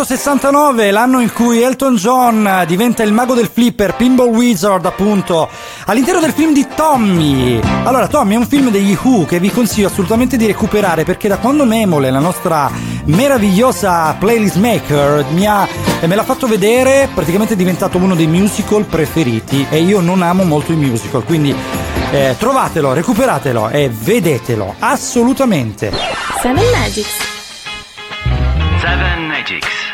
1969, 0.00 0.90
l'anno 0.92 1.20
in 1.20 1.30
cui 1.30 1.60
Elton 1.60 1.96
John 1.96 2.64
diventa 2.66 3.02
il 3.02 3.12
mago 3.12 3.34
del 3.34 3.50
flipper, 3.52 3.96
Pinball 3.96 4.28
Wizard 4.28 4.86
appunto, 4.86 5.46
all'interno 5.84 6.20
del 6.20 6.32
film 6.32 6.54
di 6.54 6.66
Tommy. 6.74 7.60
Allora, 7.84 8.08
Tommy 8.08 8.32
è 8.32 8.38
un 8.38 8.46
film 8.46 8.70
degli 8.70 8.96
Who 8.98 9.26
che 9.26 9.38
vi 9.38 9.50
consiglio 9.50 9.88
assolutamente 9.88 10.38
di 10.38 10.46
recuperare 10.46 11.04
perché 11.04 11.28
da 11.28 11.36
quando 11.36 11.66
Memole, 11.66 12.10
la 12.10 12.18
nostra 12.18 12.70
meravigliosa 13.04 14.16
playlist 14.18 14.56
maker, 14.56 15.26
mi 15.32 15.46
ha, 15.46 15.68
e 16.00 16.06
me 16.06 16.14
l'ha 16.14 16.24
fatto 16.24 16.46
vedere, 16.46 17.10
praticamente 17.12 17.52
è 17.52 17.56
diventato 17.56 17.98
uno 17.98 18.14
dei 18.14 18.26
musical 18.26 18.84
preferiti 18.86 19.66
e 19.68 19.82
io 19.82 20.00
non 20.00 20.22
amo 20.22 20.44
molto 20.44 20.72
i 20.72 20.76
musical, 20.76 21.24
quindi 21.24 21.54
eh, 22.10 22.36
trovatelo, 22.38 22.94
recuperatelo 22.94 23.68
e 23.68 23.90
vedetelo, 23.92 24.76
assolutamente. 24.78 25.92
Seven 26.40 26.64
Magics. 26.72 27.16
Seven 28.80 29.26
Magics. 29.26 29.89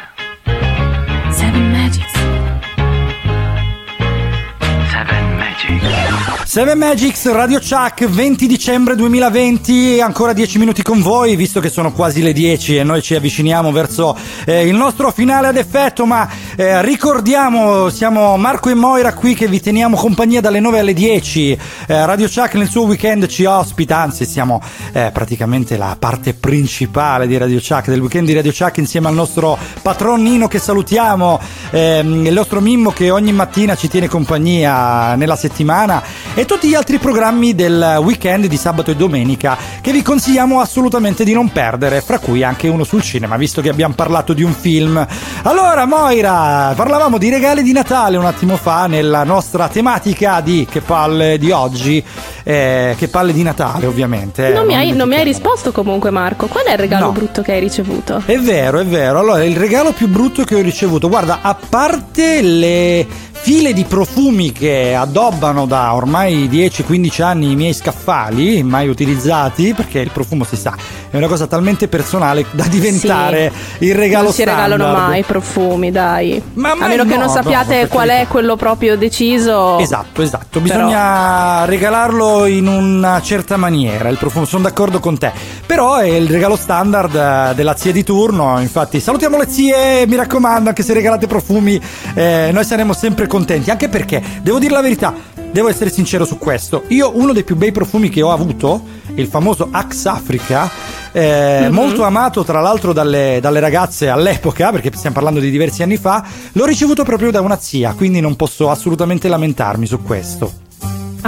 7 6.57 6.75
Magics 6.75 7.31
Radio 7.33 7.59
Chuck 7.59 8.07
20 8.07 8.47
dicembre 8.47 8.95
2020 8.95 10.01
ancora 10.01 10.33
10 10.33 10.59
minuti 10.59 10.83
con 10.83 11.03
voi 11.03 11.37
visto 11.37 11.61
che 11.61 11.69
sono 11.69 11.93
quasi 11.93 12.23
le 12.23 12.33
10 12.33 12.79
e 12.79 12.83
noi 12.83 13.03
ci 13.03 13.15
avviciniamo 13.15 13.71
verso 13.71 14.17
eh, 14.47 14.67
il 14.67 14.75
nostro 14.75 15.13
finale 15.13 15.49
ad 15.49 15.59
effetto 15.59 16.07
ma 16.07 16.27
eh, 16.57 16.83
ricordiamo 16.83 17.89
siamo 17.91 18.37
Marco 18.37 18.71
e 18.71 18.75
Moira 18.75 19.13
qui 19.13 19.35
che 19.35 19.47
vi 19.47 19.61
teniamo 19.61 19.97
compagnia 19.97 20.41
dalle 20.41 20.61
9 20.61 20.79
alle 20.79 20.95
10 20.95 21.59
Eh, 21.89 22.07
Radio 22.07 22.27
Chuck 22.27 22.55
nel 22.55 22.69
suo 22.69 22.85
weekend 22.85 23.27
ci 23.27 23.45
ospita 23.45 23.99
anzi 23.99 24.25
siamo 24.25 24.61
eh, 24.93 25.11
praticamente 25.13 25.77
la 25.77 25.97
parte 25.99 26.35
principale 26.35 27.27
di 27.27 27.37
Radio 27.37 27.59
Chuck 27.59 27.89
del 27.89 28.01
weekend 28.01 28.27
di 28.27 28.35
Radio 28.35 28.53
Chuck 28.53 28.79
insieme 28.79 29.09
al 29.09 29.15
nostro 29.15 29.57
patron 29.83 30.23
Nino 30.23 30.49
che 30.49 30.59
salutiamo 30.59 31.39
ehm, 31.71 32.27
il 32.27 32.33
nostro 32.33 32.61
Mimmo 32.61 32.91
che 32.91 33.11
ogni 33.11 33.33
mattina 33.33 33.77
ci 33.77 33.89
tiene 33.89 34.09
compagnia 34.09 35.15
nella 35.15 35.37
settimana 35.37 36.03
e 36.35 36.45
tutti 36.45 36.69
gli 36.69 36.75
altri 36.75 36.99
programmi 36.99 37.55
del 37.55 37.99
weekend 38.03 38.47
di 38.47 38.57
sabato 38.57 38.91
e 38.91 38.97
domenica 38.97 39.57
che 39.81 39.93
vi 39.93 40.03
consigliamo 40.03 40.61
assolutamente 40.61 41.25
di 41.25 41.33
non 41.33 41.51
perdere, 41.51 42.01
fra 42.01 42.19
cui 42.19 42.43
anche 42.43 42.69
uno 42.69 42.85
sul 42.85 43.03
cinema, 43.03 43.37
visto 43.37 43.61
che 43.61 43.69
abbiamo 43.69 43.95
parlato 43.95 44.33
di 44.33 44.43
un 44.43 44.53
film. 44.53 45.07
Allora, 45.43 45.85
Moira, 45.87 46.46
parlavamo 46.75 47.19
di 47.19 47.31
regali 47.31 47.63
di 47.63 47.73
Natale 47.73 48.17
un 48.17 48.25
attimo 48.25 48.57
fa 48.57 48.87
nella 48.87 49.25
nostra 49.25 49.69
tematica 49.69 50.41
di 50.41 50.67
che 50.71 50.81
palle 50.81 51.39
di 51.39 51.51
oggi, 51.51 52.03
eh, 52.43 52.95
che 52.97 53.09
palle 53.09 53.33
di 53.33 53.43
Natale, 53.43 53.87
ovviamente. 53.87 54.49
eh, 54.49 54.53
Non 54.53 54.67
mi, 54.67 54.75
hai, 54.75 54.93
non 54.93 55.09
mi 55.09 55.17
hai 55.17 55.25
risposto 55.25 55.73
comunque 55.73 56.11
Marco, 56.11 56.47
qual 56.47 56.65
è 56.65 56.73
il 56.73 56.79
regalo 56.79 57.07
No. 57.07 57.13
brutto 57.13 57.43
che 57.43 57.53
hai 57.53 57.61
ricevuto? 57.61 58.23
È 58.25 58.39
vero, 58.39 58.79
è 58.81 58.85
vero. 58.87 59.21
Allora, 59.21 59.45
il 59.45 59.57
regalo 59.57 59.93
più 59.93 60.09
brutto 60.09 60.45
che 60.45 60.55
ho 60.57 60.61
ricevuto, 60.61 61.09
guarda, 61.09 61.41
a 61.43 61.55
parte 61.69 62.41
le 62.43 63.07
file 63.41 63.73
di 63.73 63.85
profumi 63.85 64.51
che 64.53 64.95
addobbano 64.95 65.67
da 65.67 65.95
ormai 65.95 66.49
10-15 66.49 67.23
anni 67.23 67.53
i 67.53 67.57
miei 67.57 67.73
scaffali, 67.73 68.63
mai 68.63 68.89
utilizzati, 68.89 69.73
perché 69.75 70.01
il 70.01 70.11
profumo 70.11 70.45
si 70.45 70.57
sa, 70.57 70.75
è 71.11 71.17
una 71.17 71.29
cosa 71.29 71.47
talmente 71.47 71.89
personale 71.89 72.45
da 72.51 72.65
diventare 72.67 73.53
il 73.79 73.95
regalo 73.95 74.25
non 74.25 74.33
si 74.33 74.45
regalano 74.45 74.93
mai 74.93 75.23
profumi, 75.23 75.91
dai. 75.91 76.43
Ma 76.55 76.73
A 76.73 76.75
meno 76.89 77.05
che 77.05 77.11
no, 77.11 77.17
non 77.25 77.27
no, 77.27 77.33
sappiate 77.33 77.79
per 77.81 77.89
qual 77.89 78.09
è 78.09 78.27
quello 78.29 78.57
proprio 78.57 78.97
deciso. 78.97 79.79
Esatto, 79.79 80.23
esatto. 80.23 80.61
Però- 80.61 80.75
Bisogna 80.87 81.65
regalarlo 81.65 82.47
in 82.47 82.67
una 82.67 83.21
certa 83.23 83.57
maniera. 83.57 84.09
Il 84.09 84.19
profumo, 84.19 84.45
sono 84.45 84.63
d'accordo 84.63 84.99
con 84.99 85.19
te. 85.19 85.33
Però 85.65 85.97
è 85.97 86.07
il 86.07 86.29
regalo 86.29 86.57
standard 86.57 87.15
eh, 87.15 87.55
della 87.55 87.77
zia 87.77 87.93
di 87.93 88.03
turno. 88.03 88.59
Infatti, 88.61 89.01
salutiamo 89.01 89.37
le 89.39 89.49
zie, 89.49 90.05
mi 90.07 90.17
raccomando, 90.17 90.69
anche 90.69 90.83
se 90.83 90.93
regalate 90.95 91.27
profumi, 91.27 91.81
eh, 92.15 92.51
noi 92.53 92.65
saremo 92.65 92.93
sempre 92.93 93.26
contenti. 93.27 93.71
Anche 93.71 93.89
perché, 93.89 94.23
devo 94.43 94.59
dire 94.59 94.73
la 94.73 94.81
verità, 94.81 95.15
devo 95.51 95.69
essere 95.69 95.91
sincero 95.91 96.25
su 96.25 96.39
questo. 96.39 96.85
Io, 96.89 97.13
uno 97.15 97.33
dei 97.33 97.45
più 97.45 97.57
bei 97.57 97.73
profumi 97.73 98.09
che 98.09 98.23
ho 98.23 98.33
avuto, 98.33 98.83
il 99.15 99.27
famoso 99.27 99.69
Axe 99.71 100.09
Africa, 100.09 100.71
eh, 101.13 101.67
Mhm. 101.69 101.75
molto 101.75 102.03
amato 102.05 102.45
tra 102.45 102.61
l'altro 102.61 102.93
dalle, 102.93 103.39
dalle 103.41 103.61
ragazze 103.61 104.09
all'epoca, 104.09 104.71
perché 104.71 104.91
stiamo 104.95 105.15
parlando 105.15 105.41
di 105.41 105.51
diversi 105.51 105.83
anni 105.83 105.97
fa, 105.97 106.23
l'ho 106.53 106.65
ricevuto 106.67 107.05
proprio 107.05 107.31
da 107.31 107.41
una 107.41 107.59
zia, 107.59 107.95
quindi 107.97 108.21
non 108.21 108.37
posso 108.37 108.71
assolutamente 108.71 109.29
lamentarmi 109.29 109.87
su 109.87 110.03
questo. 110.03 110.65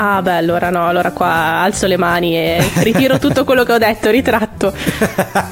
Ah, 0.01 0.23
beh, 0.23 0.37
allora 0.37 0.71
no, 0.71 0.87
allora 0.87 1.11
qua 1.11 1.61
alzo 1.61 1.89
le 1.89 1.97
mani 1.97 2.37
e 2.37 2.71
ritiro 2.77 3.19
tutto 3.19 3.43
quello 3.43 3.65
che 3.65 3.73
ho 3.73 3.79
detto, 3.79 4.11
ritratto. 4.11 4.73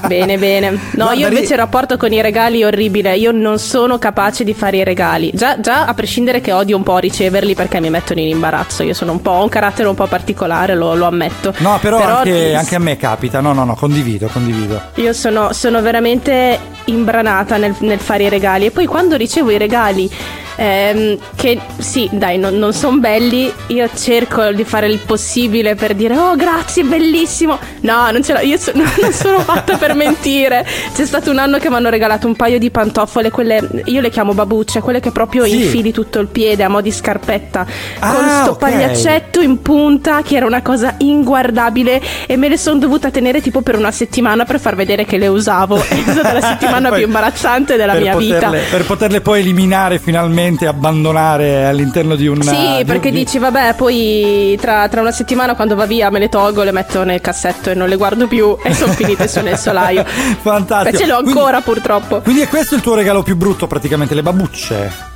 Bene, 0.07 0.37
bene. 0.37 0.71
No, 0.71 1.03
Guarda, 1.03 1.13
io 1.15 1.27
invece 1.27 1.53
il 1.53 1.59
rapporto 1.59 1.97
con 1.97 2.13
i 2.13 2.21
regali 2.21 2.61
è 2.61 2.65
orribile. 2.65 3.17
Io 3.17 3.33
non 3.33 3.59
sono 3.59 3.97
capace 3.97 4.45
di 4.45 4.53
fare 4.53 4.77
i 4.77 4.83
regali. 4.85 5.31
Già, 5.33 5.59
già 5.59 5.85
a 5.85 5.93
prescindere 5.93 6.39
che 6.39 6.53
odio 6.53 6.77
un 6.77 6.83
po' 6.83 6.97
riceverli 6.97 7.55
perché 7.55 7.81
mi 7.81 7.89
mettono 7.89 8.21
in 8.21 8.29
imbarazzo. 8.29 8.83
Io 8.83 8.93
sono 8.93 9.11
un 9.11 9.21
po', 9.21 9.31
ho 9.31 9.43
un 9.43 9.49
carattere 9.49 9.89
un 9.89 9.95
po' 9.95 10.07
particolare, 10.07 10.75
lo, 10.75 10.95
lo 10.95 11.07
ammetto. 11.07 11.53
No, 11.57 11.77
però, 11.81 12.01
anche, 12.01 12.55
anche 12.55 12.75
a 12.75 12.79
me 12.79 12.95
capita. 12.95 13.41
No, 13.41 13.51
no, 13.51 13.65
no, 13.65 13.75
condivido, 13.75 14.27
condivido. 14.27 14.81
Io 14.95 15.11
sono, 15.11 15.51
sono 15.51 15.81
veramente 15.81 16.57
imbranata 16.85 17.57
nel, 17.57 17.75
nel 17.79 17.99
fare 17.99 18.23
i 18.23 18.29
regali 18.29 18.67
e 18.67 18.71
poi 18.71 18.85
quando 18.85 19.17
ricevo 19.17 19.51
i 19.51 19.57
regali 19.57 20.09
ehm, 20.57 21.17
che 21.35 21.57
sì, 21.77 22.09
dai, 22.11 22.37
non, 22.37 22.55
non 22.57 22.73
sono 22.73 22.97
belli, 22.97 23.49
io 23.67 23.89
cerco 23.95 24.51
di 24.51 24.63
fare 24.65 24.87
il 24.87 24.99
possibile 25.05 25.75
per 25.75 25.93
dire 25.95 26.17
oh 26.17 26.35
grazie, 26.35 26.83
bellissimo. 26.83 27.57
No, 27.81 28.11
non 28.11 28.21
ce 28.23 28.33
l'ho, 28.33 28.39
io 28.39 28.57
so- 28.57 28.71
non 28.75 29.11
sono 29.13 29.39
fatta 29.39 29.77
per 29.77 29.93
mentire. 29.93 30.65
C'è 30.93 31.05
stato 31.05 31.31
un 31.31 31.37
anno 31.37 31.57
che 31.59 31.69
mi 31.69 31.75
hanno 31.75 31.89
regalato 31.89 32.27
un 32.27 32.35
paio 32.35 32.59
di 32.59 32.69
pantofole, 32.69 33.29
quelle 33.31 33.83
io 33.85 34.01
le 34.01 34.09
chiamo 34.09 34.33
babucce, 34.33 34.81
quelle 34.81 34.99
che 34.99 35.11
proprio 35.11 35.45
Sì. 35.45 35.63
infili 35.63 35.91
tutto 35.93 36.19
il 36.19 36.27
piede 36.27 36.63
a 36.63 36.67
mo' 36.69 36.81
di 36.81 36.91
scarpetta 36.91 37.65
Ah, 37.99 38.13
con 38.13 38.27
sto 38.29 38.51
ok. 38.51 38.57
pagliaccetto 38.57 39.39
in 39.41 39.61
punta 39.61 40.21
che 40.23 40.35
era 40.35 40.45
una 40.45 40.61
cosa 40.61 40.95
inguardabile 40.97 42.01
e 42.25 42.35
me 42.37 42.49
le 42.49 42.57
sono 42.57 42.79
dovuta 42.79 43.11
tenere 43.11 43.41
tipo 43.41 43.61
per 43.61 43.75
una 43.75 43.91
settimana 43.91 44.43
per 44.45 44.59
far 44.59 44.75
vedere 44.75 45.05
che 45.05 45.17
le 45.17 45.27
usavo. 45.27 45.75
È 45.87 46.01
stata 46.01 46.33
la 46.33 46.41
settimana 46.41 46.89
Poi- 46.89 46.97
più 46.97 47.07
imbarazzante 47.07 47.75
della 47.75 47.93
mia 47.93 48.13
poterle, 48.13 48.33
vita. 48.59 48.67
Per 48.71 48.85
poterle 48.85 49.21
poi 49.21 49.39
eliminare 49.41 49.99
finalmente, 49.99 50.45
abbandonare 50.67 51.65
all'interno 51.65 52.15
di 52.15 52.27
un. 52.27 52.41
Sì, 52.41 52.83
perché 52.85 53.11
di- 53.11 53.17
dici, 53.25 53.37
vabbè, 53.39 53.73
poi 53.75 54.57
tra, 54.61 54.87
tra 54.87 55.01
una 55.01 55.11
settimana 55.11 55.55
quando 55.55 55.75
va 55.75 55.85
via 55.85 56.09
me 56.09 56.19
le 56.19 56.29
tolgo, 56.29 56.63
le 56.63 56.71
metto 56.71 57.03
nel 57.03 57.19
cassetto 57.21 57.69
e 57.69 57.73
non 57.73 57.89
le 57.89 57.95
guardo 57.97 58.27
più 58.27 58.55
e 58.63 58.73
sono 58.73 58.93
finite 58.93 59.27
su 59.27 59.41
nel 59.41 59.57
solaio. 59.57 60.03
Fantastico. 60.41 60.91
Beh, 60.91 60.97
ce 60.97 61.05
l'ho 61.07 61.21
Quindi- 61.21 61.37
ancora 61.39 61.61
purtroppo. 61.61 62.21
Quindi 62.21 62.41
è 62.41 62.47
questo 62.47 62.75
il 62.75 62.81
tuo 62.81 62.95
regalo 62.95 63.23
più 63.23 63.35
brutto, 63.35 63.67
praticamente, 63.67 64.13
le 64.15 64.21
babucce. 64.23 65.15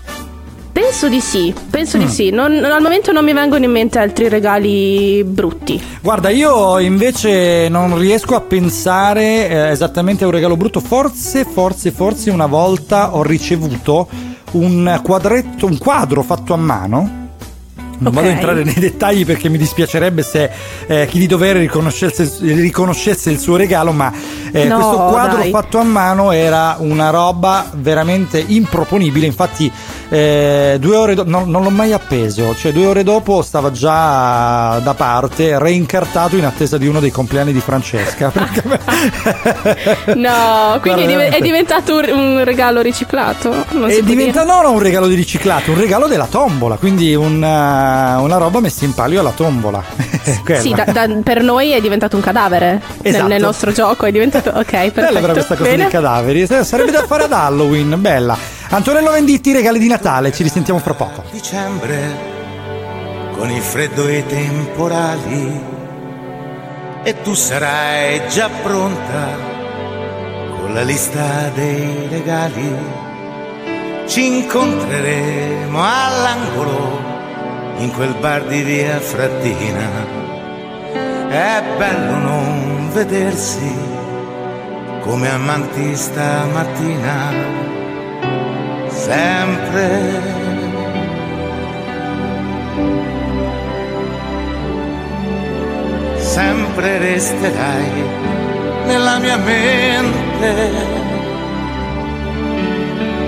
Penso 0.74 1.10
di 1.10 1.20
sì, 1.20 1.54
penso 1.70 1.98
Mm. 1.98 2.00
di 2.02 2.08
sì. 2.08 2.30
Non- 2.30 2.54
non- 2.54 2.72
al 2.72 2.82
momento 2.82 3.12
non 3.12 3.26
mi 3.26 3.34
vengono 3.34 3.64
in 3.66 3.72
mente 3.72 4.00
altri 4.00 4.30
regali 4.30 5.22
brutti. 5.26 5.82
Guarda, 6.02 6.30
io 6.30 6.80
invece 6.80 7.68
non 7.70 7.98
riesco 7.98 8.36
a 8.36 8.42
pensare 8.42 9.50
eh, 9.50 9.70
esattamente 9.70 10.24
a 10.24 10.28
un 10.28 10.34
regalo 10.34 10.56
brutto. 10.56 10.80
Forse, 10.80 11.44
forse, 11.44 11.92
forse 11.92 12.30
una 12.30 12.46
volta 12.46 13.16
ho 13.16 13.22
ricevuto 13.22 14.08
un 14.52 15.00
quadretto, 15.04 15.66
un 15.66 15.78
quadro 15.78 16.24
fatto 16.24 16.54
a 16.54 16.58
mano. 16.58 17.21
Non 18.02 18.14
vado 18.14 18.28
a 18.28 18.32
entrare 18.32 18.64
nei 18.64 18.74
dettagli 18.74 19.26
perché 19.26 19.48
mi 19.48 19.58
dispiacerebbe 19.60 20.24
se 20.24 20.50
eh, 20.88 21.06
chi 21.08 21.20
di 21.20 21.28
dovere 21.28 21.60
riconoscesse, 21.60 22.30
riconoscesse 22.40 23.30
il 23.30 23.40
suo 23.40 23.56
regalo, 23.58 23.92
ma 23.92 24.12
eh, 24.52 24.66
No, 24.66 24.76
questo 24.76 24.98
quadro 25.12 25.38
dai. 25.38 25.52
fatto 25.52 25.78
a 25.78 25.84
mano 25.84 26.32
era 26.32 26.78
una 26.80 27.10
roba 27.12 27.70
veramente 27.76 28.44
improponibile. 28.46 29.28
Infatti, 29.28 29.72
eh, 30.10 30.78
due 30.80 30.96
ore 30.96 31.14
dopo, 31.14 31.30
non 31.30 31.50
l'ho 31.64 31.70
mai 31.70 31.94
appeso, 31.94 32.56
cioè 32.56 32.72
due 32.72 32.88
ore 32.88 33.04
dopo 33.04 33.42
stava 33.44 33.70
già 33.72 34.80
da 34.80 34.94
parte, 34.96 35.60
reincartato 35.60 36.36
in 36.38 36.46
attesa 36.46 36.78
di 36.80 36.88
uno 36.88 37.00
dei 37.00 37.12
compleanni 37.12 37.54
di 37.54 37.60
Francesca. 37.62 38.32
No, 40.16 40.78
quindi 40.82 41.04
è, 41.04 41.06
Veramente. 41.08 41.38
è 41.38 41.42
diventato 41.42 41.96
un, 41.98 42.10
un 42.38 42.44
regalo 42.44 42.82
riciclato. 42.82 43.50
Non 43.72 43.90
si 43.90 43.98
E 43.98 44.00
può 44.00 44.08
diventa 44.08 44.44
dire. 44.44 44.54
non 44.62 44.74
un 44.74 44.80
regalo 44.80 45.08
di 45.08 45.16
riciclato, 45.16 45.72
un 45.72 45.80
regalo 45.80 46.08
della 46.08 46.26
tombola, 46.28 46.76
quindi 46.76 47.16
una, 47.92 48.20
una 48.20 48.38
roba 48.38 48.60
messa 48.60 48.86
in 48.86 48.94
palio 48.94 49.20
alla 49.20 49.32
tombola. 49.32 49.84
Sì, 50.62 50.72
da- 50.74 50.84
da- 50.86 51.08
per 51.24 51.42
noi 51.42 51.72
è 51.72 51.82
diventato 51.82 52.16
un 52.16 52.22
cadavere 52.22 52.72
nel- 52.72 53.14
Esatto. 53.14 53.28
nel, 53.28 53.42
nostro 53.42 53.72
gioco. 53.72 54.06
È 54.06 54.12
diventato. 54.12 54.50
Ok, 54.52 54.66
perfetto. 54.66 55.02
Bella 55.02 55.20
però 55.20 55.34
questa 55.34 55.56
cosa 55.56 55.70
Bene. 55.70 55.84
dei 55.84 55.92
cadaveri, 55.92 56.48
sarebbe 56.64 56.92
da 56.92 57.04
fare 57.06 57.24
ad 57.24 57.32
Halloween, 57.34 57.96
bella. 58.00 58.38
Antonello 58.70 59.12
Venditti, 59.12 59.52
regali 59.52 59.80
di 59.80 59.88
Natale, 59.88 60.32
ci 60.32 60.44
risentiamo 60.44 60.80
fra 60.80 60.94
poco. 60.94 61.24
dicembre 61.32 62.30
con 63.36 63.50
il 63.50 63.62
freddo 63.62 64.08
e 64.08 64.18
i 64.20 64.26
temporali 64.26 65.62
e 67.04 67.22
tu 67.24 67.34
sarai 67.34 68.22
già 68.30 68.50
pronta 68.62 69.28
con 70.60 70.74
la 70.74 70.84
lista 70.84 71.50
dei 71.56 72.08
regali. 72.10 72.76
Ci 74.08 74.26
incontreremo 74.38 75.80
all'angolo 75.82 77.00
in 77.82 77.92
quel 77.92 78.16
bar 78.20 78.44
di 78.44 78.62
via 78.62 79.00
Frattina. 79.00 79.90
È 81.30 81.64
bello 81.78 82.16
non 82.18 82.90
vedersi 82.94 83.74
come 85.02 85.30
amanti 85.30 85.96
stamattina, 85.96 87.34
sempre. 88.88 90.40
Sempre 96.18 96.98
resterai 97.00 97.92
nella 98.86 99.18
mia 99.20 99.38
mente, 99.38 100.72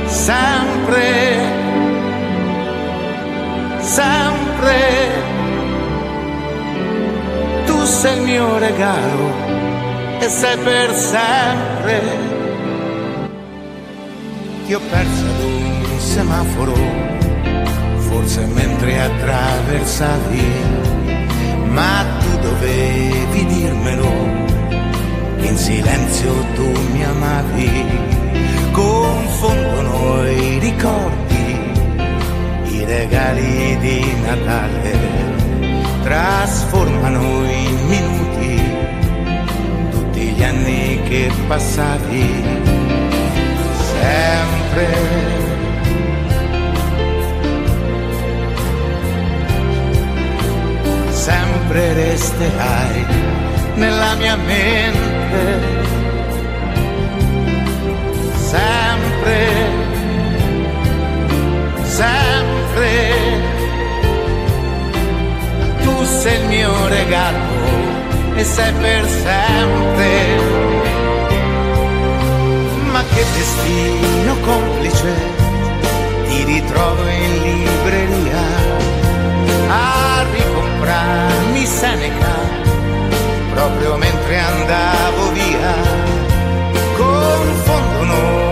sempre, 0.06 1.23
sempre. 3.94 4.80
Tu 7.66 7.78
sei 7.86 8.18
il 8.18 8.22
mio 8.24 8.58
regalo 8.58 9.28
e 10.20 10.28
sei 10.30 10.58
per 10.58 10.94
sempre. 10.94 12.02
Ti 14.66 14.74
ho 14.74 14.82
perso 14.90 15.26
ad 15.34 15.42
un 15.44 16.00
semaforo, 16.00 16.76
forse 17.98 18.46
mentre 18.46 19.02
attraversavi, 19.02 20.48
ma 21.68 22.06
tu 22.20 22.40
dovevi 22.48 23.46
dirmelo, 23.46 24.12
in 25.40 25.58
silenzio 25.58 26.34
tu 26.56 26.72
mi 26.94 27.04
amavi, 27.04 27.86
confondono 28.72 30.28
i 30.30 30.60
ricordi, 30.60 31.33
regali 32.86 33.78
di 33.80 34.16
Natale, 34.22 34.98
trasformano 36.04 37.44
in 37.50 37.88
minuti 37.88 38.62
tutti 39.92 40.22
gli 40.32 40.44
anni 40.44 41.02
che 41.04 41.32
passavi 41.48 42.44
sempre. 44.02 45.42
Sempre 51.10 51.94
resterai 51.94 53.06
nella 53.76 54.16
mia 54.16 54.36
mente, 54.36 55.62
sempre, 58.36 59.38
sempre. 61.84 62.43
Tu 65.84 66.06
sei 66.06 66.40
il 66.40 66.46
mio 66.48 66.88
regalo 66.88 67.38
e 68.36 68.44
sei 68.44 68.74
per 68.74 69.08
sempre. 69.08 70.12
Ma 72.92 73.04
che 73.14 73.24
destino 73.36 74.36
complice, 74.42 75.14
ti 76.28 76.44
ritrovo 76.46 77.08
in 77.08 77.42
libreria 77.42 78.42
a 79.70 80.26
ricomprarmi 80.32 81.66
Seneca, 81.66 82.36
proprio 83.54 83.98
mentre 83.98 84.38
andavo 84.40 85.32
via. 85.32 85.74
Confondono 86.98 88.43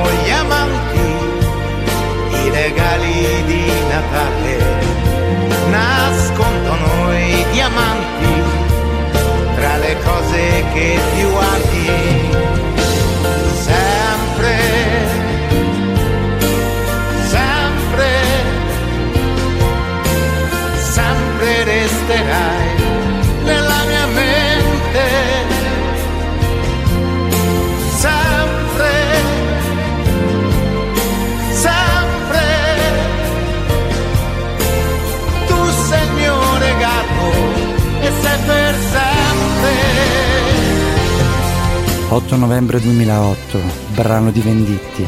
i 2.51 2.53
regali 2.53 3.43
di 3.45 3.71
Natale, 3.87 4.57
nascondono 5.69 7.13
i 7.13 7.45
diamanti 7.51 8.41
tra 9.55 9.77
le 9.77 9.95
cose 10.03 10.63
che 10.73 10.99
più 11.15 11.27
ami. 11.27 12.20
8 42.14 42.36
novembre 42.36 42.82
2008, 42.82 43.57
brano 43.93 44.32
di 44.32 44.41
Venditti. 44.41 45.07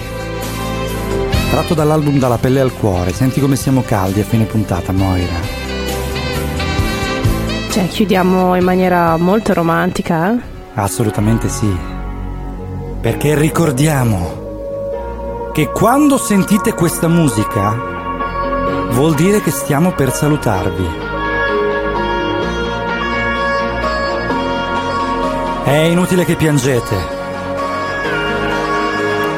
Tratto 1.50 1.74
dall'album 1.74 2.18
Dalla 2.18 2.38
pelle 2.38 2.62
al 2.62 2.72
cuore, 2.74 3.12
senti 3.12 3.42
come 3.42 3.58
siamo 3.58 3.82
caldi 3.82 4.22
a 4.22 4.24
fine 4.24 4.46
puntata, 4.46 4.94
Moira. 4.94 5.34
Cioè, 7.72 7.88
chiudiamo 7.90 8.56
in 8.56 8.64
maniera 8.64 9.18
molto 9.18 9.54
romantica. 9.54 10.32
eh? 10.32 10.38
Assolutamente 10.76 11.50
sì. 11.50 11.76
Perché 13.02 13.36
ricordiamo 13.36 15.52
che 15.54 15.70
quando 15.72 16.18
sentite 16.18 16.74
questa 16.74 17.10
musica 17.10 17.76
vuol 18.92 19.14
dire 19.14 19.42
che 19.42 19.52
stiamo 19.52 19.92
per 19.92 20.14
salutarvi. 20.14 21.03
È 25.64 25.72
inutile 25.72 26.26
che 26.26 26.36
piangete. 26.36 26.96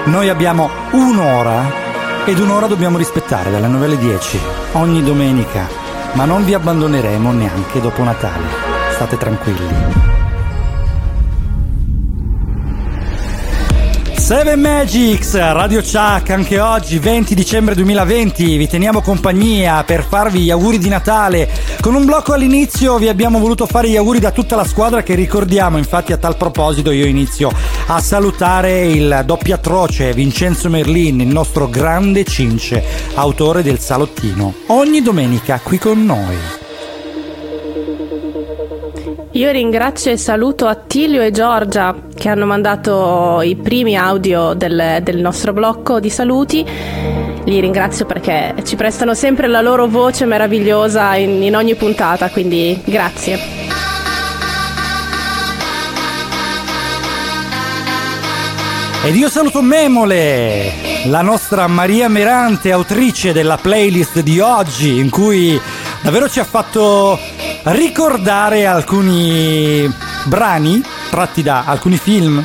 Noi 0.05 0.27
abbiamo 0.27 0.71
un'ora 0.91 2.25
ed 2.25 2.39
un'ora 2.39 2.65
dobbiamo 2.65 2.97
rispettare 2.97 3.51
dalle 3.51 3.67
9 3.67 3.85
alle 3.85 3.97
10 3.97 4.39
ogni 4.71 5.03
domenica, 5.03 5.67
ma 6.13 6.25
non 6.25 6.43
vi 6.43 6.55
abbandoneremo 6.55 7.31
neanche 7.31 7.79
dopo 7.79 8.03
Natale. 8.03 8.47
State 8.93 9.17
tranquilli. 9.17 10.24
Seven 14.25 14.59
Magics, 14.59 15.35
Radio 15.35 15.81
Chuck, 15.81 16.31
anche 16.31 16.59
oggi 16.59 16.97
20 16.97 17.35
dicembre 17.35 17.75
2020 17.75 18.57
vi 18.57 18.67
teniamo 18.67 19.03
compagnia 19.03 19.83
per 19.83 20.03
farvi 20.03 20.39
gli 20.39 20.49
auguri 20.49 20.79
di 20.79 20.89
Natale. 20.89 21.47
Con 21.79 21.93
un 21.93 22.05
blocco 22.05 22.33
all'inizio 22.33 22.97
vi 22.97 23.07
abbiamo 23.07 23.37
voluto 23.37 23.67
fare 23.67 23.87
gli 23.87 23.95
auguri 23.95 24.17
da 24.17 24.31
tutta 24.31 24.55
la 24.55 24.65
squadra 24.65 25.03
che 25.03 25.13
ricordiamo, 25.13 25.77
infatti 25.77 26.11
a 26.11 26.17
tal 26.17 26.37
proposito 26.37 26.89
io 26.89 27.05
inizio 27.05 27.51
a 27.85 28.01
salutare 28.01 28.87
il 28.87 29.21
doppiatroce 29.27 30.11
Vincenzo 30.13 30.69
Merlin, 30.69 31.21
il 31.21 31.27
nostro 31.27 31.69
grande 31.69 32.23
cince, 32.23 32.83
autore 33.13 33.61
del 33.61 33.77
Salottino. 33.77 34.55
Ogni 34.69 35.03
domenica 35.03 35.59
qui 35.63 35.77
con 35.77 36.03
noi. 36.03 36.64
Io 39.35 39.51
ringrazio 39.51 40.11
e 40.11 40.17
saluto 40.17 40.65
Attilio 40.65 41.21
e 41.21 41.29
Giorgia 41.29 41.93
che 42.15 42.29
hanno 42.29 42.45
mandato 42.45 43.41
i 43.41 43.57
primi 43.57 43.97
audio 43.97 44.53
del, 44.53 44.99
del 45.03 45.17
nostro 45.17 45.51
blocco 45.51 45.99
di 45.99 46.09
saluti. 46.09 46.65
Li 47.43 47.59
ringrazio 47.59 48.05
perché 48.05 48.55
ci 48.63 48.77
prestano 48.77 49.13
sempre 49.13 49.47
la 49.47 49.59
loro 49.59 49.87
voce 49.87 50.23
meravigliosa 50.23 51.17
in, 51.17 51.43
in 51.43 51.53
ogni 51.53 51.75
puntata, 51.75 52.29
quindi 52.29 52.81
grazie. 52.85 53.37
Ed 59.03 59.15
io 59.17 59.27
saluto 59.27 59.61
Memole, 59.61 60.71
la 61.07 61.21
nostra 61.21 61.67
Maria 61.67 62.07
Merante, 62.07 62.71
autrice 62.71 63.33
della 63.33 63.57
playlist 63.57 64.21
di 64.21 64.39
oggi, 64.39 64.97
in 64.97 65.09
cui 65.09 65.59
davvero 66.01 66.29
ci 66.29 66.39
ha 66.39 66.45
fatto 66.45 67.19
ricordare 67.65 68.65
alcuni 68.65 69.91
brani 70.25 70.83
tratti 71.09 71.41
da 71.41 71.63
alcuni 71.65 71.97
film, 71.97 72.43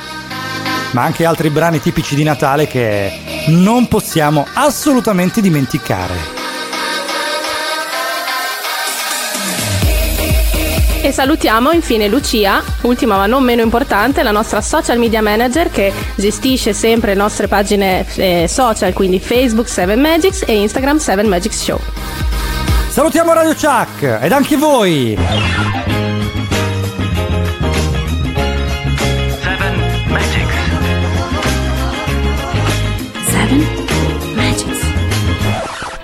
ma 0.93 1.03
anche 1.03 1.25
altri 1.25 1.51
brani 1.51 1.81
tipici 1.81 2.15
di 2.15 2.23
Natale 2.23 2.67
che 2.67 3.13
non 3.49 3.87
possiamo 3.89 4.47
assolutamente 4.55 5.41
dimenticare. 5.41 6.39
E 11.03 11.13
salutiamo 11.13 11.73
infine 11.73 12.09
Lucia, 12.09 12.63
ultima 12.83 13.17
ma 13.17 13.27
non 13.27 13.43
meno 13.43 13.63
importante, 13.63 14.23
la 14.23 14.31
nostra 14.31 14.61
social 14.61 14.99
media 14.99 15.23
manager 15.23 15.71
che 15.71 15.93
gestisce 16.15 16.75
sempre 16.75 17.15
le 17.15 17.21
nostre 17.21 17.49
pagine 17.49 18.07
eh, 18.17 18.47
social, 18.47 18.93
quindi 18.93 19.19
Facebook 19.19 19.69
7 19.69 19.97
Magics 19.97 20.45
e 20.47 20.61
Instagram 20.61 20.99
7 20.99 21.23
Magics 21.23 21.63
Show. 21.63 22.00
Salutiamo 22.91 23.33
Radio 23.33 23.55
Chuck 23.55 24.03
ed 24.21 24.33
anche 24.33 24.57
voi! 24.57 25.17
Seven 33.29 33.87
Magics. 34.35 34.81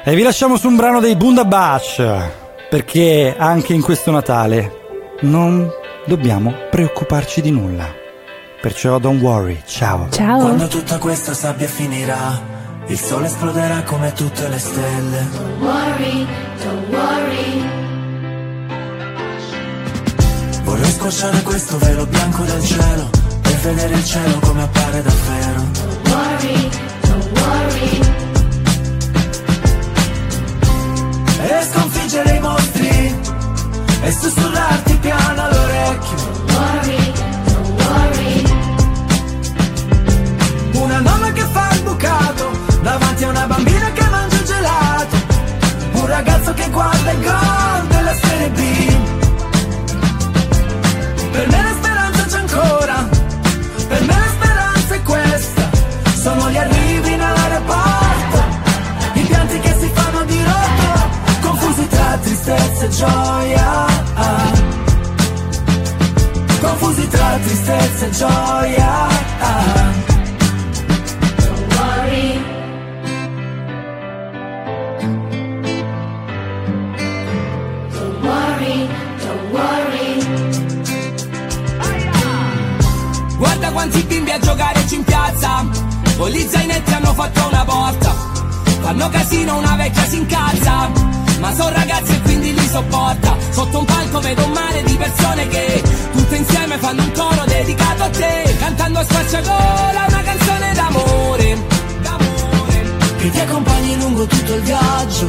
E 0.04 0.14
vi 0.14 0.22
lasciamo 0.22 0.56
su 0.56 0.68
un 0.68 0.76
brano 0.76 1.00
dei 1.00 1.16
Bundabash, 1.16 2.02
perché 2.70 3.34
anche 3.36 3.72
in 3.72 3.82
questo 3.82 4.12
Natale 4.12 5.16
non 5.22 5.68
dobbiamo 6.06 6.54
preoccuparci 6.70 7.40
di 7.40 7.50
nulla. 7.50 7.92
Perciò 8.60 9.00
don't 9.00 9.20
worry, 9.20 9.60
ciao. 9.66 10.08
Ciao. 10.10 10.38
Quando 10.38 10.68
tutta 10.68 10.98
questa 10.98 11.34
sabbia 11.34 11.66
finirà, 11.66 12.40
il 12.88 12.98
sole 12.98 13.26
esploderà 13.26 13.82
come 13.82 14.12
tutte 14.12 14.48
le 14.48 14.58
stelle. 14.58 15.28
Don't 15.32 15.60
worry, 15.60 16.26
don't 16.62 16.88
worry. 16.88 17.64
Vorrei 20.62 20.90
squarciare 20.90 21.42
questo 21.42 21.78
velo 21.78 22.06
bianco 22.06 22.42
del 22.44 22.62
cielo 22.64 23.10
per 23.42 23.56
vedere 23.56 23.94
il 23.94 24.04
cielo 24.04 24.38
come 24.38 24.62
appare 24.62 25.02
davvero. 25.02 25.64
Don't 25.72 26.08
worry, 26.08 26.70
don't 27.00 27.40
worry. 27.40 28.00
E 31.48 31.66
sconfiggere 31.72 32.36
i 32.36 32.40
mostri 32.40 33.20
e 34.02 34.12
sussurrarti 34.12 34.96
piano 34.98 35.42
all'orecchio. 35.42 36.16
Don't 36.16 36.50
worry, 36.52 37.12
don't 37.44 37.82
worry. 37.82 38.44
Una 40.82 41.00
nonna 41.00 41.32
che 41.32 41.42
fa 41.42 41.70
il 41.72 41.82
bucato 41.82 42.55
davanti 42.86 43.24
a 43.24 43.28
una 43.30 43.46
bambina 43.46 43.90
che 43.90 44.04
mangia 44.08 44.42
gelato. 44.44 45.16
Un 46.00 46.06
ragazzo 46.06 46.54
che 46.54 46.70
guarda 46.70 47.10
il 47.10 47.20
gol 47.20 47.86
della 47.88 48.14
Serie 48.14 48.50
B. 48.50 48.60
Per 51.32 51.48
me 51.48 51.62
la 51.66 51.74
speranza 51.78 52.22
c'è 52.30 52.38
ancora, 52.44 52.96
per 53.88 54.02
me 54.08 54.16
la 54.24 54.30
speranza 54.36 54.94
è 54.94 55.02
questa. 55.02 55.64
Sono 56.24 56.48
gli 56.50 56.56
arrivi 56.56 57.12
in 57.12 57.20
aeroporto, 57.20 58.38
i 59.14 59.22
pianti 59.30 59.58
che 59.58 59.76
si 59.80 59.90
fanno 59.92 60.24
di 60.24 60.40
rotto, 60.50 60.90
confusi 61.40 61.88
tra 61.88 62.18
tristezza 62.22 62.84
e 62.84 62.88
gioia. 62.88 63.86
Confusi 66.60 67.08
tra 67.08 67.38
tristezza 67.42 68.06
e 68.06 68.10
gioia. 68.10 69.06
Si 90.08 90.16
incazza 90.16 90.90
Ma 91.40 91.54
sono 91.54 91.70
ragazzi 91.70 92.12
e 92.12 92.20
quindi 92.22 92.54
li 92.54 92.68
sopporta. 92.68 93.36
Sotto 93.50 93.78
un 93.78 93.84
palco 93.84 94.20
vedo 94.20 94.44
un 94.44 94.52
mare 94.52 94.82
di 94.82 94.96
persone 94.96 95.48
che 95.48 95.82
Tutte 96.12 96.36
insieme 96.36 96.78
fanno 96.78 97.02
un 97.02 97.12
coro 97.12 97.44
dedicato 97.46 98.02
a 98.02 98.08
te. 98.10 98.56
Cantando 98.58 98.98
a 98.98 99.04
spacciagola 99.04 100.04
una 100.08 100.22
canzone 100.22 100.72
d'amore. 100.74 101.64
D'amore. 102.02 102.96
Che 103.18 103.30
ti 103.30 103.40
accompagni 103.40 103.98
lungo 103.98 104.26
tutto 104.26 104.54
il 104.54 104.62
viaggio, 104.62 105.26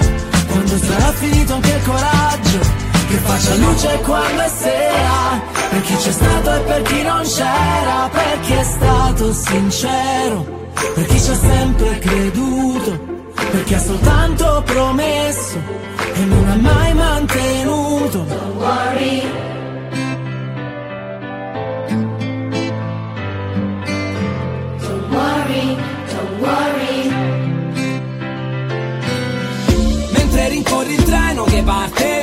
quando 0.48 0.78
sarà 0.78 1.12
finito 1.14 1.54
anche 1.54 1.72
il 1.72 1.84
coraggio, 1.84 2.60
che 3.08 3.18
faccia 3.18 3.56
luce 3.56 4.00
quando 4.04 4.42
è 4.42 4.50
sera, 4.50 5.42
per 5.70 5.82
chi 5.82 5.96
c'è 5.96 6.12
stato 6.12 6.54
e 6.54 6.60
per 6.60 6.82
chi 6.84 7.02
non 7.04 7.22
c'era, 7.24 8.10
per 8.12 8.40
chi 8.42 8.54
è 8.54 8.64
stato 8.64 9.34
sincero, 9.34 10.46
per 10.94 11.06
chi 11.06 11.22
ci 11.22 11.30
ha 11.30 11.36
sempre 11.36 12.00
creduto, 12.00 13.17
per 13.52 13.64
chi 13.64 13.74
ha 13.74 13.80
soltanto 13.80 14.62
promesso 14.66 15.58
e 16.14 16.26
non 16.26 16.48
ha 16.50 16.56
mai 16.56 16.94
mantenuto. 16.94 18.18
Don't 18.24 18.56
worry. 18.56 19.22
Don't 24.80 25.10
worry, 25.10 25.78
don't 26.10 26.40
worry. 26.40 27.10
Mentre 30.12 30.50
rincorri 30.50 30.94
il 30.94 31.04
treno 31.04 31.44
che 31.44 31.62
parte 31.64 32.17